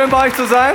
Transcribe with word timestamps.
Schön 0.00 0.08
bei 0.08 0.28
euch 0.28 0.34
zu 0.34 0.46
sein. 0.46 0.74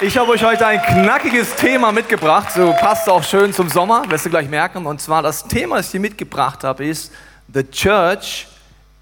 Ich 0.00 0.16
habe 0.16 0.30
euch 0.30 0.42
heute 0.42 0.66
ein 0.66 0.80
knackiges 0.80 1.54
Thema 1.54 1.92
mitgebracht. 1.92 2.50
So 2.50 2.72
passt 2.72 3.10
auch 3.10 3.22
schön 3.22 3.52
zum 3.52 3.68
Sommer, 3.68 4.08
wirst 4.08 4.24
du 4.24 4.30
gleich 4.30 4.48
merken. 4.48 4.86
Und 4.86 5.02
zwar 5.02 5.20
das 5.22 5.46
Thema, 5.46 5.76
das 5.76 5.86
ich 5.86 5.92
dir 5.92 6.00
mitgebracht 6.00 6.64
habe, 6.64 6.86
ist 6.86 7.12
The 7.52 7.62
Church 7.62 8.46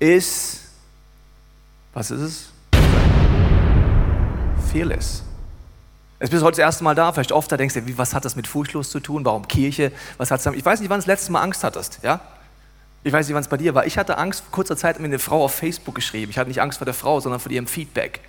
is. 0.01 0.63
Was 1.93 2.11
ist 2.11 2.21
es? 2.21 2.49
Fearless. 4.73 5.23
Jetzt 6.19 6.31
bist 6.31 6.43
du 6.43 6.47
heute 6.47 6.57
das 6.57 6.65
erste 6.65 6.83
Mal 6.83 6.97
da, 6.97 7.13
vielleicht 7.13 7.31
oft 7.31 7.53
da 7.53 7.57
denkst 7.57 7.75
du, 7.75 7.83
was 7.97 8.15
hat 8.15 8.25
das 8.25 8.35
mit 8.35 8.49
furchtlos 8.49 8.91
zu 8.91 8.99
tun? 8.99 9.25
Warum 9.25 9.47
Kirche? 9.47 9.93
Was 10.17 10.33
hat's 10.33 10.43
damit? 10.43 10.59
Ich 10.59 10.67
weiß 10.67 10.81
nicht, 10.81 10.91
wann 10.91 10.99
du 10.99 11.03
das 11.03 11.07
letzte 11.07 11.31
Mal 11.31 11.43
Angst 11.43 11.63
hattest, 11.63 12.01
ja? 12.03 12.19
Ich 13.05 13.13
weiß 13.13 13.27
nicht, 13.29 13.35
wann 13.35 13.43
es 13.43 13.49
bei 13.49 13.59
dir 13.59 13.75
war. 13.75 13.87
Ich 13.87 13.99
hatte 13.99 14.17
Angst, 14.17 14.41
vor 14.41 14.51
kurzer 14.51 14.79
Zeit 14.79 14.99
mir 14.99 15.05
eine 15.05 15.19
Frau 15.19 15.45
auf 15.45 15.55
Facebook 15.55 15.95
geschrieben. 15.95 16.31
Ich 16.31 16.39
hatte 16.39 16.49
nicht 16.49 16.63
Angst 16.63 16.79
vor 16.79 16.87
der 16.87 16.95
Frau, 16.95 17.21
sondern 17.21 17.39
vor 17.39 17.53
ihrem 17.53 17.67
Feedback. 17.67 18.21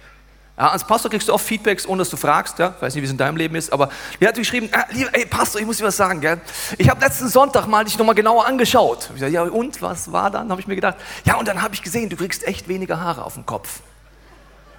Ja, 0.57 0.69
als 0.69 0.85
Pastor 0.85 1.09
kriegst 1.09 1.29
du 1.29 1.33
oft 1.33 1.45
Feedbacks, 1.45 1.87
ohne 1.87 1.99
dass 1.99 2.09
du 2.09 2.17
fragst. 2.17 2.59
Ja? 2.59 2.73
Ich 2.75 2.81
weiß 2.81 2.93
nicht, 2.93 3.01
wie 3.01 3.05
es 3.05 3.11
in 3.11 3.17
deinem 3.17 3.37
Leben 3.37 3.55
ist, 3.55 3.71
aber 3.71 3.89
die 4.19 4.27
hat 4.27 4.35
geschrieben, 4.35 4.69
ah, 4.73 4.85
lieber, 4.91 5.09
ey 5.13 5.25
Pastor, 5.25 5.61
ich 5.61 5.67
muss 5.67 5.77
dir 5.77 5.85
was 5.85 5.95
sagen. 5.95 6.19
Gell? 6.19 6.41
Ich 6.77 6.89
habe 6.89 6.99
letzten 6.99 7.29
Sonntag 7.29 7.67
mal 7.67 7.85
dich 7.85 7.97
nochmal 7.97 8.15
genauer 8.15 8.45
angeschaut. 8.45 9.09
Ich 9.13 9.21
sage, 9.21 9.31
ja 9.31 9.43
und, 9.43 9.81
was 9.81 10.11
war 10.11 10.29
dann? 10.29 10.49
Habe 10.49 10.59
ich 10.59 10.67
mir 10.67 10.75
gedacht. 10.75 10.97
Ja, 11.23 11.35
und 11.35 11.47
dann 11.47 11.61
habe 11.61 11.73
ich 11.73 11.81
gesehen, 11.81 12.09
du 12.09 12.17
kriegst 12.17 12.45
echt 12.45 12.67
weniger 12.67 12.99
Haare 12.99 13.23
auf 13.23 13.35
dem 13.35 13.45
Kopf. 13.45 13.79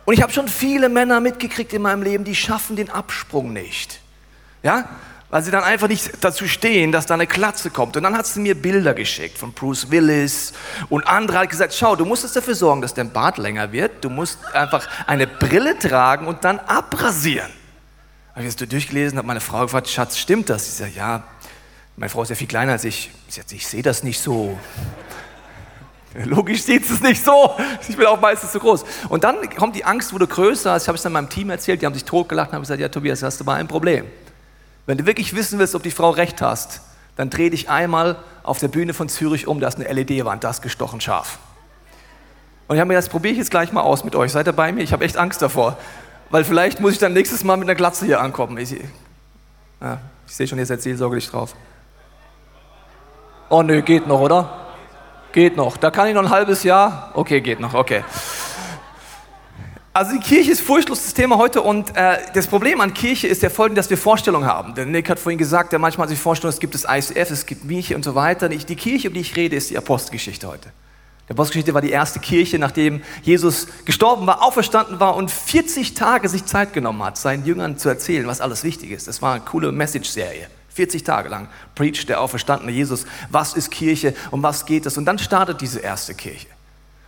Und 0.05 0.13
ich 0.13 0.23
habe 0.23 0.33
schon 0.33 0.49
viele 0.49 0.91
Männer 0.91 1.21
mitgekriegt 1.21 1.73
in 1.73 1.83
meinem 1.83 2.03
Leben, 2.03 2.25
die 2.25 2.35
schaffen 2.35 2.77
den 2.77 2.91
Absprung 2.91 3.53
nicht. 3.53 4.01
Ja? 4.63 4.89
Weil 5.31 5.43
sie 5.43 5.51
dann 5.51 5.65
einfach 5.65 5.89
nicht 5.89 6.13
dazu 6.21 6.47
stehen, 6.47 6.93
dass 6.93 7.07
da 7.07 7.15
eine 7.15 7.27
Klatze 7.27 7.71
kommt. 7.71 7.97
Und 7.97 8.05
dann 8.05 8.17
hat 8.17 8.27
sie 8.27 8.41
mir 8.41 8.55
Bilder 8.55 8.95
geschickt 8.95 9.39
von 9.39 9.53
Bruce 9.53 9.91
Willis 9.91 10.53
und 10.89 11.07
andere 11.07 11.39
hat 11.39 11.51
gesagt, 11.51 11.75
schau, 11.75 11.97
du 11.97 12.05
musst 12.05 12.23
jetzt 12.23 12.37
dafür 12.37 12.55
sorgen, 12.55 12.81
dass 12.81 12.95
dein 12.95 13.11
Bart 13.11 13.39
länger 13.39 13.73
wird. 13.73 14.05
Du 14.05 14.11
musst 14.11 14.39
einfach 14.55 14.89
eine 15.07 15.27
Brille 15.27 15.79
tragen 15.79 16.27
und 16.27 16.45
dann 16.45 16.59
abrasieren. 16.61 17.51
Habe 18.35 18.47
ich 18.47 18.55
das 18.55 18.69
durchgelesen, 18.69 19.19
habe 19.19 19.27
meine 19.27 19.41
Frau 19.41 19.63
gefragt, 19.63 19.89
Schatz, 19.89 20.19
stimmt 20.19 20.49
das? 20.51 20.67
Sie 20.67 20.83
sagt, 20.83 20.95
ja, 20.95 21.25
meine 21.97 22.11
Frau 22.11 22.23
ist 22.23 22.29
ja 22.29 22.37
viel 22.37 22.47
kleiner 22.47 22.73
als 22.73 22.85
ich. 22.85 23.11
Sie 23.29 23.41
sagt, 23.41 23.51
ich 23.53 23.67
sehe 23.67 23.83
das 23.83 24.03
nicht 24.03 24.21
so. 24.21 24.59
Logisch 26.25 26.63
sieht 26.63 26.89
es 26.89 27.01
nicht 27.01 27.23
so. 27.23 27.57
Ich 27.89 27.97
bin 27.97 28.07
auch 28.07 28.21
meistens 28.21 28.53
zu 28.53 28.59
groß. 28.59 28.85
Und 29.09 29.25
dann 29.25 29.49
kommt 29.51 29.75
die 29.77 29.85
Angst, 29.85 30.13
wurde 30.13 30.27
größer. 30.27 30.77
Ich 30.77 30.87
habe 30.87 30.97
es 30.97 31.03
dann 31.03 31.13
meinem 31.13 31.29
Team 31.29 31.51
erzählt, 31.51 31.83
die 31.83 31.87
haben 31.87 31.95
sich 31.95 32.05
totgelacht 32.05 32.51
und 32.51 32.55
haben 32.55 32.63
gesagt, 32.63 32.81
ja 32.81 32.89
Tobias, 32.89 33.23
hast 33.23 33.41
du 33.41 33.45
mal 33.45 33.55
ein 33.55 33.69
Problem. 33.69 34.07
Wenn 34.87 34.99
du 34.99 35.07
wirklich 35.07 35.35
wissen 35.35 35.59
willst, 35.59 35.75
ob 35.75 35.83
die 35.83 35.91
Frau 35.91 36.11
recht 36.11 36.41
hast, 36.41 36.81
dann 37.17 37.31
dreh 37.31 37.51
dich 37.51 37.69
einmal 37.69 38.17
auf 38.43 38.59
der 38.59 38.69
Bühne 38.69 38.95
von 38.95 39.09
Zürich 39.09 39.47
um, 39.47 39.61
da 39.61 39.69
ist 39.69 39.81
eine 39.81 39.93
LED-Wand, 39.93 40.45
das 40.45 40.57
ist 40.57 40.63
gestochen 40.63 41.01
scharf. 41.01 41.39
Und 42.69 42.77
ich 42.77 42.81
habe 42.81 42.89
mir 42.89 42.95
das 42.95 43.09
probiere 43.09 43.33
ich 43.33 43.39
jetzt 43.39 43.51
gleich 43.51 43.73
mal 43.73 43.83
aus 43.83 44.05
mit 44.05 44.15
euch. 44.17 44.33
Seid 44.33 44.47
ihr 44.47 44.53
bei 44.53 44.73
mir? 44.73 44.83
Ich 44.83 44.93
habe 44.93 45.05
echt 45.05 45.17
Angst 45.17 45.41
davor. 45.41 45.77
Weil 46.31 46.45
vielleicht 46.45 46.81
muss 46.81 46.93
ich 46.93 46.99
dann 46.99 47.13
nächstes 47.13 47.45
Mal 47.45 47.57
mit 47.57 47.69
einer 47.69 47.77
Glatze 47.77 48.05
hier 48.07 48.21
ankommen. 48.21 48.59
Ich, 48.59 48.73
ja, 49.81 49.99
ich 50.27 50.35
sehe 50.35 50.49
schon, 50.49 50.59
ihr 50.59 50.67
seid 50.67 50.83
seelsorglich 50.83 51.29
drauf. 51.29 51.55
Oh 53.49 53.63
nö, 53.63 53.83
geht 53.83 54.09
noch, 54.09 54.21
oder? 54.21 54.67
Geht 55.31 55.57
noch. 55.57 55.77
Da 55.77 55.91
kann 55.91 56.09
ich 56.09 56.15
noch 56.15 56.23
ein 56.23 56.31
halbes 56.31 56.65
Jahr. 56.65 57.13
Okay, 57.15 57.41
geht 57.41 57.61
noch, 57.61 57.75
okay. 57.75 58.03
Also 59.97 60.13
die 60.13 60.21
Kirche 60.21 60.53
ist 60.53 60.61
furchtloses 60.61 61.15
Thema 61.15 61.39
heute 61.39 61.63
und 61.63 61.97
äh, 61.97 62.19
das 62.35 62.49
Problem 62.49 62.83
an 62.83 62.93
Kirche 62.93 63.29
ist 63.29 63.43
ja 63.43 63.49
folgende, 63.49 63.79
dass 63.79 63.89
wir 63.89 63.97
Vorstellungen 63.97 64.47
haben. 64.47 64.75
Der 64.75 64.85
Nick 64.85 65.09
hat 65.09 65.19
vorhin 65.19 65.39
gesagt, 65.39 65.73
der 65.73 65.79
manchmal 65.79 66.07
sich 66.07 66.19
vorstellt, 66.19 66.53
es 66.53 66.61
gibt 66.61 66.75
das 66.75 66.85
ICF, 66.87 67.31
es 67.31 67.47
gibt 67.47 67.65
Miche 67.65 67.97
und 67.97 68.05
so 68.05 68.15
weiter. 68.15 68.51
Die 68.51 68.77
Kirche, 68.77 69.09
um 69.09 69.15
die 69.15 69.21
ich 69.21 69.37
rede, 69.37 69.57
ist 69.57 69.71
die 69.71 69.79
Apostelgeschichte 69.79 70.49
heute. 70.49 70.71
Die 71.27 71.33
Apostelgeschichte 71.33 71.73
war 71.73 71.81
die 71.81 71.93
erste 71.93 72.21
Kirche, 72.21 72.59
nachdem 72.59 73.01
Jesus 73.23 73.69
gestorben 73.87 74.27
war, 74.27 74.43
auferstanden 74.43 75.01
war 75.01 75.17
und 75.17 75.31
40 75.31 75.95
Tage 75.95 76.29
sich 76.29 76.45
Zeit 76.45 76.75
genommen 76.75 77.03
hat, 77.03 77.17
seinen 77.17 77.47
Jüngern 77.47 77.79
zu 77.79 77.89
erzählen, 77.89 78.27
was 78.27 78.43
alles 78.43 78.65
wichtig 78.65 78.91
ist. 78.91 79.09
Das 79.09 79.23
war 79.23 79.33
eine 79.33 79.45
coole 79.47 79.73
Message-Serie. 79.73 80.49
40 80.75 81.05
Tage 81.05 81.31
lang 81.31 81.49
preacht 81.75 82.11
der 82.11 82.21
auferstandene 82.21 82.71
Jesus, 82.71 83.07
was 83.31 83.55
ist 83.55 83.71
Kirche, 83.71 84.13
um 84.31 84.43
was 84.43 84.67
geht 84.67 84.85
es. 84.85 84.99
Und 84.99 85.07
dann 85.07 85.19
startet 85.19 85.63
diese 85.63 85.81
erste 85.81 86.13
Kirche. 86.13 86.49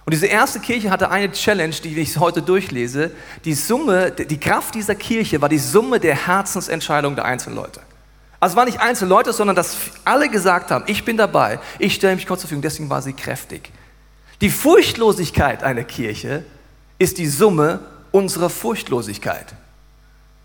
Und 0.08 0.12
diese 0.12 0.24
erste 0.24 0.58
Kirche 0.58 0.90
hatte 0.90 1.10
eine 1.10 1.30
Challenge, 1.32 1.74
die 1.84 1.94
ich 1.98 2.16
heute 2.16 2.40
durchlese. 2.40 3.10
Die 3.44 3.52
Summe, 3.52 4.10
die 4.10 4.40
Kraft 4.40 4.74
dieser 4.74 4.94
Kirche 4.94 5.42
war 5.42 5.50
die 5.50 5.58
Summe 5.58 6.00
der 6.00 6.26
Herzensentscheidungen 6.26 7.14
der 7.14 7.26
einzelnen 7.26 7.56
Leute. 7.56 7.82
Also 8.40 8.54
es 8.54 8.56
waren 8.56 8.64
nicht 8.64 8.80
einzelne 8.80 9.10
Leute, 9.10 9.34
sondern 9.34 9.54
dass 9.54 9.76
alle 10.06 10.30
gesagt 10.30 10.70
haben, 10.70 10.84
ich 10.86 11.04
bin 11.04 11.18
dabei, 11.18 11.60
ich 11.78 11.94
stelle 11.94 12.14
mich 12.16 12.26
Gott 12.26 12.40
zur 12.40 12.48
Verfügung, 12.48 12.62
deswegen 12.62 12.88
war 12.88 13.02
sie 13.02 13.12
kräftig. 13.12 13.70
Die 14.40 14.48
Furchtlosigkeit 14.48 15.62
einer 15.62 15.84
Kirche 15.84 16.42
ist 16.98 17.18
die 17.18 17.26
Summe 17.26 17.80
unserer 18.10 18.48
Furchtlosigkeit. 18.48 19.54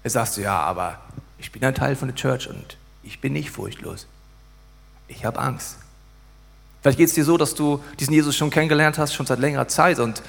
Jetzt 0.03 0.11
sagst 0.11 0.35
du, 0.35 0.41
ja, 0.41 0.59
aber 0.59 0.99
ich 1.37 1.53
bin 1.53 1.63
ein 1.63 1.73
Teil 1.73 1.95
von 1.95 2.09
der 2.09 2.15
Church 2.15 2.49
und 2.49 2.75
ich 3.01 3.21
bin 3.21 3.31
nicht 3.31 3.49
furchtlos. 3.49 4.07
Ich 5.07 5.23
habe 5.23 5.39
Angst. 5.39 5.77
Vielleicht 6.83 6.97
geht 6.97 7.07
es 7.07 7.13
dir 7.15 7.23
so, 7.23 7.37
dass 7.37 7.55
du 7.55 7.81
diesen 7.97 8.13
Jesus 8.13 8.35
schon 8.35 8.49
kennengelernt 8.49 8.97
hast, 8.97 9.13
schon 9.13 9.25
seit 9.25 9.39
längerer 9.39 9.69
Zeit 9.69 9.99
und 9.99 10.21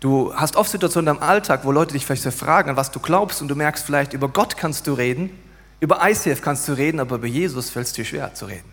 du 0.00 0.34
hast 0.34 0.56
oft 0.56 0.68
Situationen 0.68 1.16
im 1.16 1.22
Alltag, 1.22 1.60
wo 1.62 1.70
Leute 1.70 1.92
dich 1.92 2.04
vielleicht 2.04 2.24
fragen, 2.34 2.76
was 2.76 2.90
du 2.90 2.98
glaubst 2.98 3.40
und 3.40 3.46
du 3.46 3.54
merkst 3.54 3.86
vielleicht, 3.86 4.12
über 4.12 4.28
Gott 4.28 4.56
kannst 4.56 4.88
du 4.88 4.92
reden, 4.92 5.30
über 5.78 6.00
ICF 6.02 6.42
kannst 6.42 6.66
du 6.66 6.72
reden, 6.72 6.98
aber 6.98 7.14
über 7.14 7.28
Jesus 7.28 7.70
fällt 7.70 7.86
es 7.86 7.92
dir 7.92 8.04
schwer 8.04 8.34
zu 8.34 8.46
reden. 8.46 8.68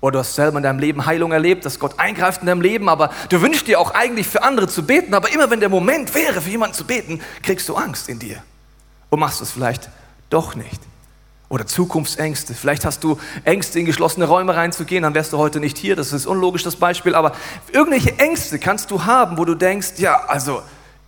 Oder 0.00 0.12
du 0.12 0.18
hast 0.20 0.34
selber 0.34 0.56
in 0.56 0.62
deinem 0.62 0.78
Leben 0.78 1.04
Heilung 1.04 1.32
erlebt, 1.32 1.66
dass 1.66 1.78
Gott 1.78 1.98
eingreift 1.98 2.40
in 2.40 2.46
deinem 2.46 2.62
Leben, 2.62 2.88
aber 2.88 3.10
du 3.28 3.42
wünschst 3.42 3.66
dir 3.66 3.78
auch 3.78 3.90
eigentlich 3.90 4.26
für 4.26 4.42
andere 4.42 4.66
zu 4.66 4.82
beten, 4.82 5.12
aber 5.12 5.30
immer 5.32 5.50
wenn 5.50 5.60
der 5.60 5.68
Moment 5.68 6.14
wäre, 6.14 6.40
für 6.40 6.48
jemanden 6.48 6.74
zu 6.74 6.86
beten, 6.86 7.20
kriegst 7.42 7.68
du 7.68 7.74
Angst 7.74 8.08
in 8.08 8.18
dir 8.18 8.42
und 9.10 9.20
machst 9.20 9.42
es 9.42 9.50
vielleicht 9.50 9.90
doch 10.30 10.54
nicht. 10.54 10.80
Oder 11.48 11.66
Zukunftsängste. 11.66 12.54
Vielleicht 12.54 12.84
hast 12.84 13.04
du 13.04 13.18
Ängste, 13.44 13.78
in 13.78 13.86
geschlossene 13.86 14.26
Räume 14.26 14.56
reinzugehen, 14.56 15.02
dann 15.02 15.14
wärst 15.14 15.32
du 15.32 15.38
heute 15.38 15.60
nicht 15.60 15.78
hier. 15.78 15.94
Das 15.94 16.12
ist 16.12 16.26
unlogisch, 16.26 16.64
das 16.64 16.76
Beispiel. 16.76 17.14
Aber 17.14 17.32
irgendwelche 17.72 18.18
Ängste 18.18 18.58
kannst 18.58 18.90
du 18.90 19.04
haben, 19.04 19.38
wo 19.38 19.44
du 19.44 19.54
denkst, 19.54 19.92
ja, 19.98 20.24
also 20.26 20.62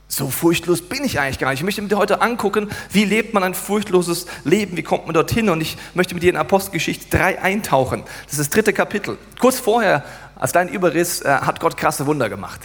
so 0.06 0.30
furchtlos 0.30 0.80
bin 0.80 1.04
ich 1.04 1.20
eigentlich 1.20 1.38
gar 1.38 1.50
nicht. 1.50 1.60
Ich 1.60 1.64
möchte 1.64 1.82
mit 1.82 1.90
dir 1.90 1.98
heute 1.98 2.22
angucken, 2.22 2.70
wie 2.90 3.04
lebt 3.04 3.34
man 3.34 3.42
ein 3.42 3.54
furchtloses 3.54 4.26
Leben, 4.44 4.76
wie 4.76 4.82
kommt 4.82 5.06
man 5.06 5.14
dorthin. 5.14 5.50
Und 5.50 5.60
ich 5.60 5.76
möchte 5.94 6.14
mit 6.14 6.22
dir 6.22 6.30
in 6.30 6.36
Apostelgeschichte 6.36 7.16
3 7.16 7.42
eintauchen. 7.42 8.04
Das 8.24 8.34
ist 8.34 8.40
das 8.40 8.50
dritte 8.50 8.72
Kapitel. 8.72 9.18
Kurz 9.38 9.58
vorher, 9.58 10.04
als 10.36 10.52
dein 10.52 10.68
Überriss, 10.68 11.20
äh, 11.20 11.28
hat 11.28 11.60
Gott 11.60 11.76
krasse 11.76 12.06
Wunder 12.06 12.28
gemacht. 12.28 12.60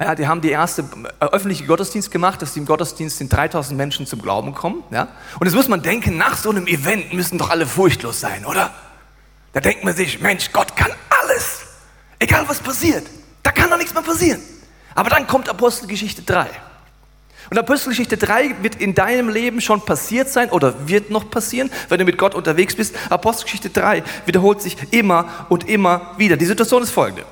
Ja, 0.00 0.14
die 0.14 0.28
haben 0.28 0.40
die 0.40 0.50
erste 0.50 0.84
äh, 1.20 1.24
öffentliche 1.24 1.64
Gottesdienst 1.64 2.10
gemacht, 2.10 2.40
dass 2.40 2.56
im 2.56 2.66
Gottesdienst 2.66 3.18
sind 3.18 3.32
3000 3.32 3.76
Menschen 3.76 4.06
zum 4.06 4.22
Glauben 4.22 4.54
kommen. 4.54 4.84
Ja? 4.90 5.08
Und 5.40 5.46
jetzt 5.46 5.56
muss 5.56 5.68
man 5.68 5.82
denken, 5.82 6.16
nach 6.16 6.36
so 6.36 6.50
einem 6.50 6.66
Event 6.68 7.12
müssen 7.12 7.36
doch 7.36 7.50
alle 7.50 7.66
furchtlos 7.66 8.20
sein, 8.20 8.44
oder? 8.44 8.72
Da 9.52 9.60
denkt 9.60 9.82
man 9.82 9.96
sich, 9.96 10.20
Mensch, 10.20 10.52
Gott 10.52 10.76
kann 10.76 10.92
alles. 11.22 11.62
Egal 12.20 12.44
was 12.48 12.60
passiert. 12.60 13.06
Da 13.42 13.50
kann 13.50 13.70
doch 13.70 13.76
nichts 13.76 13.92
mehr 13.92 14.02
passieren. 14.02 14.40
Aber 14.94 15.10
dann 15.10 15.26
kommt 15.26 15.48
Apostelgeschichte 15.48 16.22
3. 16.22 16.46
Und 17.50 17.58
Apostelgeschichte 17.58 18.16
3 18.16 18.62
wird 18.62 18.76
in 18.76 18.94
deinem 18.94 19.28
Leben 19.30 19.60
schon 19.60 19.80
passiert 19.84 20.28
sein 20.28 20.50
oder 20.50 20.86
wird 20.86 21.10
noch 21.10 21.30
passieren, 21.30 21.70
wenn 21.88 21.98
du 21.98 22.04
mit 22.04 22.18
Gott 22.18 22.34
unterwegs 22.34 22.76
bist. 22.76 22.94
Apostelgeschichte 23.10 23.70
3 23.70 24.04
wiederholt 24.26 24.60
sich 24.60 24.76
immer 24.92 25.46
und 25.48 25.68
immer 25.68 26.12
wieder. 26.18 26.36
Die 26.36 26.44
Situation 26.44 26.82
ist 26.82 26.90
folgende. 26.90 27.24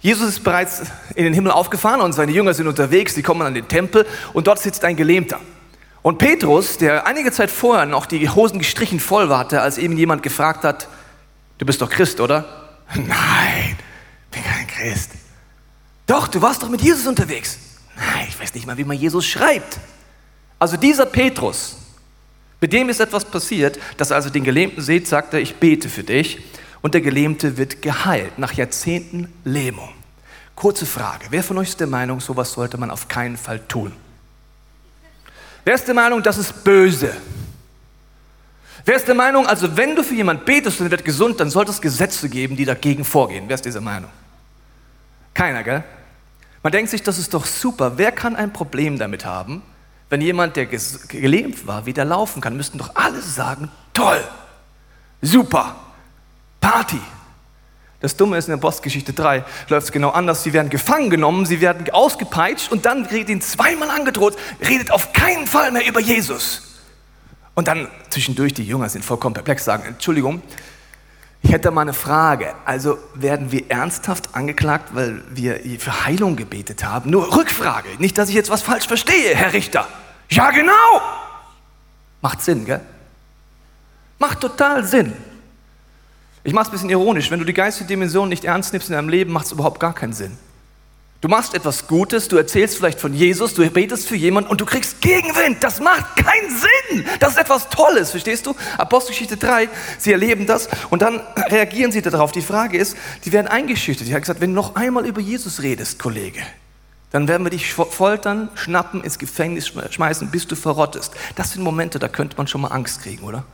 Jesus 0.00 0.28
ist 0.28 0.44
bereits 0.44 0.82
in 1.16 1.24
den 1.24 1.34
Himmel 1.34 1.50
aufgefahren 1.50 2.00
und 2.00 2.12
seine 2.12 2.30
Jünger 2.30 2.54
sind 2.54 2.68
unterwegs, 2.68 3.14
die 3.14 3.22
kommen 3.22 3.42
an 3.42 3.54
den 3.54 3.66
Tempel 3.66 4.06
und 4.32 4.46
dort 4.46 4.60
sitzt 4.60 4.84
ein 4.84 4.96
Gelähmter. 4.96 5.40
Und 6.02 6.18
Petrus, 6.18 6.78
der 6.78 7.06
einige 7.06 7.32
Zeit 7.32 7.50
vorher 7.50 7.84
noch 7.84 8.06
die 8.06 8.28
Hosen 8.30 8.60
gestrichen 8.60 9.00
voll 9.00 9.28
hatte, 9.28 9.60
als 9.60 9.76
eben 9.76 9.96
jemand 9.96 10.22
gefragt 10.22 10.62
hat, 10.62 10.88
du 11.58 11.66
bist 11.66 11.82
doch 11.82 11.90
Christ, 11.90 12.20
oder? 12.20 12.44
Nein, 12.94 13.76
bin 14.30 14.42
kein 14.44 14.66
Christ. 14.68 15.10
Doch, 16.06 16.28
du 16.28 16.40
warst 16.40 16.62
doch 16.62 16.68
mit 16.68 16.80
Jesus 16.80 17.06
unterwegs. 17.06 17.58
Nein, 17.96 18.26
ich 18.28 18.40
weiß 18.40 18.54
nicht 18.54 18.66
mal, 18.66 18.78
wie 18.78 18.84
man 18.84 18.96
Jesus 18.96 19.26
schreibt. 19.26 19.78
Also 20.60 20.76
dieser 20.76 21.06
Petrus, 21.06 21.76
mit 22.60 22.72
dem 22.72 22.88
ist 22.88 23.00
etwas 23.00 23.24
passiert, 23.24 23.78
dass 23.96 24.10
er 24.10 24.16
also 24.16 24.30
den 24.30 24.44
Gelähmten 24.44 24.82
sieht, 24.82 25.08
sagt 25.08 25.34
er, 25.34 25.40
ich 25.40 25.56
bete 25.56 25.88
für 25.88 26.04
dich 26.04 26.38
und 26.82 26.94
der 26.94 27.00
Gelähmte 27.00 27.56
wird 27.56 27.82
geheilt 27.82 28.38
nach 28.38 28.52
Jahrzehnten 28.52 29.32
Lähmung. 29.44 29.90
Kurze 30.54 30.86
Frage, 30.86 31.26
wer 31.30 31.42
von 31.42 31.58
euch 31.58 31.68
ist 31.68 31.80
der 31.80 31.86
Meinung, 31.86 32.20
sowas 32.20 32.52
sollte 32.52 32.78
man 32.78 32.90
auf 32.90 33.08
keinen 33.08 33.36
Fall 33.36 33.60
tun? 33.60 33.92
Wer 35.64 35.74
ist 35.74 35.86
der 35.86 35.94
Meinung, 35.94 36.22
das 36.22 36.38
ist 36.38 36.64
böse? 36.64 37.14
Wer 38.84 38.96
ist 38.96 39.06
der 39.06 39.14
Meinung, 39.14 39.46
also 39.46 39.76
wenn 39.76 39.94
du 39.94 40.02
für 40.02 40.14
jemanden 40.14 40.44
betest 40.44 40.80
und 40.80 40.86
er 40.86 40.90
wird 40.90 41.04
gesund, 41.04 41.38
dann 41.40 41.50
sollte 41.50 41.70
es 41.70 41.80
Gesetze 41.80 42.28
geben, 42.28 42.56
die 42.56 42.64
dagegen 42.64 43.04
vorgehen? 43.04 43.44
Wer 43.46 43.54
ist 43.54 43.64
dieser 43.64 43.80
Meinung? 43.80 44.10
Keiner, 45.34 45.62
gell? 45.62 45.84
Man 46.62 46.72
denkt 46.72 46.90
sich, 46.90 47.02
das 47.02 47.18
ist 47.18 47.34
doch 47.34 47.46
super. 47.46 47.98
Wer 47.98 48.12
kann 48.12 48.34
ein 48.34 48.52
Problem 48.52 48.98
damit 48.98 49.24
haben, 49.24 49.62
wenn 50.08 50.20
jemand, 50.20 50.56
der 50.56 50.66
gelähmt 50.66 51.66
war, 51.66 51.86
wieder 51.86 52.04
laufen 52.04 52.40
kann? 52.40 52.56
Müssten 52.56 52.78
doch 52.78 52.96
alle 52.96 53.20
sagen, 53.20 53.70
toll, 53.92 54.24
super. 55.20 55.76
Party. 56.68 57.00
Das 58.00 58.14
Dumme 58.14 58.36
ist, 58.36 58.46
in 58.46 58.52
der 58.52 58.58
Postgeschichte 58.58 59.14
3 59.14 59.42
läuft 59.68 59.86
es 59.86 59.92
genau 59.92 60.10
anders. 60.10 60.42
Sie 60.42 60.52
werden 60.52 60.68
gefangen 60.68 61.08
genommen, 61.08 61.46
sie 61.46 61.62
werden 61.62 61.88
ausgepeitscht 61.90 62.70
und 62.70 62.84
dann 62.84 63.10
wird 63.10 63.30
ihnen 63.30 63.40
zweimal 63.40 63.88
angedroht, 63.88 64.36
redet 64.68 64.90
auf 64.90 65.14
keinen 65.14 65.46
Fall 65.46 65.72
mehr 65.72 65.86
über 65.86 65.98
Jesus. 65.98 66.84
Und 67.54 67.68
dann 67.68 67.88
zwischendurch, 68.10 68.52
die 68.52 68.64
Jünger 68.64 68.90
sind 68.90 69.02
vollkommen 69.02 69.32
perplex, 69.32 69.64
sagen, 69.64 69.84
Entschuldigung, 69.86 70.42
ich 71.40 71.52
hätte 71.52 71.70
mal 71.70 71.80
eine 71.80 71.94
Frage. 71.94 72.54
Also 72.66 72.98
werden 73.14 73.50
wir 73.50 73.70
ernsthaft 73.70 74.34
angeklagt, 74.34 74.90
weil 74.92 75.22
wir 75.30 75.58
für 75.80 76.04
Heilung 76.04 76.36
gebetet 76.36 76.84
haben? 76.84 77.08
Nur 77.10 77.34
Rückfrage, 77.34 77.88
nicht, 77.98 78.18
dass 78.18 78.28
ich 78.28 78.34
jetzt 78.34 78.50
was 78.50 78.60
falsch 78.60 78.86
verstehe, 78.86 79.34
Herr 79.34 79.54
Richter. 79.54 79.88
Ja, 80.28 80.50
genau. 80.50 81.00
Macht 82.20 82.42
Sinn, 82.42 82.66
gell? 82.66 82.82
Macht 84.18 84.40
total 84.40 84.84
Sinn. 84.84 85.14
Ich 86.48 86.54
mache 86.54 86.62
es 86.62 86.68
ein 86.68 86.72
bisschen 86.72 86.88
ironisch. 86.88 87.30
Wenn 87.30 87.40
du 87.40 87.44
die 87.44 87.52
geistige 87.52 87.86
Dimension 87.86 88.30
nicht 88.30 88.46
ernst 88.46 88.72
nimmst 88.72 88.88
in 88.88 88.94
deinem 88.94 89.10
Leben, 89.10 89.34
macht 89.34 89.44
es 89.44 89.52
überhaupt 89.52 89.80
gar 89.80 89.94
keinen 89.94 90.14
Sinn. 90.14 90.38
Du 91.20 91.28
machst 91.28 91.52
etwas 91.52 91.86
Gutes, 91.86 92.28
du 92.28 92.38
erzählst 92.38 92.78
vielleicht 92.78 92.98
von 92.98 93.12
Jesus, 93.12 93.52
du 93.52 93.68
betest 93.68 94.08
für 94.08 94.16
jemanden 94.16 94.48
und 94.48 94.58
du 94.58 94.64
kriegst 94.64 95.02
Gegenwind. 95.02 95.62
Das 95.62 95.78
macht 95.78 96.16
keinen 96.16 96.48
Sinn. 96.48 97.04
Das 97.20 97.32
ist 97.32 97.38
etwas 97.38 97.68
Tolles, 97.68 98.12
verstehst 98.12 98.46
du? 98.46 98.54
Apostelgeschichte 98.78 99.36
3, 99.36 99.68
sie 99.98 100.10
erleben 100.10 100.46
das 100.46 100.70
und 100.88 101.02
dann 101.02 101.20
reagieren 101.50 101.92
sie 101.92 102.00
darauf. 102.00 102.32
Die 102.32 102.40
Frage 102.40 102.78
ist, 102.78 102.96
die 103.26 103.32
werden 103.32 103.48
eingeschüchtert. 103.48 104.08
Die 104.08 104.14
haben 104.14 104.22
gesagt, 104.22 104.40
wenn 104.40 104.54
du 104.54 104.56
noch 104.56 104.74
einmal 104.74 105.04
über 105.04 105.20
Jesus 105.20 105.60
redest, 105.60 105.98
Kollege, 105.98 106.40
dann 107.10 107.28
werden 107.28 107.44
wir 107.44 107.50
dich 107.50 107.74
foltern, 107.74 108.48
schnappen, 108.54 109.04
ins 109.04 109.18
Gefängnis 109.18 109.70
schmeißen, 109.90 110.30
bis 110.30 110.46
du 110.46 110.56
verrottest. 110.56 111.12
Das 111.36 111.52
sind 111.52 111.62
Momente, 111.62 111.98
da 111.98 112.08
könnte 112.08 112.38
man 112.38 112.46
schon 112.46 112.62
mal 112.62 112.68
Angst 112.68 113.02
kriegen, 113.02 113.24
oder? 113.24 113.44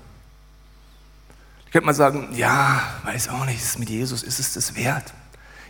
Könnte 1.74 1.86
man 1.86 1.94
sagen, 1.96 2.28
ja, 2.36 2.84
weiß 3.02 3.30
auch 3.30 3.44
nicht, 3.46 3.60
ist 3.60 3.80
mit 3.80 3.90
Jesus, 3.90 4.22
ist 4.22 4.38
es 4.38 4.52
das 4.52 4.76
wert? 4.76 5.12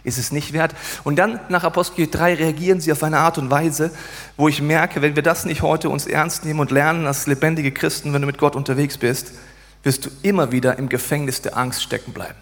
ist 0.02 0.18
es 0.18 0.32
nicht 0.32 0.52
wert. 0.52 0.74
Und 1.02 1.16
dann 1.16 1.40
nach 1.48 1.64
Apostel 1.64 2.06
3 2.06 2.34
reagieren 2.34 2.78
sie 2.78 2.92
auf 2.92 3.02
eine 3.02 3.20
Art 3.20 3.38
und 3.38 3.50
Weise, 3.50 3.90
wo 4.36 4.46
ich 4.46 4.60
merke, 4.60 5.00
wenn 5.00 5.16
wir 5.16 5.22
das 5.22 5.46
nicht 5.46 5.62
heute 5.62 5.88
uns 5.88 6.06
ernst 6.06 6.44
nehmen 6.44 6.60
und 6.60 6.70
lernen 6.70 7.06
als 7.06 7.26
lebendige 7.26 7.72
Christen, 7.72 8.12
wenn 8.12 8.20
du 8.20 8.26
mit 8.26 8.36
Gott 8.36 8.54
unterwegs 8.54 8.98
bist, 8.98 9.32
wirst 9.82 10.04
du 10.04 10.10
immer 10.20 10.52
wieder 10.52 10.78
im 10.78 10.90
Gefängnis 10.90 11.40
der 11.40 11.56
Angst 11.56 11.82
stecken 11.82 12.12
bleiben. 12.12 12.36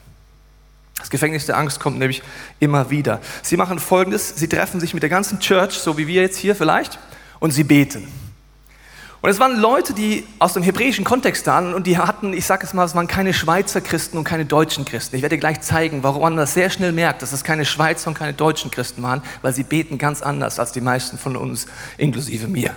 Das 0.98 1.08
Gefängnis 1.08 1.46
der 1.46 1.56
Angst 1.56 1.78
kommt 1.78 2.00
nämlich 2.00 2.20
immer 2.58 2.90
wieder. 2.90 3.20
Sie 3.42 3.56
machen 3.56 3.78
Folgendes, 3.78 4.34
sie 4.34 4.48
treffen 4.48 4.80
sich 4.80 4.92
mit 4.92 5.04
der 5.04 5.10
ganzen 5.10 5.38
Church, 5.38 5.74
so 5.74 5.96
wie 5.96 6.08
wir 6.08 6.22
jetzt 6.22 6.36
hier 6.36 6.56
vielleicht, 6.56 6.98
und 7.38 7.52
sie 7.52 7.62
beten. 7.62 8.08
Und 9.22 9.30
es 9.30 9.38
waren 9.38 9.56
Leute, 9.56 9.94
die 9.94 10.26
aus 10.40 10.54
dem 10.54 10.64
hebräischen 10.64 11.04
Kontext 11.04 11.46
waren 11.46 11.74
und 11.74 11.86
die 11.86 11.96
hatten, 11.96 12.32
ich 12.32 12.44
sage 12.44 12.66
es 12.66 12.74
mal, 12.74 12.84
es 12.84 12.96
waren 12.96 13.06
keine 13.06 13.32
Schweizer 13.32 13.80
Christen 13.80 14.18
und 14.18 14.24
keine 14.24 14.44
deutschen 14.44 14.84
Christen. 14.84 15.14
Ich 15.14 15.22
werde 15.22 15.38
gleich 15.38 15.60
zeigen, 15.60 16.02
warum 16.02 16.22
man 16.22 16.36
das 16.36 16.54
sehr 16.54 16.70
schnell 16.70 16.90
merkt, 16.90 17.22
dass 17.22 17.32
es 17.32 17.44
keine 17.44 17.64
Schweizer 17.64 18.08
und 18.08 18.18
keine 18.18 18.34
deutschen 18.34 18.72
Christen 18.72 19.00
waren, 19.04 19.22
weil 19.40 19.52
sie 19.52 19.62
beten 19.62 19.96
ganz 19.96 20.22
anders 20.22 20.58
als 20.58 20.72
die 20.72 20.80
meisten 20.80 21.18
von 21.18 21.36
uns, 21.36 21.68
inklusive 21.98 22.48
mir. 22.48 22.74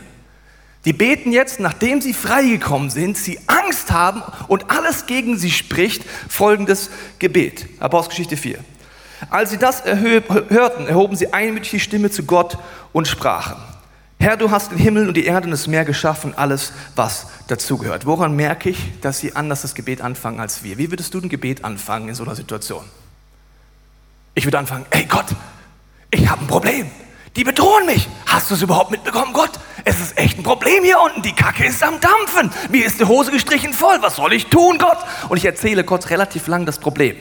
Die 0.85 0.93
beten 0.93 1.31
jetzt, 1.31 1.59
nachdem 1.59 1.99
sie 1.99 2.13
freigekommen 2.13 2.91
sind, 2.91 3.17
sie 3.17 3.39
Angst 3.47 3.91
haben 3.91 4.21
und 4.47 4.69
alles 4.69 5.07
gegen 5.07 5.39
sie 5.39 5.49
spricht, 5.49 6.03
folgendes 6.29 6.91
Gebet. 7.17 7.65
Apostelgeschichte 7.79 8.37
4. 8.37 8.59
Als 9.31 9.49
sie 9.49 9.57
das 9.57 9.83
hörten, 9.83 10.85
erhoben 10.85 11.15
sie 11.15 11.33
einmütig 11.33 11.71
die 11.71 11.79
Stimme 11.79 12.11
zu 12.11 12.21
Gott 12.21 12.59
und 12.93 13.07
sprachen. 13.07 13.55
Herr, 14.19 14.37
du 14.37 14.49
hast 14.49 14.71
den 14.71 14.77
Himmel 14.77 15.07
und 15.07 15.15
die 15.15 15.25
Erde 15.25 15.45
und 15.45 15.51
das 15.51 15.67
Meer 15.67 15.85
geschaffen, 15.85 16.33
alles, 16.35 16.73
was 16.95 17.27
dazugehört. 17.47 18.05
Woran 18.05 18.35
merke 18.35 18.69
ich, 18.69 18.99
dass 19.01 19.19
sie 19.19 19.35
anders 19.35 19.61
das 19.61 19.75
Gebet 19.75 20.01
anfangen 20.01 20.39
als 20.39 20.63
wir? 20.63 20.77
Wie 20.77 20.89
würdest 20.89 21.13
du 21.13 21.19
ein 21.19 21.29
Gebet 21.29 21.63
anfangen 21.63 22.09
in 22.09 22.15
so 22.15 22.23
einer 22.23 22.35
Situation? 22.35 22.85
Ich 24.33 24.45
würde 24.45 24.57
anfangen, 24.57 24.85
ey 24.89 25.05
Gott, 25.05 25.27
ich 26.11 26.27
habe 26.29 26.41
ein 26.41 26.47
Problem. 26.47 26.89
Die 27.35 27.43
bedrohen 27.43 27.85
mich. 27.85 28.07
Hast 28.25 28.49
du 28.49 28.55
es 28.55 28.61
überhaupt 28.61 28.91
mitbekommen, 28.91 29.33
Gott? 29.33 29.51
Es 29.83 29.99
ist 29.99 30.17
echt 30.17 30.37
ein 30.37 30.43
Problem 30.43 30.83
hier 30.83 30.99
unten. 31.01 31.21
Die 31.21 31.33
Kacke 31.33 31.65
ist 31.65 31.83
am 31.83 31.99
Dampfen. 31.99 32.49
Mir 32.69 32.85
ist 32.85 32.99
die 32.99 33.05
Hose 33.05 33.29
gestrichen 33.31 33.73
voll. 33.73 33.97
Was 34.01 34.15
soll 34.15 34.31
ich 34.31 34.47
tun, 34.47 34.77
Gott? 34.77 34.97
Und 35.27 35.37
ich 35.37 35.45
erzähle 35.45 35.83
Gott 35.83 36.09
relativ 36.09 36.47
lang 36.47 36.65
das 36.65 36.79
Problem. 36.79 37.17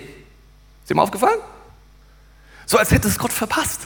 Ist 0.82 0.90
dir 0.90 0.94
mal 0.94 1.02
aufgefallen? 1.02 1.40
So 2.66 2.78
als 2.78 2.92
hätte 2.92 3.08
es 3.08 3.18
Gott 3.18 3.32
verpasst 3.32 3.80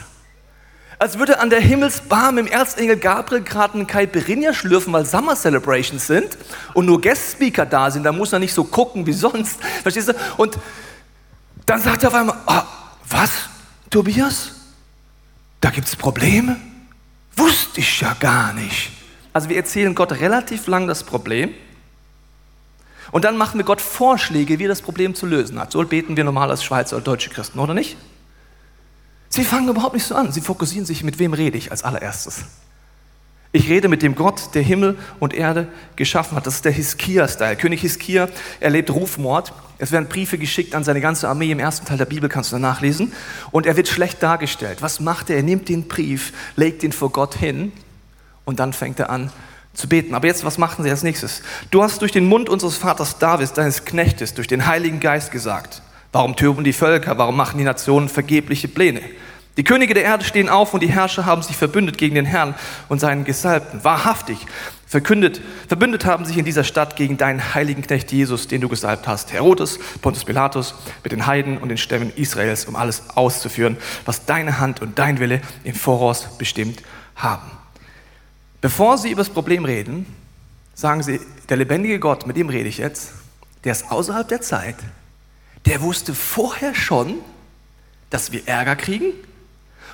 als 0.99 1.17
würde 1.17 1.39
an 1.39 1.49
der 1.49 1.61
Himmelsbarm 1.61 2.37
im 2.37 2.47
Erzengel 2.47 2.97
Gabriel 2.97 3.41
gerade 3.41 3.75
einen 3.75 3.87
Caipirinha 3.87 4.53
schlürfen, 4.53 4.91
weil 4.91 5.05
Summer 5.05 5.35
Celebrations 5.35 6.05
sind 6.05 6.37
und 6.73 6.85
nur 6.85 6.99
Guest-Speaker 6.99 7.65
da 7.65 7.89
sind. 7.89 8.03
Da 8.03 8.11
muss 8.11 8.33
er 8.33 8.39
nicht 8.39 8.53
so 8.53 8.65
gucken 8.65 9.05
wie 9.05 9.13
sonst. 9.25 9.63
Verstehst 9.81 10.09
du? 10.09 10.13
Und 10.35 10.59
dann 11.65 11.81
sagt 11.81 12.03
er 12.03 12.09
auf 12.09 12.15
einmal, 12.15 12.35
oh, 12.45 12.61
was, 13.09 13.31
Tobias? 13.89 14.51
Da 15.61 15.69
gibt 15.69 15.87
es 15.87 15.95
Probleme? 15.95 16.57
Wusste 17.35 17.79
ich 17.79 18.01
ja 18.01 18.13
gar 18.19 18.51
nicht. 18.53 18.91
Also 19.31 19.47
wir 19.47 19.55
erzählen 19.55 19.95
Gott 19.95 20.11
relativ 20.11 20.67
lang 20.67 20.87
das 20.87 21.03
Problem 21.03 21.53
und 23.11 23.23
dann 23.23 23.37
machen 23.37 23.57
wir 23.57 23.65
Gott 23.65 23.79
Vorschläge, 23.79 24.59
wie 24.59 24.65
er 24.65 24.69
das 24.69 24.81
Problem 24.81 25.15
zu 25.15 25.25
lösen 25.25 25.59
hat. 25.59 25.71
So 25.71 25.83
beten 25.83 26.17
wir 26.17 26.25
normal 26.25 26.49
als 26.49 26.63
Schweizer 26.63 26.97
oder 26.97 27.05
deutsche 27.05 27.29
Christen, 27.29 27.59
oder 27.59 27.73
nicht? 27.73 27.95
Sie 29.29 29.43
fangen 29.43 29.69
überhaupt 29.69 29.93
nicht 29.93 30.05
so 30.05 30.15
an. 30.15 30.31
Sie 30.31 30.41
fokussieren 30.41 30.85
sich, 30.85 31.03
mit 31.03 31.19
wem 31.19 31.33
rede 31.33 31.57
ich 31.57 31.71
als 31.71 31.83
allererstes. 31.83 32.45
Ich 33.51 33.67
rede 33.67 33.87
mit 33.87 34.03
dem 34.03 34.13
Gott, 34.13 34.53
der 34.53 34.61
Himmel 34.61 34.97
und 35.19 35.33
Erde 35.33 35.67
geschaffen 35.95 36.35
hat. 36.35 36.45
Das 36.45 36.55
ist 36.55 36.65
der 36.65 36.71
Hiskia-Style. 36.71 37.55
König 37.55 37.81
Hiskia 37.81 38.29
erlebt 38.59 38.91
Rufmord. 38.91 39.53
Es 39.79 39.91
werden 39.91 40.07
Briefe 40.07 40.37
geschickt 40.37 40.75
an 40.75 40.83
seine 40.83 41.01
ganze 41.01 41.27
Armee. 41.27 41.49
Im 41.49 41.59
ersten 41.59 41.85
Teil 41.85 41.97
der 41.97 42.05
Bibel 42.05 42.29
kannst 42.29 42.51
du 42.51 42.59
nachlesen. 42.59 43.11
Und 43.49 43.65
er 43.65 43.75
wird 43.75 43.87
schlecht 43.87 44.21
dargestellt. 44.21 44.81
Was 44.81 44.99
macht 44.99 45.31
er? 45.31 45.37
Er 45.37 45.43
nimmt 45.43 45.67
den 45.69 45.87
Brief, 45.87 46.33
legt 46.57 46.83
ihn 46.83 46.91
vor 46.91 47.11
Gott 47.11 47.35
hin 47.35 47.71
und 48.45 48.59
dann 48.59 48.73
fängt 48.73 48.99
er 48.99 49.09
an 49.09 49.31
zu 49.73 49.87
beten. 49.87 50.13
Aber 50.13 50.27
jetzt, 50.27 50.43
was 50.43 50.57
machen 50.59 50.83
sie 50.83 50.91
als 50.91 51.01
nächstes? 51.01 51.41
Du 51.71 51.81
hast 51.81 52.01
durch 52.01 52.11
den 52.11 52.25
Mund 52.25 52.49
unseres 52.49 52.77
Vaters 52.77 53.17
Davids, 53.17 53.53
deines 53.53 53.85
Knechtes, 53.85 54.33
durch 54.35 54.47
den 54.47 54.67
Heiligen 54.67 54.99
Geist 54.99 55.31
gesagt, 55.31 55.81
Warum 56.11 56.35
türben 56.35 56.63
die 56.63 56.73
Völker? 56.73 57.17
Warum 57.17 57.35
machen 57.35 57.57
die 57.57 57.63
Nationen 57.63 58.09
vergebliche 58.09 58.67
Pläne? 58.67 59.01
Die 59.57 59.63
Könige 59.63 59.93
der 59.93 60.03
Erde 60.03 60.23
stehen 60.23 60.47
auf 60.47 60.73
und 60.73 60.81
die 60.81 60.91
Herrscher 60.91 61.25
haben 61.25 61.41
sich 61.41 61.57
verbündet 61.57 61.97
gegen 61.97 62.15
den 62.15 62.25
Herrn 62.25 62.55
und 62.87 62.99
seinen 62.99 63.25
Gesalbten. 63.25 63.83
Wahrhaftig 63.83 64.45
verkündet, 64.87 65.41
verbündet 65.67 66.05
haben 66.05 66.23
sich 66.25 66.37
in 66.37 66.45
dieser 66.45 66.63
Stadt 66.63 66.95
gegen 66.95 67.17
deinen 67.17 67.53
heiligen 67.53 67.81
Knecht 67.81 68.11
Jesus, 68.11 68.47
den 68.47 68.61
du 68.61 68.69
gesalbt 68.69 69.07
hast, 69.07 69.33
Herodes, 69.33 69.77
Pontus 70.01 70.23
Pilatus, 70.23 70.75
mit 71.03 71.11
den 71.11 71.27
Heiden 71.27 71.57
und 71.57 71.69
den 71.69 71.77
Stämmen 71.77 72.11
Israels, 72.15 72.65
um 72.65 72.75
alles 72.75 73.03
auszuführen, 73.15 73.77
was 74.05 74.25
deine 74.25 74.59
Hand 74.59 74.81
und 74.81 74.97
dein 74.97 75.19
Wille 75.19 75.41
im 75.63 75.75
Voraus 75.75 76.37
bestimmt 76.37 76.81
haben. 77.15 77.51
Bevor 78.61 78.97
sie 78.97 79.11
über 79.11 79.21
das 79.21 79.29
Problem 79.29 79.65
reden, 79.65 80.05
sagen 80.73 81.03
sie, 81.03 81.19
der 81.49 81.57
lebendige 81.57 81.99
Gott, 81.99 82.25
mit 82.25 82.37
dem 82.37 82.49
rede 82.49 82.69
ich 82.69 82.77
jetzt, 82.77 83.11
der 83.63 83.73
ist 83.73 83.91
außerhalb 83.91 84.27
der 84.27 84.41
Zeit, 84.41 84.77
der 85.65 85.81
wusste 85.81 86.13
vorher 86.13 86.75
schon, 86.75 87.15
dass 88.09 88.31
wir 88.31 88.47
Ärger 88.47 88.75
kriegen. 88.75 89.13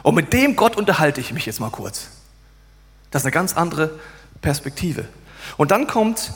Und 0.03 0.15
mit 0.15 0.33
dem 0.33 0.55
Gott 0.55 0.77
unterhalte 0.77 1.19
ich 1.19 1.33
mich 1.33 1.45
jetzt 1.45 1.59
mal 1.59 1.71
kurz. 1.71 2.07
Das 3.11 3.21
ist 3.21 3.25
eine 3.25 3.31
ganz 3.31 3.55
andere 3.55 3.99
Perspektive. 4.41 5.07
Und 5.57 5.71
dann 5.71 5.87
kommt 5.87 6.33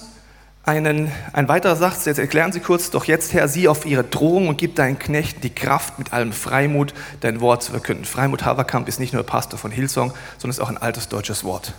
einen, 0.63 1.12
ein 1.33 1.48
weiterer 1.48 1.75
Satz, 1.75 2.05
jetzt 2.05 2.19
erklären 2.19 2.51
Sie 2.51 2.59
kurz, 2.59 2.91
doch 2.91 3.05
jetzt 3.05 3.33
Herr, 3.33 3.48
sieh 3.48 3.67
auf 3.67 3.86
ihre 3.86 4.03
Drohung 4.03 4.50
und 4.50 4.57
gib 4.57 4.75
deinen 4.75 5.00
Knechten 5.00 5.41
die 5.41 5.53
Kraft, 5.53 5.98
mit 5.98 6.13
allem 6.13 6.31
Freimut 6.31 6.93
dein 7.21 7.41
Wort 7.41 7.63
zu 7.63 7.71
verkünden. 7.71 8.05
Freimut 8.05 8.45
Haverkamp 8.45 8.88
ist 8.88 9.00
nicht 9.00 9.13
nur 9.13 9.24
Pastor 9.24 9.57
von 9.57 9.71
Hillsong, 9.71 10.13
sondern 10.38 10.51
ist 10.51 10.59
auch 10.59 10.69
ein 10.69 10.77
altes 10.77 11.07
deutsches 11.07 11.43
Wort. 11.43 11.74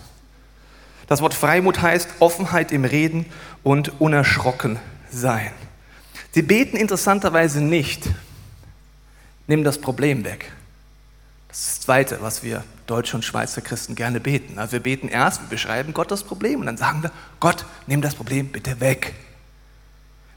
Das 1.07 1.21
Wort 1.21 1.33
Freimut 1.33 1.81
heißt 1.81 2.09
Offenheit 2.19 2.71
im 2.71 2.85
Reden 2.85 3.25
und 3.63 3.99
unerschrocken 4.01 4.79
sein. 5.09 5.51
Sie 6.31 6.41
beten 6.41 6.77
interessanterweise 6.77 7.61
nicht, 7.61 8.09
nimm 9.47 9.63
das 9.63 9.79
Problem 9.79 10.23
weg. 10.23 10.51
Das 11.49 11.59
ist 11.59 11.69
das 11.69 11.79
Zweite, 11.81 12.21
was 12.21 12.43
wir 12.43 12.63
deutsche 12.87 13.17
und 13.17 13.25
Schweizer 13.25 13.61
Christen 13.61 13.95
gerne 13.95 14.21
beten. 14.21 14.57
Also 14.57 14.73
wir 14.73 14.79
beten 14.79 15.09
erst, 15.09 15.41
wir 15.41 15.49
beschreiben 15.49 15.93
Gott 15.93 16.09
das 16.09 16.23
Problem 16.23 16.61
und 16.61 16.65
dann 16.67 16.77
sagen 16.77 17.03
wir, 17.03 17.11
Gott, 17.41 17.65
nimm 17.87 18.01
das 18.01 18.15
Problem 18.15 18.47
bitte 18.47 18.79
weg. 18.79 19.13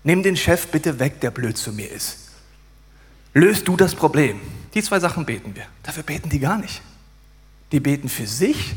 Nimm 0.03 0.25
den 0.25 0.37
Chef 0.37 0.69
bitte 0.69 0.99
weg, 0.99 1.21
der 1.21 1.31
blöd 1.31 1.57
zu 1.57 1.73
mir 1.73 1.91
ist. 1.91 2.19
Löst 3.33 3.69
du 3.69 3.77
das 3.77 3.95
Problem. 3.95 4.41
Die 4.75 4.83
zwei 4.83 4.99
Sachen 4.99 5.25
beten 5.25 5.55
wir. 5.55 5.65
Dafür 5.85 6.03
beten 6.03 6.29
die 6.29 6.41
gar 6.41 6.59
nicht. 6.59 6.83
Die 7.71 7.81
beten 7.81 8.09
für 8.09 8.27
sich. 8.27 8.75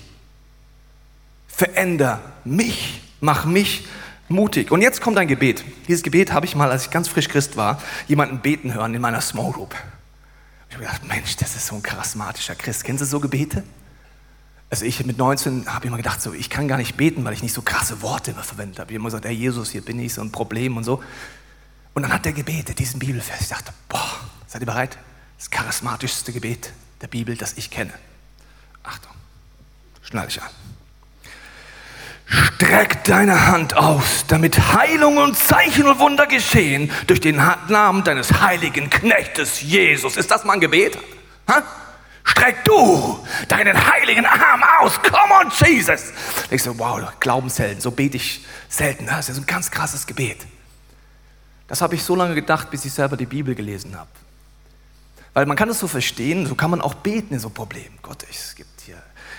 Veränder 1.47 2.21
mich, 2.43 3.01
mach 3.19 3.45
mich 3.45 3.87
mutig. 4.27 4.71
Und 4.71 4.81
jetzt 4.81 5.01
kommt 5.01 5.17
ein 5.17 5.27
Gebet. 5.27 5.63
Dieses 5.87 6.03
Gebet 6.03 6.31
habe 6.31 6.45
ich 6.45 6.55
mal, 6.55 6.71
als 6.71 6.85
ich 6.85 6.91
ganz 6.91 7.07
frisch 7.07 7.29
Christ 7.29 7.57
war, 7.57 7.81
jemanden 8.07 8.39
beten 8.39 8.73
hören 8.73 8.93
in 8.93 9.01
meiner 9.01 9.21
Small 9.21 9.51
Group. 9.51 9.75
Ich 10.69 10.75
habe 10.75 10.85
gedacht, 10.85 11.07
Mensch, 11.07 11.35
das 11.37 11.55
ist 11.55 11.67
so 11.67 11.75
ein 11.75 11.83
charismatischer 11.83 12.55
Christ. 12.55 12.83
Kennen 12.83 12.97
Sie 12.97 13.05
so 13.05 13.19
Gebete? 13.19 13.63
Also 14.69 14.83
ich 14.83 15.03
mit 15.05 15.17
19 15.17 15.73
habe 15.73 15.87
immer 15.87 15.97
gedacht, 15.97 16.21
so, 16.21 16.33
ich 16.33 16.49
kann 16.49 16.67
gar 16.67 16.77
nicht 16.77 16.97
beten, 16.97 17.23
weil 17.23 17.33
ich 17.33 17.41
nicht 17.41 17.53
so 17.53 17.61
krasse 17.61 18.01
Worte 18.01 18.31
immer 18.31 18.43
verwendet 18.43 18.79
habe. 18.79 18.91
Ich 18.91 18.95
habe 18.95 19.01
immer 19.01 19.07
gesagt, 19.07 19.25
Herr 19.25 19.31
Jesus, 19.31 19.71
hier 19.71 19.81
bin 19.81 19.97
ich, 19.99 20.13
so 20.13 20.21
ein 20.21 20.31
Problem 20.31 20.75
und 20.75 20.83
so. 20.83 21.01
Und 21.93 22.03
dann 22.03 22.11
hat 22.11 22.25
der 22.25 22.33
gebetet, 22.33 22.77
diesen 22.77 22.99
Bibelvers. 22.99 23.41
Ich 23.41 23.47
dachte, 23.47 23.71
boah, 23.87 24.19
seid 24.45 24.61
ihr 24.61 24.65
bereit? 24.65 24.97
Das 25.37 25.49
charismatischste 25.49 26.33
Gebet 26.33 26.73
der 27.01 27.07
Bibel, 27.07 27.37
das 27.37 27.53
ich 27.53 27.71
kenne. 27.71 27.93
Achtung, 28.83 29.13
schnall 30.01 30.27
dich 30.27 30.41
an. 30.41 30.49
Streck 32.27 33.05
deine 33.05 33.47
Hand 33.47 33.75
aus, 33.75 34.25
damit 34.27 34.73
Heilung 34.73 35.17
und 35.17 35.37
Zeichen 35.37 35.87
und 35.87 35.99
Wunder 35.99 36.27
geschehen 36.27 36.91
durch 37.07 37.21
den 37.21 37.37
Namen 37.69 38.03
deines 38.03 38.41
heiligen 38.41 38.89
Knechtes 38.89 39.61
Jesus. 39.61 40.17
Ist 40.17 40.29
das 40.29 40.43
mal 40.43 40.53
ein 40.53 40.59
Gebet? 40.59 40.97
Ha? 41.47 41.63
Streck 42.25 42.65
du 42.65 43.25
deinen 43.47 43.77
heiligen 43.91 44.25
Arm 44.25 44.61
aus. 44.81 45.01
Come 45.01 45.33
on, 45.41 45.51
Jesus. 45.65 46.11
Ich 46.49 46.61
so, 46.61 46.77
wow, 46.77 47.01
Glaubenshelden, 47.21 47.79
so 47.79 47.91
bete 47.91 48.17
ich 48.17 48.45
selten. 48.67 49.05
Das 49.05 49.29
ist 49.29 49.37
ein 49.37 49.45
ganz 49.45 49.71
krasses 49.71 50.05
Gebet. 50.05 50.45
Das 51.69 51.81
habe 51.81 51.95
ich 51.95 52.03
so 52.03 52.15
lange 52.15 52.35
gedacht, 52.35 52.69
bis 52.69 52.83
ich 52.83 52.91
selber 52.91 53.15
die 53.15 53.25
Bibel 53.25 53.55
gelesen 53.55 53.97
habe. 53.97 54.09
Weil 55.33 55.45
man 55.45 55.55
kann 55.55 55.69
es 55.69 55.79
so 55.79 55.87
verstehen, 55.87 56.45
so 56.45 56.55
kann 56.55 56.71
man 56.71 56.81
auch 56.81 56.95
beten 56.95 57.33
in 57.33 57.39
so 57.39 57.49
Problemen. 57.49 57.97
Gott, 58.01 58.25
es 58.29 58.55
gibt 58.55 58.76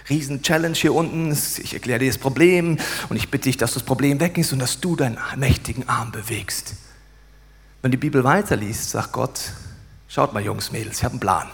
hier 0.08 0.16
riesen 0.16 0.42
Challenge 0.42 0.74
hier 0.74 0.94
unten. 0.94 1.32
Ich 1.32 1.74
erkläre 1.74 1.98
dir 1.98 2.08
das 2.08 2.18
Problem 2.18 2.78
und 3.08 3.16
ich 3.16 3.30
bitte 3.30 3.44
dich, 3.44 3.56
dass 3.56 3.72
du 3.72 3.78
das 3.78 3.86
Problem 3.86 4.20
weggehst 4.20 4.52
und 4.52 4.58
dass 4.58 4.80
du 4.80 4.96
deinen 4.96 5.18
mächtigen 5.36 5.88
Arm 5.88 6.12
bewegst. 6.12 6.74
Wenn 7.82 7.90
die 7.90 7.96
Bibel 7.96 8.24
weiterliest, 8.24 8.90
sagt 8.90 9.12
Gott, 9.12 9.52
schaut 10.08 10.32
mal 10.32 10.42
Jungs, 10.42 10.72
Mädels, 10.72 10.98
ich 10.98 11.04
habe 11.04 11.12
einen 11.12 11.20
Plan. 11.20 11.48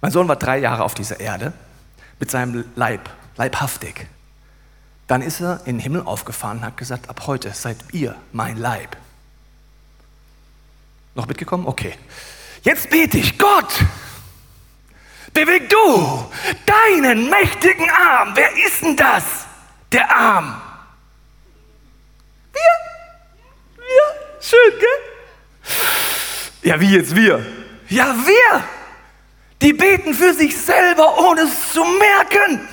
Mein 0.00 0.12
Sohn 0.12 0.28
war 0.28 0.36
drei 0.36 0.58
Jahre 0.58 0.84
auf 0.84 0.94
dieser 0.94 1.18
Erde 1.20 1.52
mit 2.20 2.30
seinem 2.30 2.64
Leib, 2.76 3.08
leibhaftig. 3.36 4.06
Dann 5.06 5.22
ist 5.22 5.40
er 5.40 5.60
in 5.66 5.76
den 5.76 5.80
Himmel 5.80 6.02
aufgefahren 6.02 6.58
und 6.58 6.64
hat 6.64 6.76
gesagt, 6.76 7.08
ab 7.08 7.26
heute 7.26 7.52
seid 7.52 7.76
ihr 7.92 8.14
mein 8.32 8.56
Leib. 8.56 8.96
Noch 11.14 11.26
mitgekommen? 11.26 11.66
Okay. 11.66 11.94
Jetzt 12.62 12.90
bete 12.90 13.18
ich, 13.18 13.38
Gott, 13.38 13.84
beweg 15.34 15.68
du 15.68 16.24
deinen 16.64 17.28
mächtigen 17.28 17.90
Arm. 17.90 18.32
Wer 18.34 18.50
ist 18.66 18.82
denn 18.82 18.96
das? 18.96 19.24
Der 19.92 20.10
Arm. 20.10 20.60
Wir? 22.52 22.60
Wir? 23.76 24.40
Schön, 24.40 24.78
gell? 24.78 24.88
Ja, 26.62 26.80
wie 26.80 26.94
jetzt 26.94 27.14
wir? 27.14 27.44
Ja, 27.88 28.14
wir. 28.26 28.64
Die 29.60 29.72
beten 29.72 30.14
für 30.14 30.32
sich 30.32 30.56
selber, 30.56 31.18
ohne 31.18 31.42
es 31.42 31.72
zu 31.72 31.84
merken. 31.84 32.68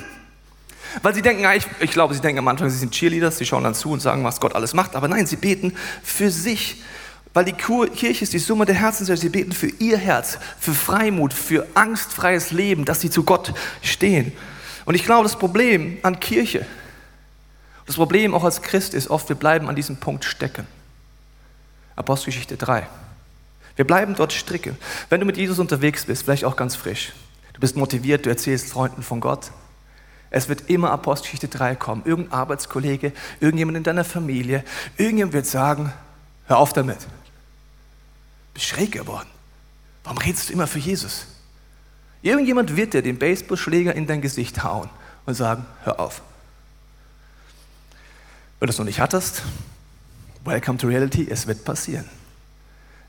Weil 1.00 1.14
sie 1.14 1.22
denken, 1.22 1.44
ich, 1.54 1.66
ich 1.80 1.90
glaube, 1.90 2.14
sie 2.14 2.20
denken 2.20 2.40
am 2.40 2.48
Anfang, 2.48 2.68
sie 2.68 2.78
sind 2.78 2.92
Cheerleaders, 2.92 3.38
sie 3.38 3.46
schauen 3.46 3.64
dann 3.64 3.74
zu 3.74 3.90
und 3.90 4.00
sagen, 4.00 4.24
was 4.24 4.40
Gott 4.40 4.54
alles 4.54 4.74
macht. 4.74 4.94
Aber 4.94 5.08
nein, 5.08 5.26
sie 5.26 5.36
beten 5.36 5.76
für 6.02 6.30
sich. 6.30 6.82
Weil 7.34 7.46
die 7.46 7.52
Kirche 7.52 8.24
ist 8.24 8.32
die 8.32 8.38
Summe 8.38 8.66
der 8.66 8.74
Herzen. 8.74 9.04
Sie 9.16 9.28
beten 9.28 9.52
für 9.52 9.68
ihr 9.68 9.96
Herz, 9.96 10.38
für 10.58 10.72
Freimut, 10.72 11.32
für 11.32 11.66
angstfreies 11.74 12.50
Leben, 12.50 12.84
dass 12.84 13.00
sie 13.00 13.10
zu 13.10 13.24
Gott 13.24 13.54
stehen. 13.80 14.32
Und 14.84 14.94
ich 14.94 15.04
glaube, 15.04 15.22
das 15.22 15.38
Problem 15.38 15.98
an 16.02 16.20
Kirche, 16.20 16.66
das 17.86 17.96
Problem 17.96 18.34
auch 18.34 18.44
als 18.44 18.62
Christ 18.62 18.94
ist 18.94 19.08
oft, 19.08 19.28
wir 19.28 19.36
bleiben 19.36 19.68
an 19.68 19.76
diesem 19.76 19.96
Punkt 19.96 20.24
stecken. 20.24 20.66
Apostelgeschichte 21.96 22.56
3. 22.56 22.86
Wir 23.76 23.86
bleiben 23.86 24.14
dort 24.14 24.32
stricken. 24.32 24.76
Wenn 25.08 25.20
du 25.20 25.26
mit 25.26 25.36
Jesus 25.36 25.58
unterwegs 25.58 26.04
bist, 26.04 26.24
vielleicht 26.24 26.44
auch 26.44 26.56
ganz 26.56 26.76
frisch, 26.76 27.12
du 27.54 27.60
bist 27.60 27.76
motiviert, 27.76 28.26
du 28.26 28.30
erzählst 28.30 28.68
Freunden 28.68 29.02
von 29.02 29.20
Gott, 29.20 29.52
es 30.30 30.48
wird 30.48 30.68
immer 30.68 30.90
Apostelgeschichte 30.90 31.48
3 31.48 31.76
kommen. 31.76 32.02
Irgendein 32.04 32.32
Arbeitskollege, 32.32 33.12
irgendjemand 33.40 33.78
in 33.78 33.84
deiner 33.84 34.04
Familie, 34.04 34.64
irgendjemand 34.96 35.34
wird 35.34 35.46
sagen, 35.46 35.92
hör 36.46 36.58
auf 36.58 36.72
damit 36.72 36.98
bist 38.54 38.66
schräg 38.66 38.92
geworden. 38.92 39.28
Warum 40.04 40.18
redest 40.18 40.48
du 40.48 40.52
immer 40.52 40.66
für 40.66 40.78
Jesus? 40.78 41.26
Irgendjemand 42.22 42.76
wird 42.76 42.94
dir 42.94 43.02
den 43.02 43.18
Baseballschläger 43.18 43.94
in 43.94 44.06
dein 44.06 44.20
Gesicht 44.20 44.62
hauen 44.62 44.88
und 45.26 45.34
sagen, 45.34 45.66
hör 45.84 45.98
auf. 45.98 46.22
Wenn 48.60 48.68
du 48.68 48.72
es 48.72 48.78
noch 48.78 48.86
nicht 48.86 49.00
hattest, 49.00 49.42
welcome 50.44 50.78
to 50.78 50.86
reality, 50.86 51.26
es 51.28 51.46
wird 51.46 51.64
passieren. 51.64 52.08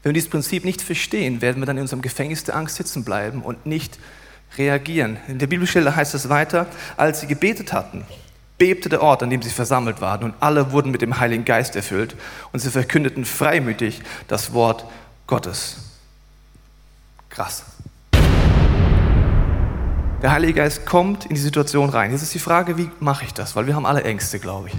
Wenn 0.01 0.09
wir 0.09 0.13
dieses 0.13 0.29
Prinzip 0.29 0.65
nicht 0.65 0.81
verstehen, 0.81 1.41
werden 1.41 1.61
wir 1.61 1.65
dann 1.65 1.77
in 1.77 1.83
unserem 1.83 2.01
Gefängnis 2.01 2.43
der 2.43 2.55
Angst 2.55 2.75
sitzen 2.75 3.03
bleiben 3.03 3.41
und 3.41 3.65
nicht 3.65 3.99
reagieren. 4.57 5.17
In 5.27 5.39
der 5.39 5.47
Bibelstelle 5.47 5.95
heißt 5.95 6.13
es 6.13 6.29
weiter, 6.29 6.67
als 6.97 7.21
sie 7.21 7.27
gebetet 7.27 7.71
hatten, 7.71 8.05
bebte 8.57 8.89
der 8.89 9.01
Ort, 9.01 9.23
an 9.23 9.29
dem 9.29 9.41
sie 9.41 9.49
versammelt 9.49 10.01
waren, 10.01 10.23
und 10.23 10.35
alle 10.39 10.71
wurden 10.71 10.91
mit 10.91 11.01
dem 11.01 11.19
Heiligen 11.19 11.45
Geist 11.45 11.75
erfüllt, 11.75 12.15
und 12.51 12.59
sie 12.59 12.69
verkündeten 12.69 13.25
freimütig 13.25 14.01
das 14.27 14.53
Wort 14.53 14.85
Gottes. 15.27 15.77
Krass. 17.29 17.63
Der 20.21 20.31
Heilige 20.31 20.53
Geist 20.53 20.85
kommt 20.85 21.25
in 21.25 21.35
die 21.35 21.41
Situation 21.41 21.89
rein. 21.89 22.11
Jetzt 22.11 22.21
ist 22.21 22.33
die 22.33 22.39
Frage, 22.39 22.77
wie 22.77 22.89
mache 22.99 23.25
ich 23.25 23.33
das? 23.33 23.55
Weil 23.55 23.67
wir 23.67 23.75
haben 23.75 23.85
alle 23.85 24.03
Ängste, 24.03 24.39
glaube 24.39 24.69
ich. 24.69 24.75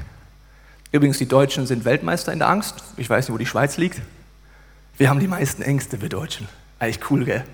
Übrigens, 0.90 1.18
die 1.18 1.26
Deutschen 1.26 1.66
sind 1.66 1.84
Weltmeister 1.84 2.32
in 2.32 2.38
der 2.38 2.48
Angst. 2.48 2.76
Ich 2.96 3.10
weiß 3.10 3.28
nicht, 3.28 3.34
wo 3.34 3.38
die 3.38 3.46
Schweiz 3.46 3.76
liegt. 3.76 4.00
Wir 4.96 5.10
haben 5.10 5.20
die 5.20 5.26
meisten 5.26 5.62
Ängste, 5.62 6.00
wir 6.00 6.08
Deutschen. 6.08 6.48
Eigentlich 6.78 7.10
cool, 7.10 7.24
gell? 7.24 7.44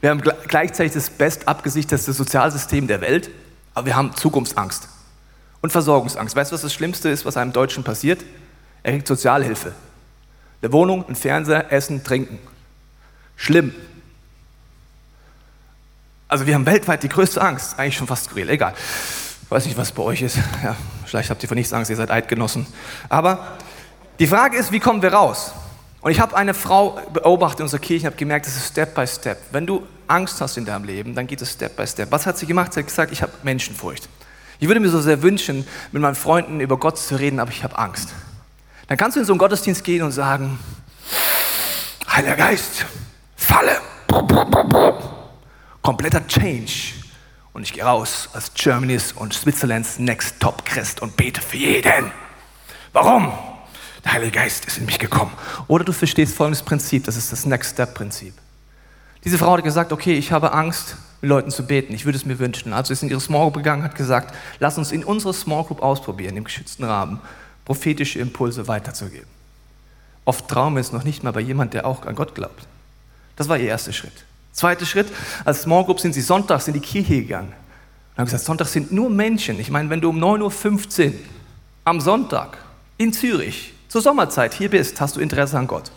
Wir 0.00 0.10
haben 0.10 0.20
gleichzeitig 0.20 0.92
das 0.92 1.10
best 1.10 1.46
abgesichertste 1.46 2.12
Sozialsystem 2.12 2.86
der 2.86 3.00
Welt, 3.00 3.30
aber 3.74 3.86
wir 3.86 3.96
haben 3.96 4.14
Zukunftsangst 4.14 4.88
und 5.60 5.70
Versorgungsangst. 5.70 6.34
Weißt 6.36 6.50
du, 6.50 6.54
was 6.54 6.62
das 6.62 6.72
Schlimmste 6.72 7.08
ist, 7.08 7.26
was 7.26 7.36
einem 7.36 7.52
Deutschen 7.52 7.84
passiert? 7.84 8.24
Er 8.82 8.92
kriegt 8.92 9.08
Sozialhilfe. 9.08 9.72
Eine 10.60 10.72
Wohnung, 10.72 11.04
ein 11.08 11.16
Fernseher, 11.16 11.72
Essen, 11.72 12.02
Trinken. 12.02 12.38
Schlimm. 13.36 13.74
Also 16.26 16.46
wir 16.46 16.54
haben 16.54 16.66
weltweit 16.66 17.02
die 17.02 17.08
größte 17.08 17.40
Angst. 17.40 17.78
Eigentlich 17.78 17.96
schon 17.96 18.06
fast 18.06 18.26
skurril. 18.26 18.50
Egal. 18.50 18.74
Weiß 19.48 19.64
nicht, 19.64 19.78
was 19.78 19.92
bei 19.92 20.02
euch 20.02 20.20
ist. 20.20 20.36
Ja, 20.62 20.76
vielleicht 21.06 21.30
habt 21.30 21.42
ihr 21.42 21.48
von 21.48 21.56
nichts 21.56 21.72
Angst, 21.72 21.90
ihr 21.90 21.96
seid 21.96 22.10
Eidgenossen. 22.10 22.66
Aber 23.08 23.56
die 24.18 24.26
Frage 24.26 24.58
ist, 24.58 24.72
wie 24.72 24.80
kommen 24.80 25.00
wir 25.00 25.12
raus? 25.12 25.52
Und 26.00 26.10
ich 26.10 26.20
habe 26.20 26.36
eine 26.36 26.54
Frau 26.54 27.00
beobachtet 27.12 27.60
in 27.60 27.62
unserer 27.64 27.80
Kirche 27.80 28.06
und 28.06 28.12
habe 28.12 28.16
gemerkt, 28.16 28.46
das 28.46 28.56
ist 28.56 28.68
Step 28.68 28.94
by 28.94 29.06
Step. 29.06 29.38
Wenn 29.52 29.66
du 29.66 29.86
Angst 30.06 30.40
hast 30.40 30.56
in 30.56 30.64
deinem 30.64 30.84
Leben, 30.84 31.14
dann 31.14 31.26
geht 31.26 31.40
es 31.40 31.52
Step 31.52 31.76
by 31.76 31.86
Step. 31.86 32.10
Was 32.10 32.26
hat 32.26 32.36
sie 32.36 32.46
gemacht? 32.46 32.72
Sie 32.72 32.80
hat 32.80 32.86
gesagt, 32.86 33.10
ich 33.10 33.22
habe 33.22 33.32
Menschenfurcht. 33.42 34.08
Ich 34.60 34.68
würde 34.68 34.80
mir 34.80 34.90
so 34.90 35.00
sehr 35.00 35.22
wünschen, 35.22 35.66
mit 35.92 36.02
meinen 36.02 36.14
Freunden 36.14 36.60
über 36.60 36.76
Gott 36.76 36.98
zu 36.98 37.16
reden, 37.16 37.40
aber 37.40 37.50
ich 37.50 37.64
habe 37.64 37.78
Angst. 37.78 38.10
Dann 38.88 38.96
kannst 38.96 39.16
du 39.16 39.20
in 39.20 39.26
so 39.26 39.32
einen 39.34 39.38
Gottesdienst 39.38 39.84
gehen 39.84 40.02
und 40.02 40.12
sagen, 40.12 40.58
Heiliger 42.10 42.36
Geist, 42.36 42.86
falle. 43.36 43.80
Kompletter 45.82 46.26
Change. 46.26 46.94
Und 47.52 47.62
ich 47.62 47.74
gehe 47.74 47.84
raus 47.84 48.30
als 48.32 48.52
Germany's 48.54 49.12
und 49.12 49.34
Switzerlands 49.34 49.98
Next 49.98 50.40
Top 50.40 50.64
Christ 50.64 51.02
und 51.02 51.16
bete 51.16 51.42
für 51.42 51.58
jeden. 51.58 52.10
Warum? 52.94 53.30
Der 54.04 54.14
Heilige 54.14 54.32
Geist 54.32 54.64
ist 54.64 54.78
in 54.78 54.86
mich 54.86 54.98
gekommen. 54.98 55.32
Oder 55.66 55.84
du 55.84 55.92
verstehst 55.92 56.34
folgendes 56.34 56.62
Prinzip, 56.62 57.04
das 57.04 57.16
ist 57.16 57.30
das 57.30 57.44
Next 57.44 57.72
Step 57.72 57.94
Prinzip. 57.94 58.32
Diese 59.22 59.36
Frau 59.36 59.52
hat 59.52 59.64
gesagt, 59.64 59.92
okay, 59.92 60.14
ich 60.14 60.32
habe 60.32 60.52
Angst, 60.52 60.96
mit 61.20 61.28
Leuten 61.28 61.50
zu 61.50 61.66
beten. 61.66 61.92
Ich 61.92 62.06
würde 62.06 62.16
es 62.16 62.24
mir 62.24 62.38
wünschen. 62.38 62.72
Also 62.72 62.92
ist 62.92 63.02
in 63.02 63.10
ihre 63.10 63.20
Small 63.20 63.42
Group 63.42 63.54
gegangen, 63.54 63.82
hat 63.82 63.96
gesagt, 63.96 64.34
lass 64.60 64.78
uns 64.78 64.92
in 64.92 65.04
unserer 65.04 65.34
Small 65.34 65.64
Group 65.64 65.82
ausprobieren, 65.82 66.36
im 66.36 66.44
geschützten 66.44 66.84
Rahmen 66.84 67.20
prophetische 67.68 68.18
Impulse 68.18 68.66
weiterzugeben. 68.66 69.28
Oft 70.24 70.48
trauen 70.48 70.72
wir 70.72 70.80
es 70.80 70.90
noch 70.90 71.04
nicht 71.04 71.22
mal 71.22 71.32
bei 71.32 71.40
jemandem, 71.40 71.72
der 71.72 71.86
auch 71.86 72.06
an 72.06 72.14
Gott 72.14 72.34
glaubt. 72.34 72.66
Das 73.36 73.50
war 73.50 73.58
ihr 73.58 73.68
erster 73.68 73.92
Schritt. 73.92 74.24
Zweiter 74.52 74.86
Schritt, 74.86 75.08
als 75.44 75.62
Small 75.62 75.84
Group 75.84 76.00
sind 76.00 76.14
sie 76.14 76.22
sonntags 76.22 76.66
in 76.66 76.72
die 76.72 76.80
Kirche 76.80 77.20
gegangen. 77.20 77.52
Und 78.12 78.18
haben 78.20 78.24
gesagt, 78.24 78.44
Sonntag 78.44 78.68
sind 78.68 78.90
nur 78.90 79.10
Menschen. 79.10 79.60
Ich 79.60 79.70
meine, 79.70 79.90
wenn 79.90 80.00
du 80.00 80.08
um 80.08 80.18
9.15 80.18 81.08
Uhr 81.08 81.12
am 81.84 82.00
Sonntag 82.00 82.56
in 82.96 83.12
Zürich 83.12 83.74
zur 83.88 84.00
Sommerzeit 84.00 84.54
hier 84.54 84.70
bist, 84.70 84.98
hast 84.98 85.16
du 85.16 85.20
Interesse 85.20 85.58
an 85.58 85.66
Gott. 85.66 85.90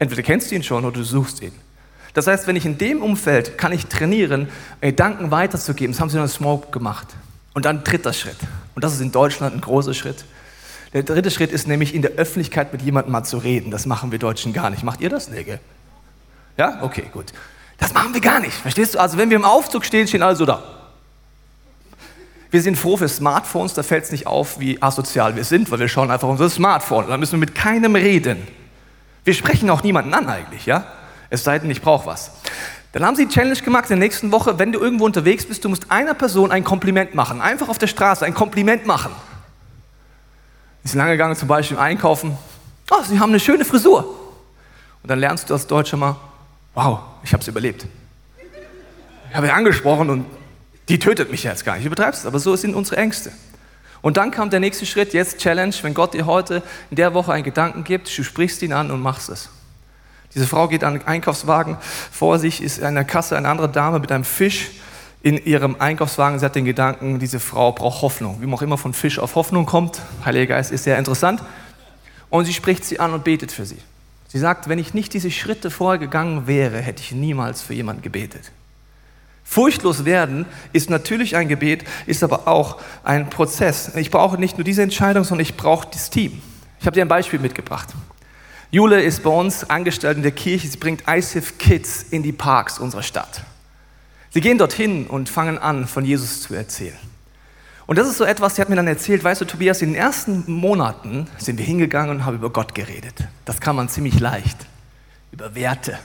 Entweder 0.00 0.22
kennst 0.22 0.50
du 0.50 0.56
ihn 0.56 0.64
schon 0.64 0.84
oder 0.84 0.98
du 0.98 1.04
suchst 1.04 1.42
ihn. 1.42 1.52
Das 2.12 2.26
heißt, 2.26 2.48
wenn 2.48 2.56
ich 2.56 2.66
in 2.66 2.76
dem 2.76 3.04
Umfeld 3.04 3.56
kann 3.56 3.70
ich 3.70 3.86
trainieren, 3.86 4.48
Gedanken 4.80 5.30
weiterzugeben. 5.30 5.92
Das 5.92 6.00
haben 6.00 6.10
sie 6.10 6.16
in 6.16 6.22
der 6.22 6.28
Small 6.28 6.58
Group 6.58 6.72
gemacht. 6.72 7.06
Und 7.54 7.64
dann 7.66 7.84
dritter 7.84 8.12
Schritt. 8.12 8.38
Und 8.74 8.82
das 8.82 8.94
ist 8.94 9.00
in 9.00 9.12
Deutschland 9.12 9.54
ein 9.54 9.60
großer 9.60 9.94
Schritt. 9.94 10.24
Der 10.92 11.02
dritte 11.02 11.30
Schritt 11.30 11.52
ist 11.52 11.66
nämlich, 11.66 11.94
in 11.94 12.02
der 12.02 12.12
Öffentlichkeit 12.12 12.72
mit 12.72 12.82
jemandem 12.82 13.12
mal 13.12 13.24
zu 13.24 13.38
reden. 13.38 13.70
Das 13.70 13.86
machen 13.86 14.12
wir 14.12 14.18
Deutschen 14.18 14.52
gar 14.52 14.70
nicht. 14.70 14.82
Macht 14.82 15.00
ihr 15.00 15.10
das? 15.10 15.28
Nee, 15.28 15.44
gell? 15.44 15.60
Ja? 16.56 16.78
Okay, 16.82 17.04
gut. 17.12 17.32
Das 17.78 17.92
machen 17.92 18.14
wir 18.14 18.20
gar 18.20 18.40
nicht. 18.40 18.54
Verstehst 18.54 18.94
du? 18.94 19.00
Also, 19.00 19.18
wenn 19.18 19.30
wir 19.30 19.36
im 19.36 19.44
Aufzug 19.44 19.84
stehen, 19.84 20.06
stehen 20.06 20.22
alle 20.22 20.36
so 20.36 20.46
da. 20.46 20.62
Wir 22.50 22.62
sind 22.62 22.76
froh 22.76 22.96
für 22.96 23.08
Smartphones, 23.08 23.74
da 23.74 23.82
fällt 23.82 24.04
es 24.04 24.12
nicht 24.12 24.26
auf, 24.26 24.60
wie 24.60 24.80
asozial 24.80 25.36
wir 25.36 25.44
sind, 25.44 25.70
weil 25.70 25.80
wir 25.80 25.88
schauen 25.88 26.10
einfach 26.10 26.28
unser 26.28 26.48
Smartphone. 26.48 27.08
Da 27.08 27.16
müssen 27.16 27.32
wir 27.32 27.40
mit 27.40 27.54
keinem 27.54 27.96
reden. 27.96 28.46
Wir 29.24 29.34
sprechen 29.34 29.68
auch 29.68 29.82
niemanden 29.82 30.14
an 30.14 30.28
eigentlich, 30.28 30.64
ja? 30.64 30.86
Es 31.28 31.42
sei 31.42 31.58
denn, 31.58 31.70
ich 31.70 31.82
brauche 31.82 32.06
was. 32.06 32.30
Dann 32.92 33.04
haben 33.04 33.16
sie 33.16 33.26
die 33.26 33.34
Challenge 33.34 33.60
gemacht 33.60 33.90
in 33.90 33.98
der 33.98 33.98
nächsten 33.98 34.30
Woche, 34.32 34.58
wenn 34.58 34.72
du 34.72 34.78
irgendwo 34.78 35.04
unterwegs 35.04 35.44
bist, 35.44 35.64
du 35.64 35.68
musst 35.68 35.90
einer 35.90 36.14
Person 36.14 36.52
ein 36.52 36.64
Kompliment 36.64 37.14
machen. 37.14 37.40
Einfach 37.40 37.68
auf 37.68 37.78
der 37.78 37.88
Straße 37.88 38.24
ein 38.24 38.32
Kompliment 38.32 38.86
machen. 38.86 39.12
Die 40.86 40.90
sind 40.90 40.98
lange 40.98 41.10
gegangen, 41.12 41.34
zum 41.34 41.48
Beispiel 41.48 41.78
einkaufen. 41.78 42.38
Oh, 42.92 43.02
Sie 43.02 43.18
haben 43.18 43.30
eine 43.30 43.40
schöne 43.40 43.64
Frisur. 43.64 44.04
Und 45.02 45.10
dann 45.10 45.18
lernst 45.18 45.50
du 45.50 45.54
als 45.54 45.66
Deutscher 45.66 45.96
mal, 45.96 46.14
wow, 46.74 47.00
ich 47.24 47.32
habe 47.32 47.40
es 47.40 47.48
überlebt. 47.48 47.86
Ich 49.28 49.36
habe 49.36 49.48
ihr 49.48 49.54
angesprochen 49.54 50.10
und 50.10 50.26
die 50.88 51.00
tötet 51.00 51.28
mich 51.32 51.42
jetzt 51.42 51.64
gar 51.64 51.72
nicht. 51.72 51.80
Ich 51.80 51.86
übertreibe 51.86 52.12
es, 52.12 52.24
aber 52.24 52.38
so 52.38 52.54
sind 52.54 52.76
unsere 52.76 52.98
Ängste. 52.98 53.32
Und 54.00 54.16
dann 54.16 54.30
kam 54.30 54.48
der 54.48 54.60
nächste 54.60 54.86
Schritt, 54.86 55.12
jetzt 55.12 55.38
Challenge, 55.38 55.74
wenn 55.82 55.92
Gott 55.92 56.14
dir 56.14 56.24
heute 56.24 56.62
in 56.90 56.94
der 56.94 57.14
Woche 57.14 57.32
einen 57.32 57.42
Gedanken 57.42 57.82
gibt, 57.82 58.16
du 58.16 58.22
sprichst 58.22 58.62
ihn 58.62 58.72
an 58.72 58.92
und 58.92 59.02
machst 59.02 59.28
es. 59.28 59.48
Diese 60.36 60.46
Frau 60.46 60.68
geht 60.68 60.84
an 60.84 61.00
den 61.00 61.08
Einkaufswagen, 61.08 61.78
vor 62.12 62.38
sich 62.38 62.62
ist 62.62 62.80
an 62.80 62.94
der 62.94 63.02
Kasse 63.02 63.36
eine 63.36 63.48
andere 63.48 63.68
Dame 63.68 63.98
mit 63.98 64.12
einem 64.12 64.22
Fisch 64.22 64.70
in 65.22 65.44
ihrem 65.44 65.76
Einkaufswagen. 65.78 66.38
Sie 66.38 66.44
hat 66.44 66.54
den 66.54 66.64
Gedanken, 66.64 67.18
diese 67.18 67.40
Frau 67.40 67.72
braucht 67.72 68.02
Hoffnung. 68.02 68.40
Wie 68.40 68.46
man 68.46 68.54
auch 68.54 68.62
immer 68.62 68.78
von 68.78 68.92
Fisch 68.92 69.18
auf 69.18 69.34
Hoffnung 69.34 69.66
kommt, 69.66 70.00
Heiliger 70.24 70.54
Geist 70.54 70.72
ist 70.72 70.84
sehr 70.84 70.98
interessant. 70.98 71.42
Und 72.30 72.44
sie 72.44 72.52
spricht 72.52 72.84
sie 72.84 73.00
an 73.00 73.12
und 73.12 73.24
betet 73.24 73.52
für 73.52 73.66
sie. 73.66 73.78
Sie 74.28 74.38
sagt, 74.38 74.68
wenn 74.68 74.78
ich 74.78 74.94
nicht 74.94 75.14
diese 75.14 75.30
Schritte 75.30 75.70
vorher 75.70 75.98
gegangen 75.98 76.46
wäre, 76.46 76.78
hätte 76.80 77.02
ich 77.02 77.12
niemals 77.12 77.62
für 77.62 77.74
jemanden 77.74 78.02
gebetet. 78.02 78.52
Furchtlos 79.44 80.04
werden 80.04 80.44
ist 80.72 80.90
natürlich 80.90 81.36
ein 81.36 81.46
Gebet, 81.46 81.84
ist 82.06 82.24
aber 82.24 82.48
auch 82.48 82.78
ein 83.04 83.30
Prozess. 83.30 83.92
Ich 83.94 84.10
brauche 84.10 84.38
nicht 84.38 84.58
nur 84.58 84.64
diese 84.64 84.82
Entscheidung, 84.82 85.22
sondern 85.22 85.42
ich 85.42 85.56
brauche 85.56 85.88
das 85.90 86.10
Team. 86.10 86.42
Ich 86.80 86.86
habe 86.86 86.94
dir 86.94 87.02
ein 87.02 87.08
Beispiel 87.08 87.38
mitgebracht. 87.38 87.88
Jule 88.72 89.00
ist 89.00 89.22
bei 89.22 89.30
uns 89.30 89.70
angestellt 89.70 90.16
in 90.16 90.24
der 90.24 90.32
Kirche. 90.32 90.66
Sie 90.66 90.76
bringt 90.76 91.04
ISIF 91.08 91.58
Kids 91.58 92.02
in 92.10 92.24
die 92.24 92.32
Parks 92.32 92.80
unserer 92.80 93.04
Stadt. 93.04 93.42
Sie 94.36 94.42
gehen 94.42 94.58
dorthin 94.58 95.06
und 95.06 95.30
fangen 95.30 95.56
an, 95.56 95.86
von 95.86 96.04
Jesus 96.04 96.42
zu 96.42 96.52
erzählen. 96.52 96.98
Und 97.86 97.96
das 97.96 98.06
ist 98.06 98.18
so 98.18 98.24
etwas, 98.24 98.54
sie 98.54 98.60
hat 98.60 98.68
mir 98.68 98.76
dann 98.76 98.86
erzählt, 98.86 99.24
weißt 99.24 99.40
du, 99.40 99.46
Tobias, 99.46 99.80
in 99.80 99.94
den 99.94 99.96
ersten 99.98 100.44
Monaten 100.46 101.26
sind 101.38 101.56
wir 101.58 101.64
hingegangen 101.64 102.16
und 102.16 102.26
haben 102.26 102.36
über 102.36 102.50
Gott 102.50 102.74
geredet. 102.74 103.14
Das 103.46 103.60
kann 103.60 103.76
man 103.76 103.88
ziemlich 103.88 104.20
leicht. 104.20 104.58
Über 105.32 105.54
Werte, 105.54 105.98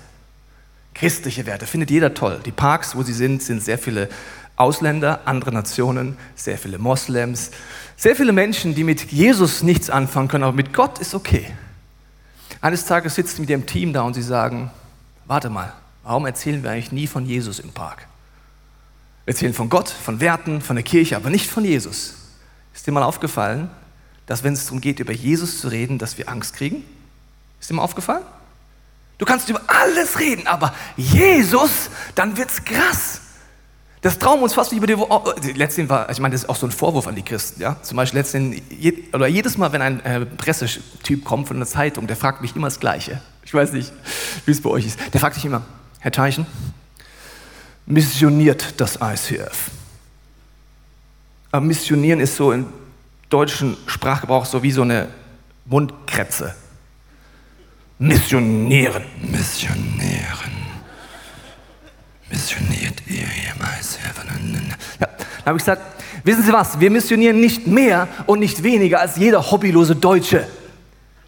Christliche 0.93 1.45
Werte 1.45 1.67
findet 1.67 1.91
jeder 1.91 2.13
toll. 2.13 2.39
Die 2.45 2.53
Parks, 2.53 2.95
wo 2.95 3.03
sie 3.03 3.11
sind, 3.11 3.43
sind 3.43 3.61
sehr 3.61 3.77
viele 3.77 4.07
Ausländer, 4.55 5.23
andere 5.25 5.51
Nationen, 5.51 6.17
sehr 6.33 6.57
viele 6.57 6.77
Moslems, 6.77 7.51
sehr 7.97 8.15
viele 8.15 8.31
Menschen, 8.31 8.75
die 8.75 8.85
mit 8.85 9.11
Jesus 9.11 9.61
nichts 9.61 9.89
anfangen 9.89 10.29
können, 10.29 10.45
aber 10.45 10.55
mit 10.55 10.73
Gott 10.73 10.99
ist 10.99 11.15
okay. 11.15 11.47
Eines 12.61 12.85
Tages 12.85 13.15
sitzen 13.15 13.35
sie 13.35 13.41
mit 13.41 13.49
ihrem 13.49 13.65
Team 13.65 13.91
da 13.91 14.03
und 14.03 14.13
sie 14.13 14.21
sagen, 14.21 14.71
warte 15.25 15.49
mal, 15.49 15.73
warum 16.03 16.25
erzählen 16.25 16.63
wir 16.63 16.71
eigentlich 16.71 16.93
nie 16.93 17.07
von 17.07 17.25
Jesus 17.25 17.59
im 17.59 17.73
Park? 17.73 18.07
Wir 19.25 19.33
erzählen 19.33 19.53
von 19.53 19.69
Gott, 19.69 19.89
von 19.89 20.19
Werten, 20.19 20.61
von 20.61 20.75
der 20.75 20.83
Kirche, 20.83 21.15
aber 21.15 21.29
nicht 21.29 21.49
von 21.49 21.63
Jesus. 21.63 22.15
Ist 22.73 22.87
dir 22.87 22.91
mal 22.91 23.03
aufgefallen, 23.03 23.69
dass 24.25 24.43
wenn 24.43 24.53
es 24.53 24.65
darum 24.65 24.81
geht, 24.81 24.99
über 24.99 25.13
Jesus 25.13 25.59
zu 25.59 25.67
reden, 25.67 25.97
dass 25.97 26.17
wir 26.17 26.29
Angst 26.29 26.55
kriegen? 26.55 26.83
Ist 27.59 27.69
dir 27.69 27.75
mal 27.75 27.83
aufgefallen? 27.83 28.23
Du 29.17 29.25
kannst 29.25 29.49
über 29.49 29.61
alles 29.67 30.19
reden, 30.19 30.47
aber 30.47 30.73
Jesus, 30.97 31.91
dann 32.15 32.37
wird's 32.37 32.63
krass. 32.65 33.21
Das 34.01 34.17
trauen 34.17 34.41
uns 34.41 34.55
fast 34.55 34.71
nicht 34.71 34.79
über 34.79 34.87
die. 34.87 34.95
Oh, 34.95 35.23
letztendlich 35.53 35.89
war, 35.89 36.09
ich 36.09 36.19
meine, 36.19 36.33
das 36.33 36.43
ist 36.43 36.49
auch 36.49 36.55
so 36.55 36.65
ein 36.65 36.71
Vorwurf 36.71 37.05
an 37.05 37.13
die 37.13 37.21
Christen, 37.21 37.61
ja. 37.61 37.77
Zum 37.83 37.97
Beispiel 37.97 38.19
letztendlich, 38.19 39.13
oder 39.13 39.27
jedes 39.27 39.59
Mal, 39.59 39.71
wenn 39.73 39.83
ein 39.83 39.99
äh, 39.99 40.25
Pressetyp 40.25 41.23
kommt 41.23 41.47
von 41.47 41.57
einer 41.57 41.67
Zeitung, 41.67 42.07
der 42.07 42.15
fragt 42.15 42.41
mich 42.41 42.55
immer 42.55 42.65
das 42.65 42.79
Gleiche. 42.79 43.21
Ich 43.45 43.53
weiß 43.53 43.73
nicht, 43.73 43.93
wie 44.47 44.51
es 44.51 44.61
bei 44.61 44.71
euch 44.71 44.87
ist. 44.87 44.97
Der 45.13 45.21
fragt 45.21 45.35
sich 45.35 45.45
immer, 45.45 45.61
Herr 45.99 46.11
Teichen, 46.11 46.47
missioniert 47.85 48.79
das 48.79 48.99
ICF? 49.01 49.71
Aber 51.51 51.65
missionieren 51.65 52.19
ist 52.19 52.35
so 52.35 52.51
im 52.51 52.67
deutschen 53.29 53.77
Sprachgebrauch 53.87 54.45
so 54.45 54.63
wie 54.63 54.71
so 54.71 54.83
eine 54.83 55.09
Mundkretze. 55.65 56.55
Missionieren. 57.99 59.03
Missionieren. 59.21 60.51
Missioniert 62.29 63.01
ihr 63.07 63.27
jemals? 63.47 63.99
Ja, 64.99 65.07
da 65.43 65.45
habe 65.45 65.57
ich 65.57 65.63
gesagt, 65.63 65.81
wissen 66.23 66.43
Sie 66.43 66.53
was, 66.53 66.79
wir 66.79 66.89
missionieren 66.89 67.39
nicht 67.39 67.67
mehr 67.67 68.07
und 68.25 68.39
nicht 68.39 68.63
weniger 68.63 69.01
als 69.01 69.17
jeder 69.17 69.51
hobbylose 69.51 69.95
Deutsche. 69.95 70.47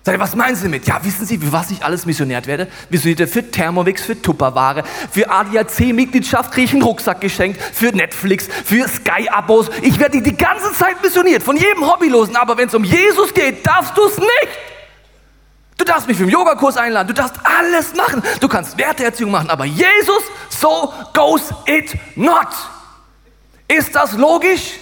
Sag 0.05 0.15
ich, 0.15 0.19
was 0.19 0.35
meinen 0.35 0.53
Sie 0.57 0.63
damit? 0.63 0.85
Ja, 0.85 1.01
wissen 1.05 1.25
Sie, 1.25 1.37
für 1.37 1.53
was 1.53 1.71
ich 1.71 1.85
alles 1.85 2.05
missioniert 2.05 2.45
werde? 2.45 2.67
Missioniert 2.89 3.29
für 3.29 3.49
Thermomix, 3.49 4.01
für 4.01 4.21
Tupperware, 4.21 4.83
für 5.09 5.29
ADAC-Mitgliedschaft 5.29 6.51
kriege 6.51 6.65
ich 6.65 6.73
einen 6.73 6.81
Rucksack 6.81 7.21
geschenkt, 7.21 7.61
für 7.61 7.95
Netflix, 7.95 8.49
für 8.65 8.85
Sky-Abos. 8.85 9.69
Ich 9.81 9.97
werde 9.99 10.21
die 10.21 10.35
ganze 10.35 10.73
Zeit 10.73 11.01
missioniert, 11.01 11.41
von 11.41 11.55
jedem 11.55 11.89
Hobbylosen. 11.89 12.35
Aber 12.35 12.57
wenn 12.57 12.67
es 12.67 12.75
um 12.75 12.83
Jesus 12.83 13.33
geht, 13.33 13.65
darfst 13.65 13.97
du 13.97 14.03
es 14.03 14.17
nicht. 14.17 14.49
Du 15.77 15.85
darfst 15.85 16.05
mich 16.05 16.17
für 16.17 16.23
den 16.23 16.31
Yogakurs 16.31 16.75
einladen, 16.75 17.07
du 17.07 17.13
darfst 17.13 17.35
alles 17.41 17.95
machen. 17.95 18.21
Du 18.41 18.49
kannst 18.49 18.77
Werteerziehung 18.77 19.31
machen, 19.31 19.49
aber 19.49 19.63
Jesus, 19.63 20.23
so 20.49 20.93
goes 21.13 21.43
it 21.65 21.97
not. 22.17 22.49
Ist 23.69 23.95
das 23.95 24.11
logisch? 24.17 24.73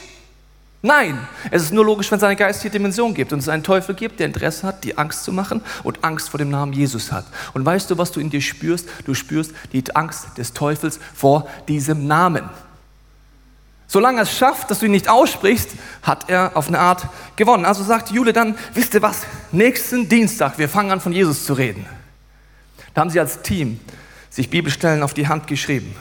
Nein, 0.84 1.20
es 1.52 1.64
ist 1.64 1.74
nur 1.74 1.86
logisch, 1.86 2.10
wenn 2.10 2.18
es 2.18 2.24
eine 2.24 2.36
geistige 2.36 2.72
Dimension 2.72 3.14
gibt 3.14 3.32
und 3.34 3.40
es 3.40 3.50
einen 3.50 3.62
Teufel 3.62 3.94
gibt, 3.94 4.20
der 4.20 4.26
Interesse 4.26 4.66
hat, 4.66 4.84
die 4.84 4.98
Angst 4.98 5.24
zu 5.24 5.32
machen 5.32 5.62
und 5.84 6.04
Angst 6.04 6.30
vor 6.30 6.40
dem 6.40 6.50
Namen 6.50 6.74
Jesus 6.74 7.12
hat. 7.12 7.26
Und 7.54 7.64
weißt 7.64 7.92
du, 7.92 8.00
was 8.00 8.12
du 8.12 8.20
in 8.20 8.32
dir 8.32 8.42
spürst? 8.42 8.90
Du 9.06 9.14
spürst 9.14 9.54
die 9.74 9.84
Angst 9.96 10.38
des 10.38 10.54
Teufels 10.54 11.00
vor 11.14 11.48
diesem 11.68 12.08
Namen. 12.08 12.50
Solange 13.86 14.22
er 14.22 14.24
es 14.24 14.36
schafft, 14.36 14.72
dass 14.72 14.80
du 14.80 14.86
ihn 14.86 14.92
nicht 14.92 15.10
aussprichst, 15.10 15.72
hat 16.02 16.30
er 16.30 16.56
auf 16.56 16.70
eine 16.70 16.80
Art 16.80 17.08
gewonnen. 17.36 17.66
Also 17.66 17.84
sagt 17.84 18.10
Jule 18.10 18.34
dann, 18.34 18.56
wisst 18.74 18.94
ihr 18.96 19.02
was, 19.04 19.24
nächsten 19.52 20.10
Dienstag, 20.10 20.58
wir 20.58 20.70
fangen 20.70 20.92
an 20.92 21.02
von 21.02 21.12
Jesus 21.12 21.46
zu 21.46 21.54
reden. 21.54 21.86
Da 22.94 23.02
haben 23.02 23.10
sie 23.10 23.20
als 23.20 23.42
Team 23.42 23.80
sich 24.30 24.50
Bibelstellen 24.50 25.04
auf 25.04 25.14
die 25.14 25.28
Hand 25.28 25.46
geschrieben, 25.46 25.94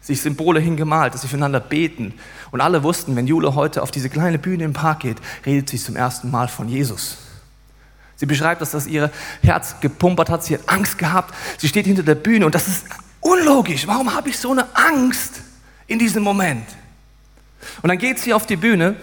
sich 0.00 0.22
Symbole 0.22 0.60
hingemalt, 0.60 1.14
dass 1.14 1.22
sie 1.22 1.28
füreinander 1.28 1.60
beten. 1.60 2.14
Und 2.50 2.60
alle 2.60 2.82
wussten, 2.82 3.16
wenn 3.16 3.26
Jule 3.26 3.54
heute 3.54 3.82
auf 3.82 3.90
diese 3.90 4.08
kleine 4.08 4.38
Bühne 4.38 4.64
im 4.64 4.72
Park 4.72 5.00
geht, 5.00 5.18
redet 5.44 5.68
sie 5.68 5.78
zum 5.78 5.96
ersten 5.96 6.30
Mal 6.30 6.48
von 6.48 6.68
Jesus. 6.68 7.18
Sie 8.16 8.26
beschreibt, 8.26 8.60
dass 8.60 8.72
das 8.72 8.86
ihr 8.86 9.10
Herz 9.42 9.76
gepumpert 9.80 10.28
hat, 10.28 10.44
sie 10.44 10.54
hat 10.54 10.68
Angst 10.68 10.98
gehabt, 10.98 11.34
sie 11.58 11.68
steht 11.68 11.86
hinter 11.86 12.02
der 12.02 12.14
Bühne 12.14 12.44
und 12.46 12.54
das 12.54 12.68
ist 12.68 12.84
unlogisch. 13.20 13.86
Warum 13.86 14.14
habe 14.14 14.28
ich 14.28 14.38
so 14.38 14.50
eine 14.52 14.66
Angst 14.74 15.40
in 15.86 15.98
diesem 15.98 16.22
Moment? 16.22 16.66
Und 17.82 17.88
dann 17.88 17.98
geht 17.98 18.18
sie 18.18 18.34
auf 18.34 18.46
die 18.46 18.56
Bühne, 18.56 18.96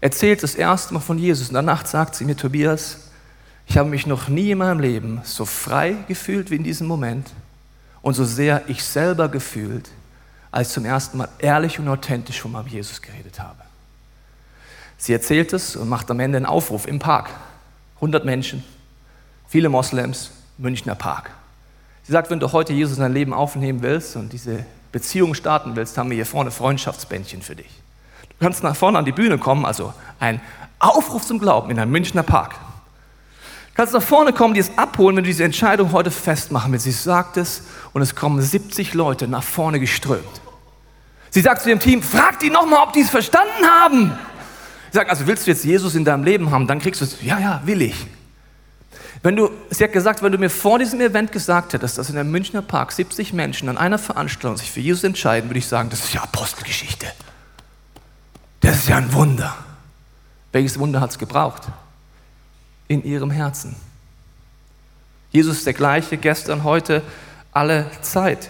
erzählt 0.00 0.42
das 0.42 0.54
erste 0.54 0.94
Mal 0.94 1.00
von 1.00 1.18
Jesus 1.18 1.48
und 1.48 1.54
danach 1.54 1.86
sagt 1.86 2.14
sie 2.14 2.24
mir, 2.24 2.36
Tobias, 2.36 2.98
ich 3.66 3.76
habe 3.76 3.88
mich 3.88 4.06
noch 4.06 4.28
nie 4.28 4.52
in 4.52 4.58
meinem 4.58 4.80
Leben 4.80 5.20
so 5.24 5.44
frei 5.44 5.96
gefühlt 6.08 6.50
wie 6.50 6.56
in 6.56 6.64
diesem 6.64 6.86
Moment 6.86 7.30
und 8.08 8.14
so 8.14 8.24
sehr 8.24 8.62
ich 8.68 8.82
selber 8.82 9.28
gefühlt, 9.28 9.90
als 10.50 10.72
zum 10.72 10.86
ersten 10.86 11.18
Mal 11.18 11.28
ehrlich 11.38 11.78
und 11.78 11.88
authentisch 11.88 12.40
von 12.40 12.50
meinem 12.52 12.66
Jesus 12.66 13.02
geredet 13.02 13.38
habe. 13.38 13.58
Sie 14.96 15.12
erzählt 15.12 15.52
es 15.52 15.76
und 15.76 15.90
macht 15.90 16.10
am 16.10 16.18
Ende 16.18 16.38
einen 16.38 16.46
Aufruf 16.46 16.86
im 16.86 16.98
Park. 16.98 17.28
100 17.96 18.24
Menschen, 18.24 18.64
viele 19.46 19.68
Moslems, 19.68 20.30
Münchner 20.56 20.94
Park. 20.94 21.30
Sie 22.02 22.12
sagt, 22.12 22.30
wenn 22.30 22.40
du 22.40 22.50
heute 22.50 22.72
Jesus 22.72 22.96
in 22.96 23.02
dein 23.02 23.12
Leben 23.12 23.34
aufnehmen 23.34 23.82
willst 23.82 24.16
und 24.16 24.32
diese 24.32 24.64
Beziehung 24.90 25.34
starten 25.34 25.76
willst, 25.76 25.98
haben 25.98 26.08
wir 26.08 26.14
hier 26.14 26.24
vorne 26.24 26.50
Freundschaftsbändchen 26.50 27.42
für 27.42 27.56
dich. 27.56 27.82
Du 28.30 28.36
kannst 28.40 28.62
nach 28.62 28.74
vorne 28.74 28.96
an 28.96 29.04
die 29.04 29.12
Bühne 29.12 29.36
kommen, 29.36 29.66
also 29.66 29.92
ein 30.18 30.40
Aufruf 30.78 31.26
zum 31.26 31.38
Glauben 31.38 31.70
in 31.70 31.78
einem 31.78 31.92
Münchner 31.92 32.22
Park. 32.22 32.54
Kannst 33.78 33.94
nach 33.94 34.02
vorne 34.02 34.32
kommen, 34.32 34.54
die 34.54 34.60
es 34.60 34.76
abholen, 34.76 35.14
wenn 35.14 35.22
du 35.22 35.28
diese 35.28 35.44
Entscheidung 35.44 35.92
heute 35.92 36.10
festmachen 36.10 36.72
willst. 36.72 36.84
Sie 36.84 36.90
sagt 36.90 37.36
es 37.36 37.62
und 37.92 38.02
es 38.02 38.16
kommen 38.16 38.42
70 38.42 38.92
Leute 38.92 39.28
nach 39.28 39.44
vorne 39.44 39.78
geströmt. 39.78 40.24
Sie 41.30 41.40
sagt 41.40 41.62
zu 41.62 41.68
dem 41.68 41.78
Team, 41.78 42.02
frag 42.02 42.40
die 42.40 42.50
nochmal, 42.50 42.82
ob 42.82 42.92
die 42.92 43.02
es 43.02 43.10
verstanden 43.10 43.64
haben. 43.64 44.18
Sie 44.90 44.96
sagt, 44.96 45.08
also 45.08 45.28
willst 45.28 45.46
du 45.46 45.52
jetzt 45.52 45.64
Jesus 45.64 45.94
in 45.94 46.04
deinem 46.04 46.24
Leben 46.24 46.50
haben, 46.50 46.66
dann 46.66 46.80
kriegst 46.80 47.00
du 47.02 47.04
es, 47.04 47.22
ja, 47.22 47.38
ja, 47.38 47.62
will 47.66 47.82
ich. 47.82 47.94
Wenn 49.22 49.36
du, 49.36 49.48
sie 49.70 49.84
hat 49.84 49.92
gesagt, 49.92 50.24
wenn 50.24 50.32
du 50.32 50.38
mir 50.38 50.50
vor 50.50 50.80
diesem 50.80 51.00
Event 51.00 51.30
gesagt 51.30 51.72
hättest, 51.72 51.98
dass 51.98 52.10
in 52.10 52.18
einem 52.18 52.32
Münchner 52.32 52.62
Park 52.62 52.90
70 52.90 53.32
Menschen 53.32 53.68
an 53.68 53.78
einer 53.78 53.98
Veranstaltung 54.00 54.56
sich 54.56 54.72
für 54.72 54.80
Jesus 54.80 55.04
entscheiden, 55.04 55.50
würde 55.50 55.60
ich 55.60 55.68
sagen, 55.68 55.88
das 55.88 56.00
ist 56.00 56.14
ja 56.14 56.24
Apostelgeschichte. 56.24 57.06
Das 58.58 58.74
ist 58.74 58.88
ja 58.88 58.96
ein 58.96 59.12
Wunder. 59.12 59.54
Welches 60.50 60.80
Wunder 60.80 61.00
hat 61.00 61.10
es 61.10 61.18
gebraucht? 61.20 61.62
In 62.88 63.04
ihrem 63.04 63.30
Herzen. 63.30 63.76
Jesus 65.30 65.58
ist 65.58 65.66
der 65.66 65.74
gleiche 65.74 66.16
gestern, 66.16 66.64
heute, 66.64 67.02
alle 67.52 67.90
Zeit. 68.02 68.48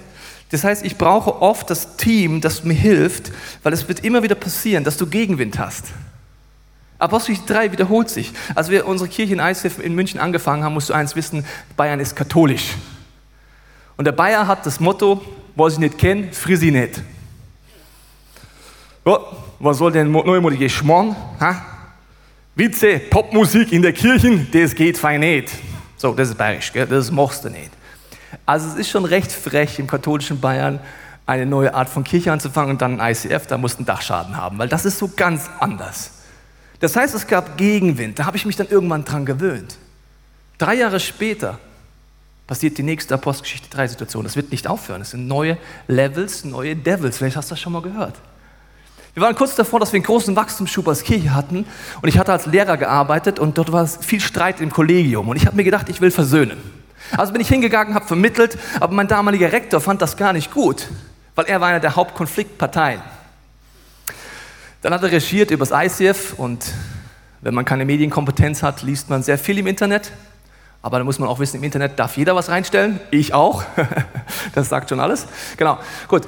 Das 0.50 0.64
heißt, 0.64 0.84
ich 0.84 0.96
brauche 0.96 1.42
oft 1.42 1.68
das 1.68 1.96
Team, 1.96 2.40
das 2.40 2.64
mir 2.64 2.74
hilft, 2.74 3.32
weil 3.62 3.72
es 3.72 3.86
wird 3.88 4.04
immer 4.04 4.22
wieder 4.22 4.34
passieren, 4.34 4.84
dass 4.84 4.96
du 4.96 5.06
Gegenwind 5.06 5.58
hast. 5.58 5.86
Apostelgeschichte 6.98 7.52
3 7.52 7.72
wiederholt 7.72 8.10
sich. 8.10 8.32
Als 8.54 8.70
wir 8.70 8.86
unsere 8.86 9.08
Kirche 9.08 9.34
in 9.34 9.40
Eishef 9.40 9.78
in 9.78 9.94
München 9.94 10.18
angefangen 10.18 10.64
haben, 10.64 10.74
musst 10.74 10.88
du 10.88 10.94
eins 10.94 11.14
wissen, 11.14 11.44
Bayern 11.76 12.00
ist 12.00 12.16
katholisch. 12.16 12.74
Und 13.96 14.04
der 14.04 14.12
Bayer 14.12 14.46
hat 14.46 14.64
das 14.64 14.80
Motto, 14.80 15.20
was 15.54 15.74
ich 15.74 15.78
nicht 15.80 15.98
kenne, 15.98 16.32
friss 16.32 16.62
ich 16.62 16.72
nicht. 16.72 17.02
Oh, 19.04 19.18
was 19.58 19.78
soll 19.78 19.92
denn 19.92 20.10
neumodige 20.10 20.70
Schmarrn? 20.70 21.16
Ha? 21.40 21.77
Witze, 22.58 22.98
Popmusik 22.98 23.70
in 23.70 23.82
der 23.82 23.92
Kirche, 23.92 24.36
das 24.50 24.74
geht 24.74 24.98
fein 24.98 25.20
nicht. 25.20 25.48
So, 25.96 26.12
das 26.12 26.30
ist 26.30 26.36
bayerisch, 26.36 26.72
gell? 26.72 26.88
das 26.88 27.08
machst 27.08 27.44
du 27.44 27.50
nicht. 27.50 27.70
Also 28.44 28.66
es 28.70 28.74
ist 28.74 28.90
schon 28.90 29.04
recht 29.04 29.30
frech 29.30 29.78
im 29.78 29.86
katholischen 29.86 30.40
Bayern 30.40 30.80
eine 31.24 31.46
neue 31.46 31.72
Art 31.72 31.88
von 31.88 32.02
Kirche 32.02 32.32
anzufangen 32.32 32.72
und 32.72 32.82
dann 32.82 33.00
ein 33.00 33.12
ICF, 33.12 33.46
da 33.46 33.58
mussten 33.58 33.84
Dachschaden 33.84 34.36
haben, 34.36 34.58
weil 34.58 34.68
das 34.68 34.84
ist 34.84 34.98
so 34.98 35.08
ganz 35.14 35.48
anders. 35.60 36.10
Das 36.80 36.96
heißt, 36.96 37.14
es 37.14 37.28
gab 37.28 37.56
Gegenwind, 37.56 38.18
da 38.18 38.26
habe 38.26 38.36
ich 38.36 38.44
mich 38.44 38.56
dann 38.56 38.68
irgendwann 38.68 39.04
dran 39.04 39.24
gewöhnt. 39.24 39.76
Drei 40.58 40.74
Jahre 40.74 40.98
später 40.98 41.60
passiert 42.48 42.76
die 42.76 42.82
nächste 42.82 43.14
Apostelgeschichte 43.14 43.70
3 43.70 43.86
Situation. 43.86 44.24
Das 44.24 44.34
wird 44.34 44.50
nicht 44.50 44.66
aufhören. 44.66 45.02
Es 45.02 45.10
sind 45.10 45.28
neue 45.28 45.58
Levels, 45.86 46.44
neue 46.44 46.74
Devils. 46.74 47.18
Vielleicht 47.18 47.36
hast 47.36 47.50
du 47.50 47.54
das 47.54 47.60
schon 47.60 47.72
mal 47.72 47.82
gehört. 47.82 48.16
Wir 49.18 49.22
waren 49.22 49.34
kurz 49.34 49.56
davor, 49.56 49.80
dass 49.80 49.92
wir 49.92 49.96
einen 49.96 50.04
großen 50.04 50.36
Wachstumsschub 50.36 50.86
als 50.86 51.02
Kirche 51.02 51.34
hatten 51.34 51.66
und 52.00 52.08
ich 52.08 52.20
hatte 52.20 52.30
als 52.30 52.46
Lehrer 52.46 52.76
gearbeitet 52.76 53.40
und 53.40 53.58
dort 53.58 53.72
war 53.72 53.84
viel 53.84 54.20
Streit 54.20 54.60
im 54.60 54.70
Kollegium 54.70 55.28
und 55.28 55.36
ich 55.36 55.44
habe 55.44 55.56
mir 55.56 55.64
gedacht, 55.64 55.88
ich 55.88 56.00
will 56.00 56.12
versöhnen. 56.12 56.56
Also 57.16 57.32
bin 57.32 57.42
ich 57.42 57.48
hingegangen, 57.48 57.94
habe 57.94 58.06
vermittelt, 58.06 58.56
aber 58.78 58.94
mein 58.94 59.08
damaliger 59.08 59.50
Rektor 59.50 59.80
fand 59.80 60.02
das 60.02 60.16
gar 60.16 60.32
nicht 60.32 60.52
gut, 60.52 60.86
weil 61.34 61.46
er 61.46 61.60
war 61.60 61.66
einer 61.66 61.80
der 61.80 61.96
Hauptkonfliktparteien. 61.96 63.00
Dann 64.82 64.94
hat 64.94 65.02
er 65.02 65.10
regiert 65.10 65.50
über 65.50 65.66
das 65.66 65.72
ICF 65.72 66.34
und 66.36 66.72
wenn 67.40 67.54
man 67.54 67.64
keine 67.64 67.84
Medienkompetenz 67.86 68.62
hat, 68.62 68.82
liest 68.84 69.10
man 69.10 69.24
sehr 69.24 69.36
viel 69.36 69.58
im 69.58 69.66
Internet. 69.66 70.12
Aber 70.80 70.98
da 70.98 71.04
muss 71.04 71.18
man 71.18 71.28
auch 71.28 71.40
wissen, 71.40 71.56
im 71.56 71.64
Internet 71.64 71.98
darf 71.98 72.16
jeder 72.16 72.36
was 72.36 72.50
reinstellen. 72.50 73.00
Ich 73.10 73.34
auch. 73.34 73.64
das 74.54 74.68
sagt 74.68 74.90
schon 74.90 75.00
alles. 75.00 75.26
Genau. 75.56 75.78
Gut. 76.06 76.22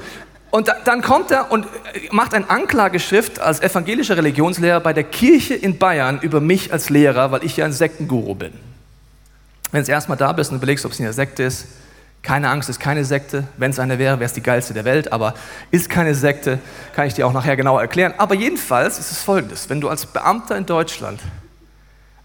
Und 0.50 0.72
dann 0.84 1.00
kommt 1.02 1.30
er 1.30 1.52
und 1.52 1.66
macht 2.10 2.34
eine 2.34 2.50
Anklageschrift 2.50 3.40
als 3.40 3.60
evangelischer 3.60 4.16
Religionslehrer 4.16 4.80
bei 4.80 4.92
der 4.92 5.04
Kirche 5.04 5.54
in 5.54 5.78
Bayern 5.78 6.18
über 6.20 6.40
mich 6.40 6.72
als 6.72 6.90
Lehrer, 6.90 7.30
weil 7.30 7.44
ich 7.44 7.56
ja 7.56 7.64
ein 7.64 7.72
Sektenguru 7.72 8.34
bin. 8.34 8.52
Wenn 9.70 9.84
du 9.84 9.92
erstmal 9.92 10.18
da 10.18 10.32
bist 10.32 10.50
und 10.50 10.56
überlegst, 10.56 10.84
ob 10.84 10.92
es 10.92 11.00
eine 11.00 11.12
Sekte 11.12 11.44
ist, 11.44 11.66
keine 12.22 12.50
Angst, 12.50 12.68
es 12.68 12.76
ist 12.76 12.82
keine 12.82 13.04
Sekte. 13.04 13.44
Wenn 13.56 13.70
es 13.70 13.78
eine 13.78 13.98
wäre, 13.98 14.18
wäre 14.18 14.26
es 14.26 14.32
die 14.32 14.42
geilste 14.42 14.74
der 14.74 14.84
Welt, 14.84 15.12
aber 15.12 15.34
ist 15.70 15.88
keine 15.88 16.14
Sekte, 16.14 16.58
kann 16.94 17.06
ich 17.06 17.14
dir 17.14 17.26
auch 17.26 17.32
nachher 17.32 17.56
genauer 17.56 17.80
erklären. 17.80 18.12
Aber 18.18 18.34
jedenfalls 18.34 18.98
ist 18.98 19.10
es 19.10 19.22
folgendes: 19.22 19.70
Wenn 19.70 19.80
du 19.80 19.88
als 19.88 20.04
Beamter 20.04 20.56
in 20.56 20.66
Deutschland 20.66 21.20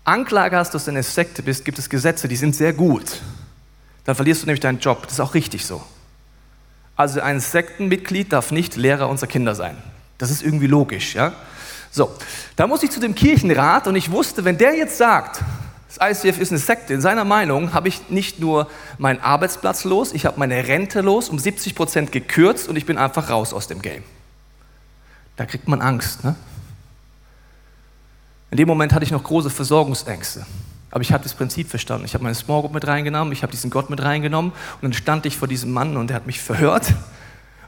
Anklage 0.04 0.58
hast, 0.58 0.74
dass 0.74 0.86
du 0.86 0.92
eine 0.92 1.04
Sekte 1.04 1.44
bist, 1.44 1.64
gibt 1.64 1.80
es 1.80 1.90
Gesetze, 1.90 2.28
die 2.28 2.36
sind 2.36 2.56
sehr 2.56 2.74
gut. 2.74 3.22
Dann 4.04 4.16
verlierst 4.16 4.44
du 4.44 4.48
nämlich 4.48 4.60
deinen 4.60 4.80
Job. 4.80 5.04
Das 5.04 5.14
ist 5.14 5.20
auch 5.20 5.34
richtig 5.34 5.66
so. 5.66 5.82
Also 6.96 7.22
ein 7.22 7.40
Sektenmitglied 7.40 8.32
darf 8.32 8.52
nicht 8.52 8.76
Lehrer 8.76 9.10
unserer 9.10 9.28
Kinder 9.28 9.56
sein. 9.56 9.78
Das 10.18 10.32
ist 10.32 10.44
irgendwie 10.44 10.68
logisch, 10.68 11.16
ja? 11.16 11.34
So, 11.92 12.12
da 12.56 12.68
muss 12.68 12.84
ich 12.84 12.92
zu 12.92 13.00
dem 13.00 13.16
Kirchenrat 13.16 13.88
und 13.88 13.96
ich 13.96 14.12
wusste, 14.12 14.44
wenn 14.44 14.58
der 14.58 14.76
jetzt 14.76 14.98
sagt, 14.98 15.42
das 15.88 16.24
ICF 16.26 16.40
ist 16.40 16.52
eine 16.52 16.60
Sekte, 16.60 16.94
in 16.94 17.00
seiner 17.02 17.24
Meinung 17.24 17.74
habe 17.74 17.88
ich 17.88 18.10
nicht 18.10 18.40
nur 18.40 18.70
meinen 18.98 19.22
Arbeitsplatz 19.22 19.86
los, 19.86 20.14
ich 20.14 20.26
habe 20.26 20.38
meine 20.40 20.68
Rente 20.68 21.02
los, 21.02 21.30
um 21.30 21.40
70 21.40 21.74
Prozent 21.74 22.12
gekürzt 22.12 22.68
und 22.68 22.76
ich 22.76 22.86
bin 22.86 22.98
einfach 22.98 23.30
raus 23.30 23.54
aus 23.54 23.68
dem 23.68 23.82
Game. 23.82 24.04
Da 25.38 25.46
kriegt 25.46 25.68
man 25.68 25.82
Angst, 25.82 26.24
ne? 26.24 26.36
In 28.52 28.58
dem 28.58 28.68
Moment 28.68 28.94
hatte 28.94 29.04
ich 29.04 29.12
noch 29.12 29.24
große 29.24 29.50
Versorgungsängste. 29.50 30.46
Aber 30.96 31.02
ich 31.02 31.12
habe 31.12 31.24
das 31.24 31.34
Prinzip 31.34 31.68
verstanden. 31.68 32.06
Ich 32.06 32.14
habe 32.14 32.24
meine 32.24 32.36
Small 32.36 32.62
Group 32.62 32.74
mit 32.74 32.88
reingenommen, 32.88 33.34
ich 33.34 33.44
habe 33.44 33.52
diesen 33.52 33.70
Gott 33.70 33.90
mit 33.90 34.02
reingenommen 34.02 34.52
und 34.52 34.82
dann 34.82 34.94
stand 34.94 35.26
ich 35.26 35.36
vor 35.36 35.46
diesem 35.46 35.74
Mann 35.74 35.98
und 35.98 36.10
er 36.10 36.16
hat 36.16 36.26
mich 36.26 36.40
verhört. 36.40 36.94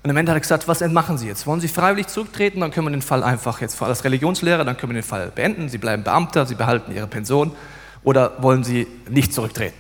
Und 0.02 0.10
am 0.10 0.16
Ende 0.16 0.32
hat 0.32 0.38
er 0.38 0.40
gesagt, 0.40 0.70
was 0.70 0.80
machen 0.80 1.18
Sie 1.18 1.28
jetzt? 1.28 1.46
Wollen 1.46 1.60
Sie 1.60 1.68
freiwillig 1.68 2.08
zurücktreten? 2.08 2.62
Dann 2.62 2.72
können 2.72 2.88
wir 2.88 2.92
den 2.92 3.02
Fall 3.02 3.26
einfach 3.26 3.60
jetzt 3.60 3.82
als 3.82 4.06
Religionslehrer, 4.06 4.64
dann 4.64 4.78
können 4.78 4.94
wir 4.94 5.02
den 5.02 5.06
Fall 5.06 5.30
beenden. 5.36 5.68
Sie 5.68 5.78
bleiben 5.78 6.04
Beamter, 6.04 6.46
Sie 6.46 6.56
behalten 6.56 6.96
Ihre 6.96 7.08
Pension. 7.08 7.52
Oder 8.02 8.42
wollen 8.42 8.64
Sie 8.64 8.88
nicht 9.10 9.34
zurücktreten? 9.34 9.76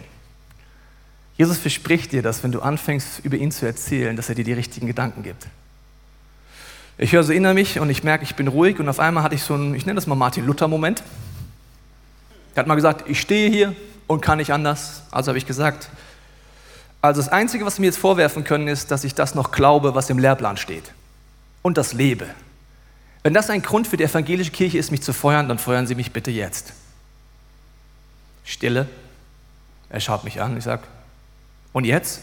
Jesus 1.38 1.57
verspricht 1.57 2.12
dir, 2.12 2.21
dass 2.21 2.43
wenn 2.43 2.51
du 2.51 2.60
anfängst, 2.60 3.23
über 3.23 3.38
ihn 3.38 3.51
zu 3.51 3.65
erzählen, 3.65 4.17
dass 4.17 4.27
er 4.27 4.36
dir 4.36 4.43
die 4.43 4.51
richtigen 4.51 4.88
Gedanken 4.88 5.23
gibt. 5.23 5.47
Ich 6.97 7.13
höre 7.13 7.23
so 7.23 7.31
inner 7.31 7.53
mich 7.53 7.79
und 7.79 7.89
ich 7.89 8.03
merke, 8.03 8.25
ich 8.25 8.36
bin 8.36 8.49
ruhig 8.49 8.77
und 8.77 8.89
auf 8.89 8.99
einmal 8.99 9.23
hatte 9.23 9.36
ich 9.36 9.43
so 9.43 9.53
einen, 9.53 9.73
ich 9.73 9.86
nenne 9.86 9.95
das 9.95 10.05
mal 10.05 10.15
Martin 10.15 10.45
Luther-Moment. 10.45 11.01
Er 12.58 12.62
hat 12.62 12.67
mal 12.67 12.76
gesagt, 12.76 13.08
ich 13.08 13.22
stehe 13.22 13.52
hier 13.52 13.76
und 14.08 14.22
kann 14.22 14.39
nicht 14.39 14.52
anders. 14.52 15.04
Also 15.12 15.30
habe 15.30 15.38
ich 15.38 15.46
gesagt, 15.46 15.89
also 17.02 17.22
das 17.22 17.32
Einzige, 17.32 17.67
was 17.67 17.76
Sie 17.76 17.82
mir 17.82 17.86
jetzt 17.86 18.00
vorwerfen 18.00 18.43
können, 18.43 18.67
ist, 18.67 18.89
dass 18.89 19.04
ich 19.04 19.13
das 19.13 19.36
noch 19.36 19.52
glaube, 19.52 19.93
was 19.93 20.10
im 20.10 20.17
Lehrplan 20.17 20.58
steht. 20.58 20.91
Und 21.62 21.78
das 21.78 21.93
lebe. 21.93 22.26
Wenn 23.22 23.36
das 23.36 23.52
ein 23.52 23.62
Grund 23.62 23.88
für 23.88 23.96
die 23.96 24.06
evangelische 24.06 24.50
Kirche 24.50 24.80
ist, 24.80 24.89
mich 24.89 25.04
zu 25.04 25.13
feuern, 25.13 25.48
dann 25.48 25.60
feuern 25.60 25.86
Sie 25.86 25.93
mich 25.93 26.12
bitte 26.12 26.32
jetzt. 26.32 26.74
Stille. 28.43 28.88
Er 29.89 30.00
schaut 30.00 30.24
mich 30.24 30.41
an. 30.41 30.58
Ich 30.58 30.63
sage, 30.63 30.82
und 31.74 31.86
jetzt? 31.86 32.22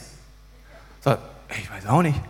Sag, 1.01 1.21
ich 1.61 1.71
weiß 1.71 1.87
auch 1.87 2.03
nicht. 2.03 2.21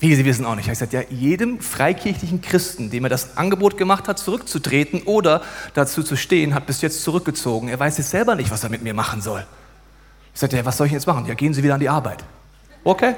Wie, 0.00 0.14
Sie 0.14 0.24
wissen 0.24 0.44
auch 0.44 0.54
nicht. 0.54 0.68
Ich 0.68 0.78
sagte, 0.78 0.96
ja, 0.96 1.02
jedem 1.10 1.60
freikirchlichen 1.60 2.40
Christen, 2.40 2.90
dem 2.90 3.04
er 3.04 3.10
das 3.10 3.36
Angebot 3.36 3.76
gemacht 3.76 4.06
hat, 4.06 4.18
zurückzutreten 4.18 5.02
oder 5.02 5.42
dazu 5.74 6.02
zu 6.04 6.16
stehen, 6.16 6.54
hat 6.54 6.66
bis 6.66 6.82
jetzt 6.82 7.02
zurückgezogen. 7.02 7.68
Er 7.68 7.80
weiß 7.80 7.98
jetzt 7.98 8.10
selber 8.10 8.36
nicht, 8.36 8.50
was 8.50 8.62
er 8.62 8.70
mit 8.70 8.82
mir 8.82 8.94
machen 8.94 9.20
soll. 9.20 9.44
Ich 10.32 10.40
sagte, 10.40 10.56
ja, 10.56 10.64
was 10.64 10.76
soll 10.76 10.86
ich 10.86 10.92
jetzt 10.92 11.06
machen? 11.06 11.26
Ja, 11.26 11.34
gehen 11.34 11.52
Sie 11.52 11.64
wieder 11.64 11.74
an 11.74 11.80
die 11.80 11.88
Arbeit. 11.88 12.24
Okay. 12.84 13.16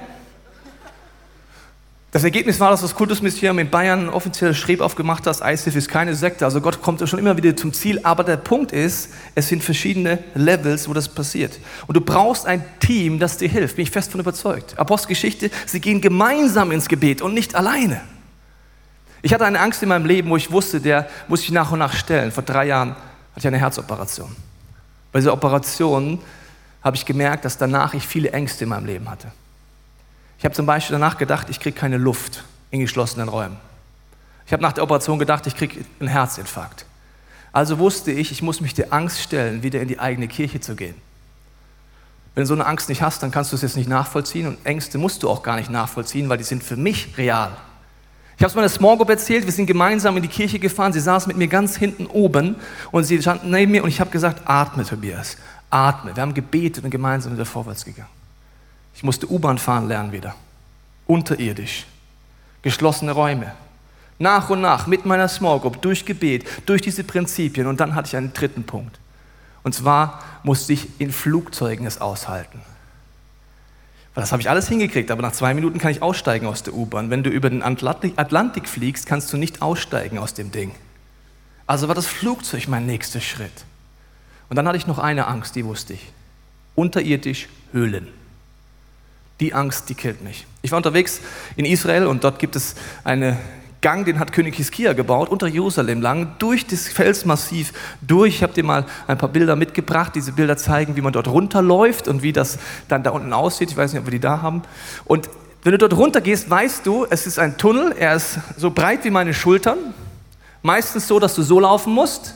Das 2.12 2.24
Ergebnis 2.24 2.58
war, 2.58 2.72
dass 2.72 2.80
das 2.80 2.96
Kultusministerium 2.96 3.60
in 3.60 3.70
Bayern 3.70 4.08
offiziell 4.08 4.52
Schrieb 4.52 4.80
aufgemacht 4.80 5.28
hat, 5.28 5.40
ICF 5.44 5.76
ist 5.76 5.88
keine 5.88 6.16
Sekte. 6.16 6.44
Also 6.44 6.60
Gott 6.60 6.82
kommt 6.82 7.08
schon 7.08 7.20
immer 7.20 7.36
wieder 7.36 7.54
zum 7.56 7.72
Ziel. 7.72 8.00
Aber 8.02 8.24
der 8.24 8.36
Punkt 8.36 8.72
ist, 8.72 9.10
es 9.36 9.46
sind 9.46 9.62
verschiedene 9.62 10.18
Levels, 10.34 10.88
wo 10.88 10.92
das 10.92 11.08
passiert. 11.08 11.60
Und 11.86 11.96
du 11.96 12.00
brauchst 12.00 12.46
ein 12.46 12.64
Team, 12.80 13.20
das 13.20 13.36
dir 13.36 13.48
hilft. 13.48 13.76
Bin 13.76 13.84
ich 13.84 13.92
fest 13.92 14.10
von 14.10 14.18
überzeugt. 14.18 14.76
Apostelgeschichte, 14.76 15.52
sie 15.66 15.80
gehen 15.80 16.00
gemeinsam 16.00 16.72
ins 16.72 16.88
Gebet 16.88 17.22
und 17.22 17.32
nicht 17.32 17.54
alleine. 17.54 18.00
Ich 19.22 19.32
hatte 19.32 19.44
eine 19.44 19.60
Angst 19.60 19.80
in 19.84 19.88
meinem 19.88 20.06
Leben, 20.06 20.30
wo 20.30 20.36
ich 20.36 20.50
wusste, 20.50 20.80
der 20.80 21.08
muss 21.28 21.42
ich 21.42 21.52
nach 21.52 21.70
und 21.70 21.78
nach 21.78 21.92
stellen. 21.92 22.32
Vor 22.32 22.42
drei 22.42 22.66
Jahren 22.66 22.90
hatte 22.90 23.38
ich 23.38 23.46
eine 23.46 23.58
Herzoperation. 23.58 24.34
Bei 25.12 25.20
dieser 25.20 25.32
Operation 25.32 26.18
habe 26.82 26.96
ich 26.96 27.06
gemerkt, 27.06 27.44
dass 27.44 27.56
danach 27.56 27.94
ich 27.94 28.04
viele 28.04 28.32
Ängste 28.32 28.64
in 28.64 28.70
meinem 28.70 28.86
Leben 28.86 29.08
hatte. 29.08 29.30
Ich 30.40 30.44
habe 30.46 30.54
zum 30.54 30.64
Beispiel 30.64 30.94
danach 30.94 31.18
gedacht, 31.18 31.50
ich 31.50 31.60
kriege 31.60 31.78
keine 31.78 31.98
Luft 31.98 32.44
in 32.70 32.80
geschlossenen 32.80 33.28
Räumen. 33.28 33.58
Ich 34.46 34.54
habe 34.54 34.62
nach 34.62 34.72
der 34.72 34.82
Operation 34.82 35.18
gedacht, 35.18 35.46
ich 35.46 35.54
kriege 35.54 35.84
einen 36.00 36.08
Herzinfarkt. 36.08 36.86
Also 37.52 37.78
wusste 37.78 38.10
ich, 38.10 38.32
ich 38.32 38.40
muss 38.40 38.62
mich 38.62 38.72
der 38.72 38.90
Angst 38.90 39.20
stellen, 39.20 39.62
wieder 39.62 39.82
in 39.82 39.88
die 39.88 39.98
eigene 39.98 40.28
Kirche 40.28 40.58
zu 40.58 40.76
gehen. 40.76 40.94
Wenn 42.34 42.44
du 42.44 42.46
so 42.46 42.54
eine 42.54 42.64
Angst 42.64 42.88
nicht 42.88 43.02
hast, 43.02 43.22
dann 43.22 43.30
kannst 43.30 43.52
du 43.52 43.56
es 43.56 43.60
jetzt 43.60 43.76
nicht 43.76 43.88
nachvollziehen 43.88 44.46
und 44.46 44.64
Ängste 44.64 44.96
musst 44.96 45.22
du 45.22 45.28
auch 45.28 45.42
gar 45.42 45.56
nicht 45.56 45.68
nachvollziehen, 45.68 46.30
weil 46.30 46.38
die 46.38 46.44
sind 46.44 46.64
für 46.64 46.76
mich 46.76 47.18
real. 47.18 47.54
Ich 48.38 48.42
habe 48.42 48.48
es 48.48 48.54
meiner 48.54 48.70
Small 48.70 48.96
Group 48.96 49.10
erzählt, 49.10 49.44
wir 49.44 49.52
sind 49.52 49.66
gemeinsam 49.66 50.16
in 50.16 50.22
die 50.22 50.28
Kirche 50.28 50.58
gefahren, 50.58 50.94
sie 50.94 51.00
saß 51.00 51.26
mit 51.26 51.36
mir 51.36 51.48
ganz 51.48 51.76
hinten 51.76 52.06
oben 52.06 52.56
und 52.92 53.04
sie 53.04 53.20
standen 53.20 53.50
neben 53.50 53.72
mir 53.72 53.82
und 53.82 53.90
ich 53.90 54.00
habe 54.00 54.10
gesagt, 54.10 54.40
atme 54.46 54.86
Tobias, 54.86 55.36
atme. 55.68 56.16
Wir 56.16 56.22
haben 56.22 56.32
gebetet 56.32 56.82
und 56.82 56.90
gemeinsam 56.90 57.34
wieder 57.34 57.44
vorwärts 57.44 57.84
gegangen. 57.84 58.19
Ich 59.00 59.04
musste 59.04 59.32
U-Bahn 59.32 59.56
fahren 59.56 59.88
lernen 59.88 60.12
wieder. 60.12 60.34
Unterirdisch. 61.06 61.86
Geschlossene 62.60 63.12
Räume. 63.12 63.52
Nach 64.18 64.50
und 64.50 64.60
nach 64.60 64.86
mit 64.86 65.06
meiner 65.06 65.26
Small 65.26 65.58
Group, 65.58 65.80
durch 65.80 66.04
Gebet, 66.04 66.44
durch 66.66 66.82
diese 66.82 67.02
Prinzipien. 67.02 67.66
Und 67.66 67.80
dann 67.80 67.94
hatte 67.94 68.08
ich 68.08 68.16
einen 68.18 68.34
dritten 68.34 68.64
Punkt. 68.64 69.00
Und 69.62 69.74
zwar 69.74 70.22
musste 70.42 70.74
ich 70.74 71.00
in 71.00 71.12
Flugzeugen 71.12 71.86
es 71.86 71.98
aushalten. 71.98 72.60
Weil 74.12 74.20
das 74.20 74.32
habe 74.32 74.42
ich 74.42 74.50
alles 74.50 74.68
hingekriegt, 74.68 75.10
aber 75.10 75.22
nach 75.22 75.32
zwei 75.32 75.54
Minuten 75.54 75.78
kann 75.78 75.92
ich 75.92 76.02
aussteigen 76.02 76.46
aus 76.46 76.62
der 76.62 76.74
U-Bahn. 76.74 77.08
Wenn 77.08 77.22
du 77.22 77.30
über 77.30 77.48
den 77.48 77.62
Atlantik, 77.62 78.12
Atlantik 78.16 78.68
fliegst, 78.68 79.06
kannst 79.06 79.32
du 79.32 79.38
nicht 79.38 79.62
aussteigen 79.62 80.18
aus 80.18 80.34
dem 80.34 80.52
Ding. 80.52 80.72
Also 81.66 81.88
war 81.88 81.94
das 81.94 82.06
Flugzeug 82.06 82.68
mein 82.68 82.84
nächster 82.84 83.22
Schritt. 83.22 83.64
Und 84.50 84.56
dann 84.56 84.68
hatte 84.68 84.76
ich 84.76 84.86
noch 84.86 84.98
eine 84.98 85.26
Angst, 85.26 85.56
die 85.56 85.64
wusste 85.64 85.94
ich. 85.94 86.12
Unterirdisch 86.74 87.48
Höhlen. 87.72 88.19
Die 89.40 89.54
Angst, 89.54 89.88
die 89.88 89.94
killt 89.94 90.22
mich. 90.22 90.46
Ich 90.62 90.70
war 90.70 90.76
unterwegs 90.76 91.20
in 91.56 91.64
Israel 91.64 92.06
und 92.06 92.22
dort 92.22 92.38
gibt 92.38 92.56
es 92.56 92.74
einen 93.04 93.36
Gang, 93.80 94.04
den 94.04 94.18
hat 94.18 94.32
König 94.32 94.56
Hiskia 94.56 94.92
gebaut, 94.92 95.30
unter 95.30 95.46
Jerusalem 95.46 96.02
lang, 96.02 96.34
durch 96.38 96.66
das 96.66 96.88
Felsmassiv 96.88 97.72
durch. 98.02 98.36
Ich 98.36 98.42
habe 98.42 98.52
dir 98.52 98.62
mal 98.62 98.84
ein 99.06 99.16
paar 99.16 99.30
Bilder 99.30 99.56
mitgebracht. 99.56 100.12
Diese 100.14 100.32
Bilder 100.32 100.58
zeigen, 100.58 100.96
wie 100.96 101.00
man 101.00 101.14
dort 101.14 101.28
runterläuft 101.28 102.06
und 102.06 102.22
wie 102.22 102.34
das 102.34 102.58
dann 102.88 103.02
da 103.02 103.10
unten 103.10 103.32
aussieht. 103.32 103.70
Ich 103.70 103.76
weiß 103.78 103.94
nicht, 103.94 104.00
ob 104.00 104.06
wir 104.06 104.10
die 104.12 104.20
da 104.20 104.42
haben. 104.42 104.62
Und 105.06 105.30
wenn 105.62 105.72
du 105.72 105.78
dort 105.78 105.96
runtergehst, 105.96 106.50
weißt 106.50 106.84
du, 106.84 107.06
es 107.08 107.26
ist 107.26 107.38
ein 107.38 107.56
Tunnel. 107.56 107.94
Er 107.98 108.16
ist 108.16 108.38
so 108.58 108.70
breit 108.70 109.04
wie 109.04 109.10
meine 109.10 109.32
Schultern. 109.32 109.78
Meistens 110.60 111.08
so, 111.08 111.18
dass 111.18 111.34
du 111.34 111.42
so 111.42 111.58
laufen 111.58 111.94
musst. 111.94 112.34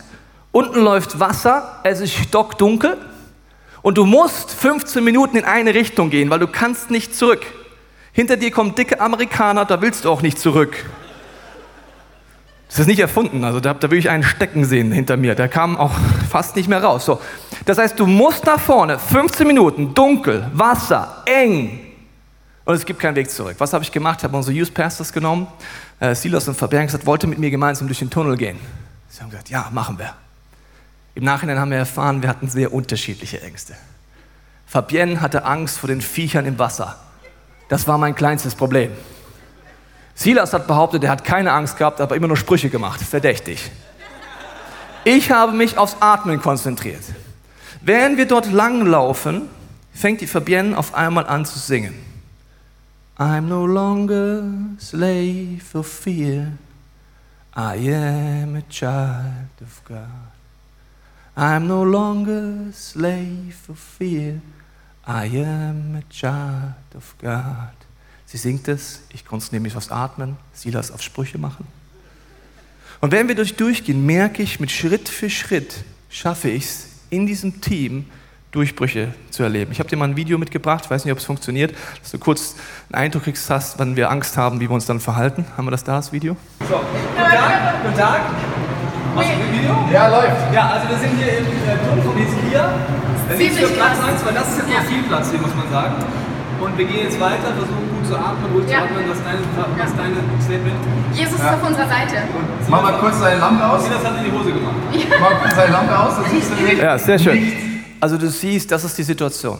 Unten 0.50 0.80
läuft 0.80 1.20
Wasser. 1.20 1.80
Es 1.82 2.00
ist 2.00 2.14
stockdunkel. 2.14 2.96
Und 3.84 3.98
du 3.98 4.06
musst 4.06 4.50
15 4.50 5.04
Minuten 5.04 5.36
in 5.36 5.44
eine 5.44 5.74
Richtung 5.74 6.08
gehen, 6.08 6.30
weil 6.30 6.38
du 6.38 6.46
kannst 6.46 6.90
nicht 6.90 7.14
zurück. 7.14 7.44
Hinter 8.12 8.38
dir 8.38 8.50
kommen 8.50 8.74
dicke 8.74 8.98
Amerikaner, 8.98 9.66
da 9.66 9.82
willst 9.82 10.06
du 10.06 10.10
auch 10.10 10.22
nicht 10.22 10.38
zurück. 10.38 10.86
Das 12.68 12.78
ist 12.78 12.86
nicht 12.86 13.00
erfunden, 13.00 13.44
also 13.44 13.60
da, 13.60 13.74
da 13.74 13.90
will 13.90 13.98
ich 13.98 14.08
einen 14.08 14.22
stecken 14.22 14.64
sehen 14.64 14.90
hinter 14.90 15.18
mir. 15.18 15.34
Der 15.34 15.48
kam 15.48 15.76
auch 15.76 15.92
fast 16.30 16.56
nicht 16.56 16.66
mehr 16.66 16.82
raus. 16.82 17.04
So. 17.04 17.20
Das 17.66 17.76
heißt, 17.76 18.00
du 18.00 18.06
musst 18.06 18.46
nach 18.46 18.58
vorne, 18.58 18.98
15 18.98 19.46
Minuten, 19.46 19.92
dunkel, 19.92 20.50
Wasser, 20.54 21.22
eng. 21.26 21.78
Und 22.64 22.74
es 22.76 22.86
gibt 22.86 23.00
keinen 23.00 23.16
Weg 23.16 23.30
zurück. 23.30 23.56
Was 23.58 23.74
habe 23.74 23.84
ich 23.84 23.92
gemacht? 23.92 24.20
Ich 24.20 24.24
habe 24.24 24.34
unsere 24.34 24.56
Youth 24.56 24.72
Pastors 24.72 25.12
genommen, 25.12 25.46
äh, 26.00 26.14
Silas 26.14 26.48
und 26.48 26.56
Fabian 26.56 26.86
gesagt, 26.86 27.04
wollte 27.04 27.26
mit 27.26 27.38
mir 27.38 27.50
gemeinsam 27.50 27.86
durch 27.86 27.98
den 27.98 28.08
Tunnel 28.08 28.38
gehen. 28.38 28.58
Sie 29.10 29.20
haben 29.20 29.28
gesagt, 29.28 29.50
ja, 29.50 29.68
machen 29.70 29.98
wir. 29.98 30.14
Im 31.14 31.24
Nachhinein 31.24 31.58
haben 31.58 31.70
wir 31.70 31.78
erfahren, 31.78 32.22
wir 32.22 32.28
hatten 32.28 32.48
sehr 32.48 32.72
unterschiedliche 32.72 33.40
Ängste. 33.40 33.74
Fabienne 34.66 35.20
hatte 35.20 35.44
Angst 35.44 35.78
vor 35.78 35.88
den 35.88 36.00
Viechern 36.00 36.46
im 36.46 36.58
Wasser. 36.58 36.98
Das 37.68 37.86
war 37.86 37.98
mein 37.98 38.14
kleinstes 38.14 38.54
Problem. 38.54 38.90
Silas 40.14 40.52
hat 40.52 40.66
behauptet, 40.66 41.04
er 41.04 41.10
hat 41.10 41.24
keine 41.24 41.52
Angst 41.52 41.76
gehabt, 41.76 42.00
aber 42.00 42.16
immer 42.16 42.28
nur 42.28 42.36
Sprüche 42.36 42.70
gemacht. 42.70 43.00
Verdächtig. 43.00 43.70
Ich 45.04 45.30
habe 45.30 45.52
mich 45.52 45.76
aufs 45.76 45.96
Atmen 46.00 46.40
konzentriert. 46.40 47.02
Während 47.80 48.16
wir 48.16 48.26
dort 48.26 48.50
langlaufen, 48.50 49.48
fängt 49.92 50.20
die 50.20 50.26
Fabienne 50.26 50.76
auf 50.76 50.94
einmal 50.94 51.26
an 51.26 51.44
zu 51.44 51.58
singen. 51.58 51.94
I'm 53.18 53.42
no 53.42 53.66
longer 53.66 54.42
slave 54.80 55.62
of 55.74 55.86
fear. 55.86 56.52
I 57.56 57.94
am 57.94 58.56
a 58.56 58.62
child 58.68 59.62
of 59.62 59.84
God. 59.84 60.33
I'm 61.36 61.66
no 61.66 61.82
longer 61.82 62.72
slave 62.72 63.56
of 63.68 63.78
fear. 63.78 64.40
I 65.06 65.26
am 65.38 65.96
a 65.96 66.02
child 66.08 66.94
of 66.96 67.14
God. 67.20 67.74
Sie 68.24 68.38
singt 68.38 68.68
es, 68.68 69.02
ich 69.12 69.24
konzentriere 69.24 69.62
mich 69.62 69.76
aufs 69.76 69.90
Atmen, 69.90 70.36
Silas 70.52 70.90
auf 70.90 71.02
Sprüche 71.02 71.38
machen. 71.38 71.66
Und 73.00 73.12
wenn 73.12 73.28
wir 73.28 73.34
durch 73.34 73.56
durchgehen, 73.56 74.06
merke 74.06 74.42
ich, 74.42 74.60
mit 74.60 74.70
Schritt 74.70 75.08
für 75.08 75.28
Schritt 75.28 75.84
schaffe 76.08 76.48
ich 76.48 76.64
es, 76.64 76.86
in 77.10 77.26
diesem 77.26 77.60
Team 77.60 78.06
Durchbrüche 78.52 79.12
zu 79.30 79.42
erleben. 79.42 79.72
Ich 79.72 79.80
habe 79.80 79.88
dir 79.88 79.96
mal 79.96 80.08
ein 80.08 80.16
Video 80.16 80.38
mitgebracht, 80.38 80.84
ich 80.84 80.90
weiß 80.90 81.04
nicht, 81.04 81.12
ob 81.12 81.18
es 81.18 81.24
funktioniert, 81.24 81.74
dass 82.00 82.12
du 82.12 82.18
kurz 82.18 82.54
einen 82.88 83.02
Eindruck 83.02 83.24
kriegst, 83.24 83.50
hast, 83.50 83.80
wann 83.80 83.96
wir 83.96 84.10
Angst 84.10 84.36
haben, 84.36 84.60
wie 84.60 84.68
wir 84.68 84.74
uns 84.74 84.86
dann 84.86 85.00
verhalten. 85.00 85.44
Haben 85.56 85.66
wir 85.66 85.72
das 85.72 85.82
da, 85.82 85.96
das 85.96 86.12
Video? 86.12 86.36
So, 86.60 86.76
guten 86.76 87.16
Tag, 87.16 87.82
guten 87.82 87.98
Tag. 87.98 88.22
Machst 89.14 89.30
du 89.30 89.34
ein 89.34 89.52
Video? 89.54 89.72
Ja, 89.92 90.08
läuft. 90.08 90.52
Ja, 90.52 90.64
also 90.74 90.88
wir 90.90 90.98
sind 90.98 91.14
hier 91.16 91.38
im 91.38 91.46
äh, 91.46 92.02
Turm, 92.02 92.16
wir 92.18 92.26
sind 92.26 92.42
hier. 92.50 92.66
Dann 93.28 93.38
liegt 93.38 93.56
hier 93.56 93.68
Platz 93.68 93.96
1, 94.02 94.26
weil 94.26 94.34
das 94.34 94.48
ist 94.50 94.58
jetzt 94.58 94.70
ja. 94.70 94.78
noch 94.80 94.86
viel 94.90 95.02
Platz 95.04 95.30
hier, 95.30 95.40
muss 95.40 95.54
man 95.54 95.70
sagen. 95.70 95.94
Und 96.60 96.78
wir 96.78 96.84
gehen 96.84 97.06
jetzt 97.06 97.20
weiter, 97.20 97.54
versuchen 97.54 97.86
gut 97.94 98.06
zu 98.06 98.16
atmen, 98.16 98.50
ruhig 98.52 98.66
ja. 98.68 98.78
zu 98.78 98.84
atmen. 98.84 99.04
Was 99.08 99.18
ist 99.18 99.26
deine, 99.26 99.42
was 99.78 99.88
ist 99.90 99.98
deine 99.98 100.18
Statement? 100.42 100.80
Jesus 101.14 101.38
ja. 101.38 101.44
ist 101.46 101.54
auf 101.54 101.62
unserer 101.68 101.88
Seite. 101.88 102.16
Mach 102.68 102.82
mal 102.82 102.98
kurz 102.98 103.20
deine 103.20 103.40
Lampe 103.40 103.62
aus. 103.64 103.82
Das 103.88 104.04
hat 104.04 104.18
in 104.18 104.24
die 104.24 104.32
Hose 104.34 104.50
gemacht. 104.52 104.76
Ja. 104.92 105.16
Mach 105.20 105.30
mal 105.30 105.38
kurz 105.40 105.54
deine 105.54 105.72
Lampe 105.72 105.98
aus, 105.98 106.14
dann 106.16 106.30
siehst 106.30 106.50
du 106.50 106.62
nicht. 106.62 106.82
Ja, 106.82 106.98
sehr 106.98 107.18
schön. 107.18 107.52
Also 108.00 108.18
du 108.18 108.28
siehst, 108.28 108.70
das 108.70 108.84
ist 108.84 108.98
die 108.98 109.02
Situation. 109.02 109.58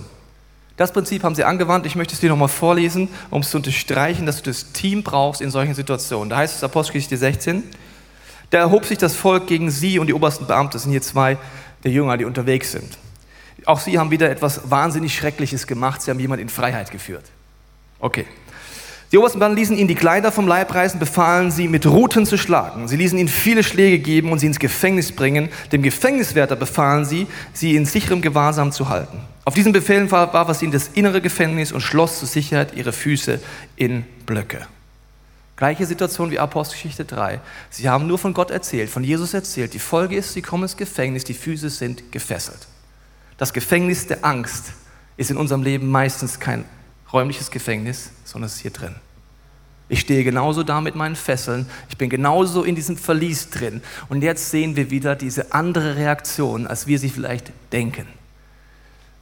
Das 0.77 0.93
Prinzip 0.93 1.23
haben 1.23 1.37
sie 1.37 1.45
angewandt. 1.45 1.87
Ich 1.87 1.95
möchte 1.95 2.15
es 2.15 2.21
dir 2.21 2.29
nochmal 2.29 2.49
vorlesen, 2.49 3.09
um 3.31 3.43
es 3.43 3.51
zu 3.51 3.59
unterstreichen, 3.59 4.27
dass 4.27 4.43
du 4.43 4.51
das 4.51 4.73
Team 4.73 5.05
brauchst 5.05 5.41
in 5.41 5.51
solchen 5.51 5.75
Situationen. 5.75 6.29
Da 6.29 6.39
heißt 6.39 6.57
es 6.57 6.65
Apostelgeschichte 6.65 7.17
16. 7.17 7.63
Da 8.55 8.61
erhob 8.61 8.85
sich 8.85 8.99
das 8.99 9.17
Volk 9.17 9.49
gegen 9.49 9.69
sie 9.69 9.99
und 9.99 10.07
die 10.07 10.15
obersten 10.15 10.47
Beamten. 10.47 10.75
Das 10.75 10.85
sind 10.85 10.93
hier 10.93 11.03
zwei 11.03 11.39
der 11.83 11.91
Jünger, 11.91 12.17
die 12.17 12.25
unterwegs 12.25 12.71
sind. 12.71 12.99
Auch 13.65 13.81
sie 13.81 13.99
haben 13.99 14.13
wieder 14.13 14.31
etwas 14.31 14.71
wahnsinnig 14.71 15.13
Schreckliches 15.13 15.67
gemacht. 15.67 16.01
Sie 16.01 16.13
haben 16.13 16.21
jemanden 16.21 16.43
in 16.43 16.49
Freiheit 16.49 16.93
geführt. 16.93 17.25
Okay. 17.99 18.27
Die 19.11 19.19
obersten 19.19 19.41
Beamten 19.41 19.59
ließen 19.59 19.77
ihn 19.77 19.89
die 19.89 19.97
Kleider 19.97 20.31
vom 20.31 20.47
Leib 20.47 20.73
reißen, 20.73 21.01
befahlen 21.01 21.51
sie, 21.51 21.67
mit 21.67 21.85
Ruten 21.85 22.27
zu 22.27 22.39
schlagen. 22.39 22.87
Sie 22.87 22.97
ließen 22.97 23.19
ihn 23.19 23.27
viele 23.27 23.65
Schläge 23.65 23.99
geben 23.99 24.31
und 24.31 24.39
sie 24.39 24.47
ins 24.47 24.61
Gefängnis 24.61 25.11
bringen. 25.11 25.49
Dem 25.73 25.83
Gefängniswärter 25.83 26.55
befahlen 26.55 27.05
sie, 27.05 27.27
sie 27.53 27.75
in 27.75 27.87
sicherem 27.87 28.23
Gewahrsam 28.23 28.71
zu 28.71 28.89
halten. 28.89 29.19
Auf 29.45 29.55
diesen 29.55 29.73
Befehlen 29.73 30.13
warf 30.13 30.33
er 30.33 30.55
sie 30.55 30.67
in 30.67 30.71
das 30.71 30.91
innere 30.95 31.21
Gefängnis 31.21 31.73
und 31.73 31.81
schloss 31.81 32.21
zur 32.21 32.29
Sicherheit 32.29 32.77
ihre 32.77 32.93
Füße 32.93 33.41
in 33.75 34.05
Blöcke. 34.27 34.69
Gleiche 35.57 35.87
Situation 35.87 36.31
wie 36.31 36.39
Apostelgeschichte 36.39 37.05
3. 37.05 37.41
Sie 37.71 37.89
haben 37.89 38.07
nur 38.07 38.19
von 38.19 38.35
Gott 38.35 38.51
erzählt, 38.51 38.91
von 38.91 39.05
Jesus 39.05 39.35
erzählt. 39.35 39.73
Die 39.73 39.79
Folge 39.79 40.17
ist, 40.17 40.33
sie 40.33 40.43
kommen 40.43 40.65
ins 40.65 40.77
Gefängnis, 40.77 41.25
die 41.25 41.35
Füße 41.35 41.71
sind 41.71 42.11
gefesselt. 42.11 42.67
Das 43.37 43.53
Gefängnis 43.53 44.07
der 44.07 44.25
Angst 44.25 44.73
ist 45.17 45.31
in 45.31 45.37
unserem 45.37 45.63
Leben 45.63 45.91
meistens 45.91 46.41
kein 46.41 46.65
räumliches 47.13 47.51
Gefängnis, 47.51 48.11
sondern 48.25 48.47
es 48.47 48.57
ist 48.57 48.63
hier 48.63 48.73
drin. 48.73 48.97
Ich 49.89 50.01
stehe 50.01 50.25
genauso 50.25 50.65
da 50.65 50.81
mit 50.81 50.97
meinen 50.97 51.15
Fesseln, 51.15 51.67
ich 51.89 51.99
bin 51.99 52.11
genauso 52.11 52.65
in 52.65 52.75
diesem 52.75 52.97
Verlies 52.97 53.51
drin. 53.51 53.83
Und 54.09 54.23
jetzt 54.23 54.51
sehen 54.51 54.77
wir 54.77 54.91
wieder 54.91 55.15
diese 55.15 55.53
andere 55.53 55.97
Reaktion, 55.97 56.67
als 56.67 56.87
wir 56.87 56.99
sie 56.99 57.11
vielleicht 57.11 57.53
denken. 57.71 58.09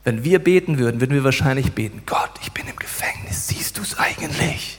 Wenn 0.04 0.24
wir 0.24 0.38
beten 0.38 0.78
würden, 0.78 1.00
würden 1.00 1.14
wir 1.14 1.24
wahrscheinlich 1.24 1.72
beten, 1.72 2.02
Gott, 2.06 2.30
ich 2.40 2.52
bin 2.52 2.66
im 2.66 2.76
Gefängnis, 2.76 3.48
siehst 3.48 3.76
du 3.76 3.82
es 3.82 3.98
eigentlich? 3.98 4.78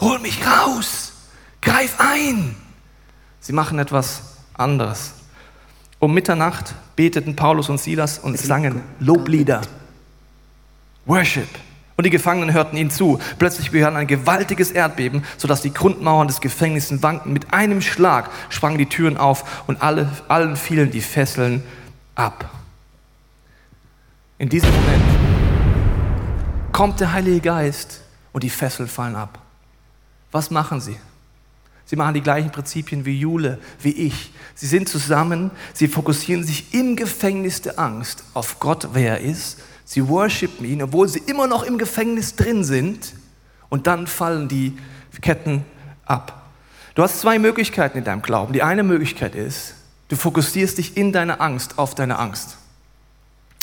Hol 0.00 0.18
mich 0.18 0.40
raus, 0.46 1.12
greif 1.62 1.96
ein. 1.98 2.54
Sie 3.40 3.52
machen 3.52 3.78
etwas 3.78 4.36
anderes. 4.54 5.12
Um 5.98 6.12
Mitternacht 6.12 6.74
beteten 6.94 7.36
Paulus 7.36 7.68
und 7.68 7.80
Silas 7.80 8.18
und 8.18 8.38
sangen 8.38 8.82
Loblieder, 9.00 9.62
Worship. 11.06 11.48
Und 11.96 12.04
die 12.04 12.10
Gefangenen 12.10 12.52
hörten 12.52 12.76
ihnen 12.76 12.90
zu. 12.90 13.18
Plötzlich 13.38 13.70
begann 13.70 13.96
ein 13.96 14.06
gewaltiges 14.06 14.70
Erdbeben, 14.70 15.24
sodass 15.38 15.62
die 15.62 15.72
Grundmauern 15.72 16.28
des 16.28 16.42
Gefängnisses 16.42 17.02
wankten. 17.02 17.32
Mit 17.32 17.54
einem 17.54 17.80
Schlag 17.80 18.30
sprangen 18.50 18.76
die 18.76 18.86
Türen 18.86 19.16
auf 19.16 19.64
und 19.66 19.80
alle, 19.80 20.10
allen 20.28 20.56
fielen 20.56 20.90
die 20.90 21.00
Fesseln 21.00 21.62
ab. 22.14 22.50
In 24.36 24.50
diesem 24.50 24.68
Moment 24.70 25.04
kommt 26.72 27.00
der 27.00 27.14
Heilige 27.14 27.40
Geist 27.40 28.02
und 28.34 28.42
die 28.42 28.50
Fesseln 28.50 28.88
fallen 28.88 29.16
ab. 29.16 29.45
Was 30.36 30.50
machen 30.50 30.80
sie? 30.80 30.96
Sie 31.86 31.96
machen 31.96 32.14
die 32.14 32.20
gleichen 32.20 32.50
Prinzipien 32.50 33.04
wie 33.04 33.18
Jule, 33.18 33.58
wie 33.80 33.92
ich. 33.92 34.32
Sie 34.54 34.66
sind 34.66 34.88
zusammen, 34.88 35.50
sie 35.72 35.88
fokussieren 35.88 36.44
sich 36.44 36.74
im 36.74 36.96
Gefängnis 36.96 37.62
der 37.62 37.78
Angst 37.78 38.24
auf 38.34 38.60
Gott, 38.60 38.88
wer 38.92 39.20
er 39.20 39.20
ist 39.20 39.58
Sie 39.88 40.08
worshipen 40.08 40.66
ihn, 40.66 40.82
obwohl 40.82 41.08
sie 41.08 41.20
immer 41.20 41.46
noch 41.46 41.62
im 41.62 41.78
Gefängnis 41.78 42.34
drin 42.34 42.64
sind. 42.64 43.14
Und 43.68 43.86
dann 43.86 44.08
fallen 44.08 44.48
die 44.48 44.76
Ketten 45.22 45.64
ab. 46.04 46.50
Du 46.96 47.02
hast 47.02 47.20
zwei 47.20 47.38
Möglichkeiten 47.38 47.96
in 47.96 48.04
deinem 48.04 48.20
Glauben. 48.20 48.52
Die 48.52 48.64
eine 48.64 48.82
Möglichkeit 48.82 49.36
ist, 49.36 49.74
du 50.08 50.16
fokussierst 50.16 50.78
dich 50.78 50.96
in 50.96 51.12
deiner 51.12 51.40
Angst 51.40 51.78
auf 51.78 51.94
deine 51.94 52.18
Angst. 52.18 52.56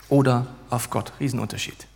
Oder 0.07 0.47
auf 0.69 0.89
Gott. 0.89 1.11
Riesenunterschied. 1.19 1.87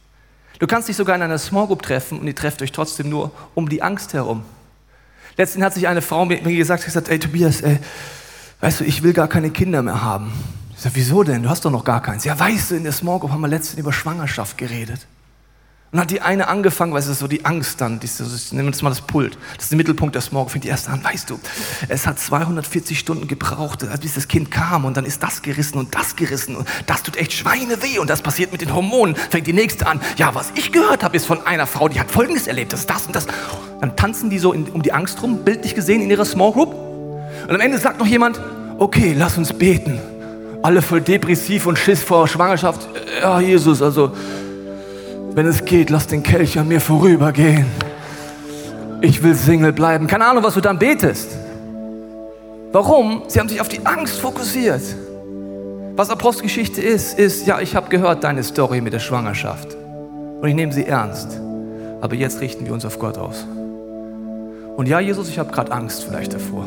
Du 0.59 0.67
kannst 0.67 0.89
dich 0.89 0.97
sogar 0.97 1.15
in 1.15 1.21
einer 1.21 1.37
Small 1.37 1.67
Group 1.67 1.83
treffen 1.83 2.19
und 2.19 2.27
ihr 2.27 2.35
trefft 2.35 2.61
euch 2.61 2.73
trotzdem 2.73 3.09
nur 3.09 3.31
um 3.55 3.69
die 3.69 3.81
Angst 3.81 4.13
herum. 4.13 4.43
Letztens 5.37 5.63
hat 5.63 5.73
sich 5.75 5.87
eine 5.87 6.01
Frau 6.01 6.25
mir 6.25 6.41
gesagt, 6.41 6.83
gesagt 6.83 7.09
ey 7.09 7.19
Tobias, 7.19 7.61
ey, 7.61 7.79
weißt 8.59 8.79
du, 8.79 8.83
ich 8.83 9.03
will 9.03 9.13
gar 9.13 9.27
keine 9.27 9.51
Kinder 9.51 9.83
mehr 9.83 10.01
haben. 10.01 10.31
Ich 10.75 10.81
sage, 10.81 10.95
wieso 10.95 11.23
denn? 11.23 11.43
Du 11.43 11.49
hast 11.49 11.63
doch 11.63 11.71
noch 11.71 11.83
gar 11.83 12.01
keins. 12.01 12.25
Ja, 12.25 12.37
weißt 12.37 12.71
du, 12.71 12.75
in 12.75 12.83
der 12.83 12.91
Small 12.91 13.19
Group 13.19 13.31
haben 13.31 13.41
wir 13.41 13.47
letztens 13.47 13.79
über 13.79 13.93
Schwangerschaft 13.93 14.57
geredet. 14.57 15.07
Und 15.91 16.01
hat 16.01 16.11
die 16.11 16.19
eine 16.21 16.49
angefangen, 16.49 16.91
weil 16.91 16.99
es 16.99 17.07
ist 17.07 17.19
so 17.19 17.29
die 17.29 17.45
Angst 17.45 17.79
dann, 17.79 18.01
ich 18.03 18.51
nehme 18.51 18.69
jetzt 18.69 18.83
mal 18.83 18.89
das 18.89 18.99
Pult, 18.99 19.37
das 19.55 19.65
ist 19.65 19.71
der 19.71 19.77
Mittelpunkt 19.77 20.15
der 20.15 20.21
Small 20.21 20.43
Group, 20.43 20.51
fängt 20.51 20.65
die 20.65 20.69
erste 20.69 20.91
an, 20.91 21.01
weißt 21.01 21.29
du, 21.29 21.39
es 21.87 22.05
hat 22.05 22.19
240 22.19 22.99
Stunden 22.99 23.27
gebraucht, 23.27 23.85
bis 24.01 24.15
das 24.15 24.27
Kind 24.27 24.51
kam 24.51 24.83
und 24.83 24.97
dann 24.97 25.05
ist 25.05 25.23
das 25.23 25.41
gerissen 25.41 25.77
und 25.77 25.95
das 25.95 26.17
gerissen 26.17 26.57
und 26.57 26.67
das 26.87 27.03
tut 27.03 27.15
echt 27.15 27.31
Schweine 27.31 27.81
weh 27.81 27.99
und 27.99 28.09
das 28.09 28.21
passiert 28.21 28.51
mit 28.51 28.59
den 28.59 28.73
Hormonen, 28.73 29.15
fängt 29.15 29.47
die 29.47 29.53
nächste 29.53 29.87
an. 29.87 30.01
Ja, 30.17 30.35
was 30.35 30.51
ich 30.55 30.73
gehört 30.73 31.05
habe, 31.05 31.15
ist 31.15 31.25
von 31.25 31.47
einer 31.47 31.65
Frau, 31.65 31.87
die 31.87 32.01
hat 32.01 32.11
Folgendes 32.11 32.47
erlebt, 32.47 32.73
das 32.73 32.81
ist 32.81 32.89
das 32.89 33.05
und 33.07 33.15
das. 33.15 33.25
Dann 33.79 33.95
tanzen 33.95 34.29
die 34.29 34.39
so 34.39 34.51
in, 34.51 34.65
um 34.65 34.81
die 34.81 34.91
Angst 34.91 35.23
rum, 35.23 35.45
bildlich 35.45 35.73
gesehen 35.73 36.01
in 36.01 36.09
ihrer 36.09 36.25
Small 36.25 36.51
Group 36.51 36.73
und 36.73 37.55
am 37.55 37.61
Ende 37.61 37.77
sagt 37.77 37.99
noch 37.99 38.07
jemand, 38.07 38.41
okay, 38.77 39.15
lass 39.17 39.37
uns 39.37 39.53
beten 39.53 40.01
alle 40.63 40.81
voll 40.81 40.99
depressiv 40.99 41.65
und 41.65 41.77
Schiss 41.77 42.03
vor 42.03 42.27
Schwangerschaft. 42.27 42.89
Ja, 43.21 43.39
Jesus, 43.39 43.81
also, 43.81 44.11
wenn 45.37 45.45
es 45.45 45.63
geht, 45.63 45.91
lass 45.91 46.07
den 46.07 46.23
Kelch 46.23 46.57
an 46.57 46.67
mir 46.67 46.81
vorübergehen. 46.81 47.67
Ich 49.01 49.21
will 49.21 49.35
Single 49.35 49.71
bleiben. 49.71 50.07
Keine 50.07 50.25
Ahnung, 50.25 50.43
was 50.43 50.55
du 50.55 50.61
dann 50.61 50.79
betest. 50.79 51.29
Warum? 52.71 53.21
Sie 53.27 53.39
haben 53.39 53.47
sich 53.47 53.61
auf 53.61 53.67
die 53.67 53.85
Angst 53.85 54.19
fokussiert. 54.19 54.81
Was 55.95 56.09
Apostelgeschichte 56.09 56.81
ist, 56.81 57.19
ist, 57.19 57.45
ja, 57.45 57.61
ich 57.61 57.75
habe 57.75 57.87
gehört 57.89 58.23
deine 58.23 58.41
Story 58.41 58.81
mit 58.81 58.93
der 58.93 58.99
Schwangerschaft. 58.99 59.77
Und 60.41 60.47
ich 60.47 60.55
nehme 60.55 60.73
sie 60.73 60.87
ernst. 60.87 61.39
Aber 62.01 62.15
jetzt 62.15 62.41
richten 62.41 62.65
wir 62.65 62.73
uns 62.73 62.83
auf 62.83 62.97
Gott 62.97 63.19
aus. 63.19 63.45
Und 64.75 64.87
ja, 64.87 64.99
Jesus, 64.99 65.29
ich 65.29 65.37
habe 65.37 65.51
gerade 65.51 65.71
Angst 65.71 66.03
vielleicht 66.03 66.33
davor. 66.33 66.65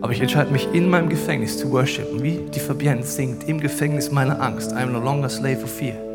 Aber 0.00 0.12
ich 0.12 0.20
entscheide 0.20 0.52
mich 0.52 0.68
in 0.72 0.88
meinem 0.88 1.08
Gefängnis 1.08 1.58
zu 1.58 1.72
worshipen, 1.72 2.22
wie 2.22 2.38
die 2.54 2.60
Fabienne 2.60 3.02
singt, 3.02 3.48
im 3.48 3.58
Gefängnis 3.58 4.12
meiner 4.12 4.40
Angst. 4.40 4.72
I'm 4.74 4.90
no 4.90 5.00
longer 5.00 5.28
slave 5.28 5.64
of 5.64 5.70
fear. 5.72 6.11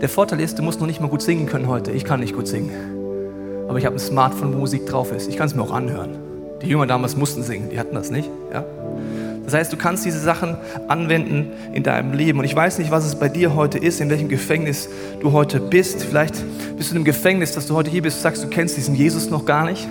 Der 0.00 0.08
Vorteil 0.08 0.40
ist, 0.40 0.58
du 0.58 0.62
musst 0.62 0.80
noch 0.80 0.86
nicht 0.86 1.00
mal 1.00 1.08
gut 1.08 1.22
singen 1.22 1.46
können 1.46 1.68
heute. 1.68 1.92
Ich 1.92 2.04
kann 2.04 2.20
nicht 2.20 2.34
gut 2.34 2.48
singen. 2.48 2.70
Aber 3.68 3.78
ich 3.78 3.86
habe 3.86 3.96
ein 3.96 4.00
Smartphone, 4.00 4.52
wo 4.52 4.58
Musik 4.58 4.86
drauf 4.86 5.12
ist. 5.12 5.28
Ich 5.28 5.36
kann 5.36 5.46
es 5.46 5.54
mir 5.54 5.62
auch 5.62 5.72
anhören. 5.72 6.10
Die 6.62 6.68
Jünger 6.68 6.86
damals 6.86 7.16
mussten 7.16 7.42
singen, 7.42 7.70
die 7.70 7.78
hatten 7.78 7.94
das 7.94 8.10
nicht. 8.10 8.28
Ja? 8.52 8.64
Das 9.44 9.54
heißt, 9.54 9.72
du 9.72 9.76
kannst 9.76 10.04
diese 10.04 10.20
Sachen 10.20 10.56
anwenden 10.88 11.52
in 11.72 11.82
deinem 11.82 12.12
Leben. 12.12 12.38
Und 12.38 12.44
ich 12.44 12.54
weiß 12.54 12.78
nicht, 12.78 12.90
was 12.90 13.04
es 13.04 13.16
bei 13.16 13.28
dir 13.28 13.54
heute 13.54 13.78
ist, 13.78 14.00
in 14.00 14.08
welchem 14.08 14.28
Gefängnis 14.28 14.88
du 15.20 15.32
heute 15.32 15.58
bist. 15.58 16.02
Vielleicht 16.04 16.34
bist 16.76 16.90
du 16.90 16.94
in 16.94 16.98
einem 16.98 17.04
Gefängnis, 17.04 17.52
dass 17.52 17.66
du 17.66 17.74
heute 17.74 17.90
hier 17.90 18.02
bist, 18.02 18.18
und 18.18 18.22
sagst, 18.22 18.44
du 18.44 18.48
kennst 18.48 18.76
diesen 18.76 18.94
Jesus 18.94 19.30
noch 19.30 19.44
gar 19.44 19.64
nicht. 19.64 19.88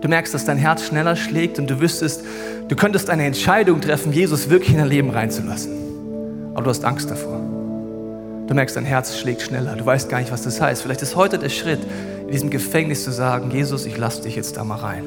Du 0.00 0.08
merkst, 0.08 0.32
dass 0.32 0.44
dein 0.44 0.58
Herz 0.58 0.84
schneller 0.84 1.16
schlägt 1.16 1.58
und 1.58 1.70
du 1.70 1.80
wüsstest, 1.80 2.24
du 2.68 2.74
könntest 2.74 3.10
eine 3.10 3.24
Entscheidung 3.24 3.80
treffen, 3.80 4.12
Jesus 4.12 4.48
wirklich 4.48 4.70
in 4.70 4.78
dein 4.78 4.88
Leben 4.88 5.10
reinzulassen. 5.10 5.72
Aber 6.54 6.64
du 6.64 6.70
hast 6.70 6.84
Angst 6.84 7.10
davor. 7.10 7.41
Du 8.46 8.54
merkst, 8.54 8.76
dein 8.76 8.84
Herz 8.84 9.16
schlägt 9.18 9.42
schneller. 9.42 9.76
Du 9.76 9.86
weißt 9.86 10.08
gar 10.08 10.18
nicht, 10.18 10.32
was 10.32 10.42
das 10.42 10.60
heißt. 10.60 10.82
Vielleicht 10.82 11.02
ist 11.02 11.16
heute 11.16 11.38
der 11.38 11.48
Schritt, 11.48 11.80
in 12.26 12.32
diesem 12.32 12.50
Gefängnis 12.50 13.04
zu 13.04 13.12
sagen, 13.12 13.50
Jesus, 13.50 13.86
ich 13.86 13.96
lasse 13.96 14.22
dich 14.22 14.36
jetzt 14.36 14.56
da 14.56 14.64
mal 14.64 14.76
rein. 14.76 15.04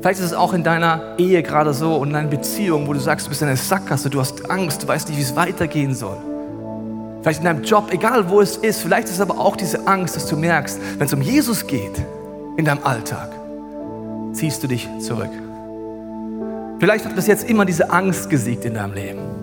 Vielleicht 0.00 0.18
ist 0.18 0.26
es 0.26 0.34
auch 0.34 0.52
in 0.52 0.64
deiner 0.64 1.16
Ehe 1.18 1.42
gerade 1.42 1.74
so 1.74 1.96
und 1.96 2.08
in 2.08 2.14
deiner 2.14 2.28
Beziehung, 2.28 2.88
wo 2.88 2.92
du 2.92 2.98
sagst, 2.98 3.26
du 3.26 3.28
bist 3.28 3.42
in 3.42 3.48
einer 3.48 3.56
Sackgasse, 3.56 4.10
du 4.10 4.18
hast 4.18 4.50
Angst, 4.50 4.82
du 4.82 4.88
weißt 4.88 5.08
nicht, 5.08 5.18
wie 5.18 5.22
es 5.22 5.36
weitergehen 5.36 5.94
soll. 5.94 6.16
Vielleicht 7.22 7.38
in 7.38 7.44
deinem 7.44 7.62
Job, 7.62 7.92
egal 7.92 8.28
wo 8.28 8.40
es 8.40 8.56
ist. 8.56 8.80
Vielleicht 8.80 9.08
ist 9.08 9.14
es 9.14 9.20
aber 9.20 9.38
auch 9.38 9.54
diese 9.54 9.86
Angst, 9.86 10.16
dass 10.16 10.26
du 10.26 10.36
merkst, 10.36 10.80
wenn 10.98 11.06
es 11.06 11.12
um 11.12 11.22
Jesus 11.22 11.66
geht 11.66 12.02
in 12.56 12.64
deinem 12.64 12.82
Alltag, 12.82 13.30
ziehst 14.32 14.62
du 14.62 14.66
dich 14.66 14.88
zurück. 14.98 15.30
Vielleicht 16.80 17.04
hat 17.04 17.14
bis 17.14 17.28
jetzt 17.28 17.48
immer 17.48 17.64
diese 17.64 17.90
Angst 17.90 18.28
gesiegt 18.28 18.64
in 18.64 18.74
deinem 18.74 18.94
Leben. 18.94 19.41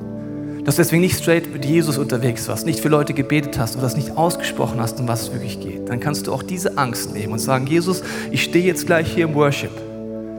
Dass 0.69 0.75
du 0.75 0.83
deswegen 0.83 1.01
nicht 1.01 1.17
straight 1.17 1.51
mit 1.51 1.65
Jesus 1.65 1.97
unterwegs 1.97 2.47
warst, 2.47 2.67
nicht 2.67 2.79
für 2.79 2.89
Leute 2.89 3.15
gebetet 3.15 3.57
hast 3.57 3.73
oder 3.73 3.81
das 3.81 3.97
nicht 3.97 4.15
ausgesprochen 4.15 4.79
hast, 4.79 4.99
um 4.99 5.07
was 5.07 5.23
es 5.23 5.33
wirklich 5.33 5.59
geht. 5.59 5.89
Dann 5.89 5.99
kannst 5.99 6.27
du 6.27 6.31
auch 6.31 6.43
diese 6.43 6.77
Angst 6.77 7.11
nehmen 7.11 7.33
und 7.33 7.39
sagen, 7.39 7.65
Jesus, 7.65 8.03
ich 8.29 8.43
stehe 8.43 8.65
jetzt 8.65 8.85
gleich 8.85 9.11
hier 9.11 9.23
im 9.23 9.33
Worship 9.33 9.71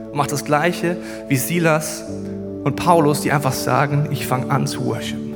und 0.09 0.15
mache 0.15 0.29
das 0.29 0.45
Gleiche 0.45 0.95
wie 1.27 1.35
Silas 1.35 2.05
und 2.63 2.77
Paulus, 2.77 3.19
die 3.19 3.33
einfach 3.33 3.51
sagen, 3.51 4.07
ich 4.09 4.25
fange 4.25 4.49
an 4.49 4.67
zu 4.67 4.85
worshipen. 4.85 5.33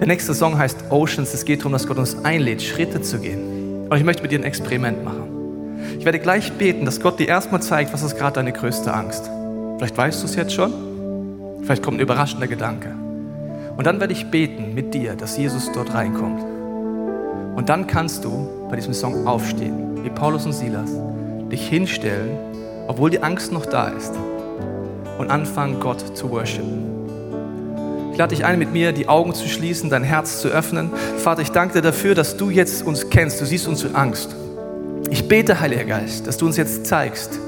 Der 0.00 0.06
nächste 0.06 0.34
Song 0.34 0.58
heißt 0.58 0.90
Oceans. 0.90 1.32
Es 1.32 1.46
geht 1.46 1.60
darum, 1.60 1.72
dass 1.72 1.86
Gott 1.86 1.96
uns 1.96 2.14
einlädt, 2.26 2.60
Schritte 2.60 3.00
zu 3.00 3.20
gehen. 3.20 3.88
Und 3.88 3.96
ich 3.96 4.04
möchte 4.04 4.20
mit 4.20 4.32
dir 4.32 4.38
ein 4.38 4.44
Experiment 4.44 5.02
machen. 5.02 5.78
Ich 5.98 6.04
werde 6.04 6.18
gleich 6.18 6.52
beten, 6.52 6.84
dass 6.84 7.00
Gott 7.00 7.18
dir 7.18 7.28
erstmal 7.28 7.62
zeigt, 7.62 7.94
was 7.94 8.02
ist 8.02 8.18
gerade 8.18 8.34
deine 8.34 8.52
größte 8.52 8.92
Angst. 8.92 9.30
Vielleicht 9.78 9.96
weißt 9.96 10.20
du 10.20 10.26
es 10.26 10.34
jetzt 10.34 10.52
schon. 10.52 10.74
Vielleicht 11.62 11.82
kommt 11.82 11.96
ein 11.96 12.00
überraschender 12.00 12.48
Gedanke. 12.48 12.94
Und 13.76 13.86
dann 13.86 14.00
werde 14.00 14.12
ich 14.12 14.30
beten 14.30 14.74
mit 14.74 14.94
dir, 14.94 15.14
dass 15.14 15.36
Jesus 15.36 15.70
dort 15.72 15.94
reinkommt. 15.94 16.42
Und 17.56 17.68
dann 17.68 17.86
kannst 17.86 18.24
du 18.24 18.48
bei 18.68 18.76
diesem 18.76 18.94
Song 18.94 19.26
aufstehen, 19.26 20.04
wie 20.04 20.10
Paulus 20.10 20.46
und 20.46 20.52
Silas, 20.52 20.90
dich 21.50 21.68
hinstellen, 21.68 22.36
obwohl 22.88 23.10
die 23.10 23.22
Angst 23.22 23.52
noch 23.52 23.66
da 23.66 23.88
ist, 23.88 24.12
und 25.18 25.30
anfangen, 25.30 25.78
Gott 25.78 26.16
zu 26.16 26.30
worshipen. 26.30 26.92
Ich 28.12 28.18
lade 28.18 28.34
dich 28.34 28.44
ein, 28.44 28.58
mit 28.58 28.72
mir 28.72 28.92
die 28.92 29.08
Augen 29.08 29.34
zu 29.34 29.48
schließen, 29.48 29.88
dein 29.88 30.02
Herz 30.02 30.40
zu 30.40 30.48
öffnen. 30.48 30.90
Vater, 31.18 31.42
ich 31.42 31.50
danke 31.50 31.74
dir 31.74 31.82
dafür, 31.82 32.14
dass 32.14 32.36
du 32.36 32.50
jetzt 32.50 32.84
uns 32.84 33.08
kennst. 33.08 33.40
Du 33.40 33.46
siehst 33.46 33.66
uns 33.68 33.84
mit 33.84 33.94
Angst. 33.94 34.34
Ich 35.10 35.28
bete, 35.28 35.60
Heiliger 35.60 35.84
Geist, 35.84 36.26
dass 36.26 36.36
du 36.36 36.46
uns 36.46 36.56
jetzt 36.56 36.86
zeigst, 36.86 37.38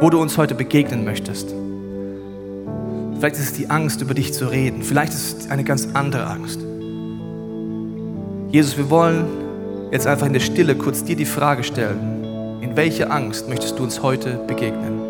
wo 0.00 0.10
du 0.10 0.20
uns 0.20 0.38
heute 0.38 0.54
begegnen 0.54 1.04
möchtest. 1.04 1.54
Vielleicht 3.24 3.40
ist 3.40 3.52
es 3.52 3.52
die 3.54 3.70
Angst, 3.70 4.02
über 4.02 4.12
dich 4.12 4.34
zu 4.34 4.50
reden. 4.50 4.82
Vielleicht 4.82 5.14
ist 5.14 5.44
es 5.44 5.50
eine 5.50 5.64
ganz 5.64 5.88
andere 5.94 6.26
Angst. 6.26 6.60
Jesus, 8.50 8.76
wir 8.76 8.90
wollen 8.90 9.24
jetzt 9.90 10.06
einfach 10.06 10.26
in 10.26 10.34
der 10.34 10.40
Stille 10.40 10.74
kurz 10.74 11.04
dir 11.04 11.16
die 11.16 11.24
Frage 11.24 11.64
stellen, 11.64 12.60
in 12.60 12.76
welche 12.76 13.10
Angst 13.10 13.48
möchtest 13.48 13.78
du 13.78 13.82
uns 13.82 14.02
heute 14.02 14.44
begegnen? 14.46 15.03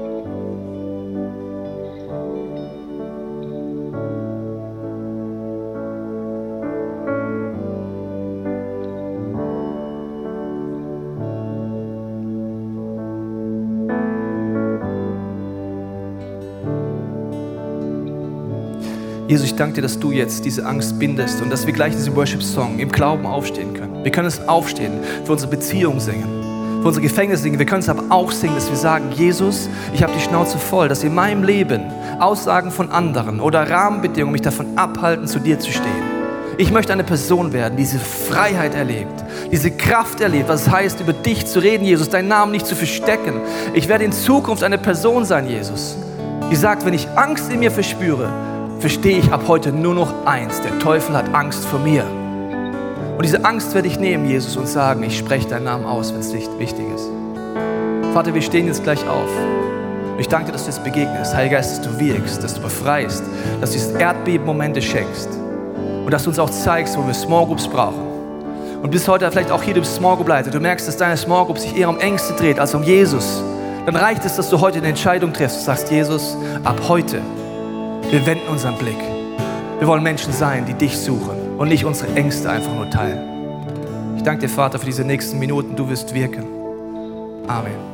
Jesus, 19.26 19.46
ich 19.46 19.56
danke 19.56 19.76
dir, 19.76 19.82
dass 19.82 19.98
du 19.98 20.10
jetzt 20.10 20.44
diese 20.44 20.66
Angst 20.66 20.98
bindest 20.98 21.40
und 21.40 21.48
dass 21.48 21.66
wir 21.66 21.72
gleich 21.72 21.92
in 21.92 21.98
diesem 21.98 22.14
Worship-Song 22.14 22.78
im 22.78 22.90
Glauben 22.90 23.24
aufstehen 23.24 23.72
können. 23.72 24.04
Wir 24.04 24.10
können 24.12 24.28
es 24.28 24.46
aufstehen, 24.46 24.92
für 25.24 25.32
unsere 25.32 25.50
Beziehung 25.50 25.98
singen, 25.98 26.82
für 26.82 26.88
unsere 26.88 27.02
Gefängnis 27.02 27.40
singen. 27.40 27.58
Wir 27.58 27.64
können 27.64 27.80
es 27.80 27.88
aber 27.88 28.02
auch 28.10 28.30
singen, 28.30 28.54
dass 28.54 28.68
wir 28.68 28.76
sagen, 28.76 29.06
Jesus, 29.12 29.70
ich 29.94 30.02
habe 30.02 30.12
die 30.14 30.20
Schnauze 30.20 30.58
voll, 30.58 30.88
dass 30.88 31.02
in 31.04 31.14
meinem 31.14 31.42
Leben 31.42 31.84
Aussagen 32.20 32.70
von 32.70 32.90
anderen 32.90 33.40
oder 33.40 33.70
Rahmenbedingungen 33.70 34.32
mich 34.32 34.42
davon 34.42 34.76
abhalten, 34.76 35.26
zu 35.26 35.38
dir 35.38 35.58
zu 35.58 35.72
stehen. 35.72 36.04
Ich 36.58 36.70
möchte 36.70 36.92
eine 36.92 37.02
Person 37.02 37.54
werden, 37.54 37.78
die 37.78 37.82
diese 37.82 37.98
Freiheit 37.98 38.74
erlebt, 38.74 39.24
diese 39.50 39.70
Kraft 39.70 40.20
erlebt, 40.20 40.50
was 40.50 40.66
es 40.66 40.70
heißt, 40.70 41.00
über 41.00 41.14
dich 41.14 41.46
zu 41.46 41.60
reden, 41.60 41.86
Jesus, 41.86 42.10
deinen 42.10 42.28
Namen 42.28 42.52
nicht 42.52 42.66
zu 42.66 42.76
verstecken. 42.76 43.40
Ich 43.72 43.88
werde 43.88 44.04
in 44.04 44.12
Zukunft 44.12 44.62
eine 44.62 44.76
Person 44.76 45.24
sein, 45.24 45.48
Jesus, 45.48 45.96
die 46.50 46.56
sagt, 46.56 46.84
wenn 46.84 46.92
ich 46.92 47.08
Angst 47.16 47.50
in 47.50 47.60
mir 47.60 47.70
verspüre, 47.70 48.30
verstehe 48.84 49.16
ich 49.16 49.32
ab 49.32 49.44
heute 49.48 49.72
nur 49.72 49.94
noch 49.94 50.26
eins. 50.26 50.60
Der 50.60 50.78
Teufel 50.78 51.16
hat 51.16 51.34
Angst 51.34 51.64
vor 51.64 51.78
mir. 51.78 52.04
Und 52.04 53.22
diese 53.22 53.42
Angst 53.42 53.74
werde 53.74 53.88
ich 53.88 53.98
nehmen, 53.98 54.28
Jesus, 54.28 54.58
und 54.58 54.68
sagen, 54.68 55.02
ich 55.04 55.16
spreche 55.16 55.48
deinen 55.48 55.64
Namen 55.64 55.86
aus, 55.86 56.12
wenn 56.12 56.20
es 56.20 56.34
nicht 56.34 56.50
wichtig 56.58 56.84
ist. 56.94 57.08
Vater, 58.12 58.34
wir 58.34 58.42
stehen 58.42 58.66
jetzt 58.66 58.82
gleich 58.82 59.00
auf. 59.08 59.30
Ich 60.18 60.28
danke 60.28 60.48
dir, 60.48 60.52
dass 60.52 60.64
du 60.64 60.70
jetzt 60.70 60.84
begegnest. 60.84 61.34
Heiliger 61.34 61.56
Geist, 61.56 61.78
dass 61.78 61.80
du 61.80 61.98
wirkst, 61.98 62.44
dass 62.44 62.56
du 62.56 62.60
befreist, 62.60 63.22
dass 63.62 63.70
du 63.70 63.78
dieses 63.78 63.92
Erdbeben-Momente 63.92 64.82
schenkst. 64.82 65.30
Und 66.04 66.10
dass 66.10 66.24
du 66.24 66.28
uns 66.28 66.38
auch 66.38 66.50
zeigst, 66.50 66.98
wo 66.98 67.06
wir 67.06 67.14
Small 67.14 67.46
Groups 67.46 67.66
brauchen. 67.66 68.02
Und 68.82 68.90
bis 68.90 69.08
heute 69.08 69.30
vielleicht 69.30 69.50
auch 69.50 69.62
hier 69.62 69.72
bist 69.72 69.94
Small 69.94 70.16
Group 70.16 70.28
Leiter. 70.28 70.50
Du 70.50 70.60
merkst, 70.60 70.86
dass 70.86 70.98
deine 70.98 71.16
Small 71.16 71.46
Group 71.46 71.58
sich 71.58 71.74
eher 71.74 71.88
um 71.88 71.98
Ängste 72.00 72.34
dreht 72.34 72.60
als 72.60 72.74
um 72.74 72.82
Jesus. 72.82 73.42
Dann 73.86 73.96
reicht 73.96 74.26
es, 74.26 74.36
dass 74.36 74.50
du 74.50 74.60
heute 74.60 74.76
eine 74.76 74.88
Entscheidung 74.88 75.32
triffst. 75.32 75.60
Du 75.60 75.64
sagst, 75.64 75.90
Jesus, 75.90 76.36
ab 76.64 76.82
heute 76.86 77.22
wir 78.10 78.26
wenden 78.26 78.48
unseren 78.48 78.76
Blick. 78.76 78.98
Wir 79.78 79.86
wollen 79.86 80.02
Menschen 80.02 80.32
sein, 80.32 80.66
die 80.66 80.74
dich 80.74 80.96
suchen 80.96 81.56
und 81.58 81.68
nicht 81.68 81.84
unsere 81.84 82.14
Ängste 82.14 82.50
einfach 82.50 82.74
nur 82.74 82.88
teilen. 82.90 84.14
Ich 84.16 84.22
danke 84.22 84.42
dir, 84.42 84.48
Vater, 84.48 84.78
für 84.78 84.86
diese 84.86 85.04
nächsten 85.04 85.38
Minuten. 85.38 85.76
Du 85.76 85.88
wirst 85.88 86.14
wirken. 86.14 86.44
Amen. 87.46 87.93